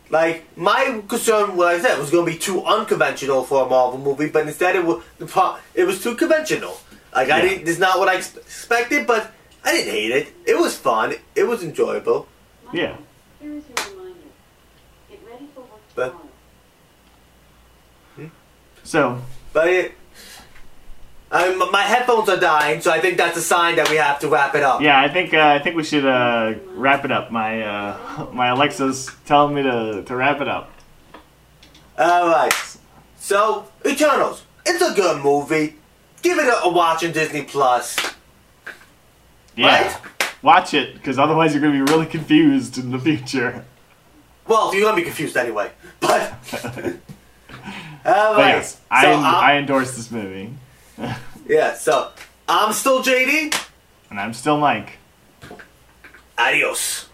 like 0.09 0.45
my 0.57 1.01
concern, 1.07 1.55
what 1.55 1.67
I 1.75 1.79
said, 1.79 1.97
was 1.99 2.09
going 2.09 2.25
to 2.25 2.31
be 2.31 2.37
too 2.37 2.63
unconventional 2.65 3.43
for 3.43 3.65
a 3.65 3.69
Marvel 3.69 3.99
movie. 3.99 4.29
But 4.29 4.47
instead, 4.47 4.75
it 4.75 4.85
was 4.85 5.03
the 5.19 5.57
it 5.73 5.85
was 5.85 6.01
too 6.01 6.15
conventional. 6.15 6.77
Like 7.13 7.29
I 7.29 7.41
Yeah. 7.43 7.49
didn't. 7.49 7.67
It's 7.67 7.79
not 7.79 7.99
what 7.99 8.07
I 8.07 8.15
expected, 8.15 9.05
but 9.05 9.31
I 9.63 9.71
didn't 9.73 9.93
hate 9.93 10.11
it. 10.11 10.33
It 10.45 10.57
was 10.59 10.75
fun. 10.77 11.13
It 11.35 11.43
was 11.43 11.63
enjoyable. 11.63 12.27
Yeah. 12.73 12.95
Here 13.39 13.51
is 13.53 13.63
your 13.67 13.95
reminder. 13.95 14.19
Get 15.09 15.19
ready 15.29 15.47
for 15.53 15.61
work 15.61 15.69
But- 15.95 16.09
tomorrow. 16.09 16.27
So 18.83 19.21
But 19.53 19.67
it. 19.67 19.91
I 21.33 21.47
mean, 21.55 21.71
my 21.71 21.83
headphones 21.83 22.27
are 22.27 22.37
dying, 22.39 22.81
so 22.81 22.91
I 22.91 22.99
think 22.99 23.15
that's 23.17 23.37
a 23.37 23.41
sign 23.41 23.77
that 23.77 23.89
we 23.89 23.95
have 23.95 24.19
to 24.19 24.27
wrap 24.27 24.53
it 24.53 24.63
up. 24.63 24.81
yeah, 24.81 24.99
I 24.99 25.07
think 25.07 25.33
uh, 25.33 25.39
I 25.47 25.59
think 25.59 25.77
we 25.77 25.83
should 25.83 26.05
uh, 26.05 26.55
wrap 26.73 27.05
it 27.05 27.11
up. 27.11 27.31
My 27.31 27.61
uh, 27.61 28.27
my 28.33 28.47
Alexa's 28.47 29.09
telling 29.25 29.55
me 29.55 29.63
to, 29.63 30.03
to 30.05 30.15
wrap 30.15 30.41
it 30.41 30.47
up. 30.49 30.71
All 31.97 32.27
right. 32.27 32.53
So, 33.17 33.67
Eternals. 33.85 34.43
It's 34.65 34.81
a 34.81 34.93
good 34.93 35.23
movie. 35.23 35.75
Give 36.21 36.37
it 36.37 36.47
a, 36.47 36.63
a 36.63 36.69
watch 36.69 37.05
on 37.05 37.11
Disney 37.13 37.43
Plus. 37.43 37.95
Yeah. 39.61 39.83
Right? 39.83 39.97
Watch 40.41 40.73
it, 40.73 40.95
because 40.95 41.19
otherwise 41.19 41.53
you're 41.53 41.61
gonna 41.61 41.85
be 41.85 41.91
really 41.91 42.05
confused 42.07 42.77
in 42.77 42.91
the 42.91 42.99
future. 42.99 43.63
Well, 44.47 44.73
you're 44.73 44.83
gonna 44.83 44.95
be 44.97 45.03
confused 45.03 45.37
anyway. 45.37 45.71
But. 45.99 46.33
All 48.03 48.35
But 48.35 48.47
yes, 48.47 48.81
I 48.89 49.03
so, 49.03 49.09
I'm- 49.11 49.19
um, 49.19 49.25
I 49.25 49.57
endorse 49.57 49.95
this 49.95 50.09
movie, 50.09 50.53
yeah. 51.47 51.75
So 51.75 52.09
I'm 52.49 52.73
still 52.73 53.03
JD. 53.03 53.53
and 54.09 54.19
I'm 54.19 54.33
still 54.33 54.57
Mike. 54.57 54.97
Adios. 56.39 57.07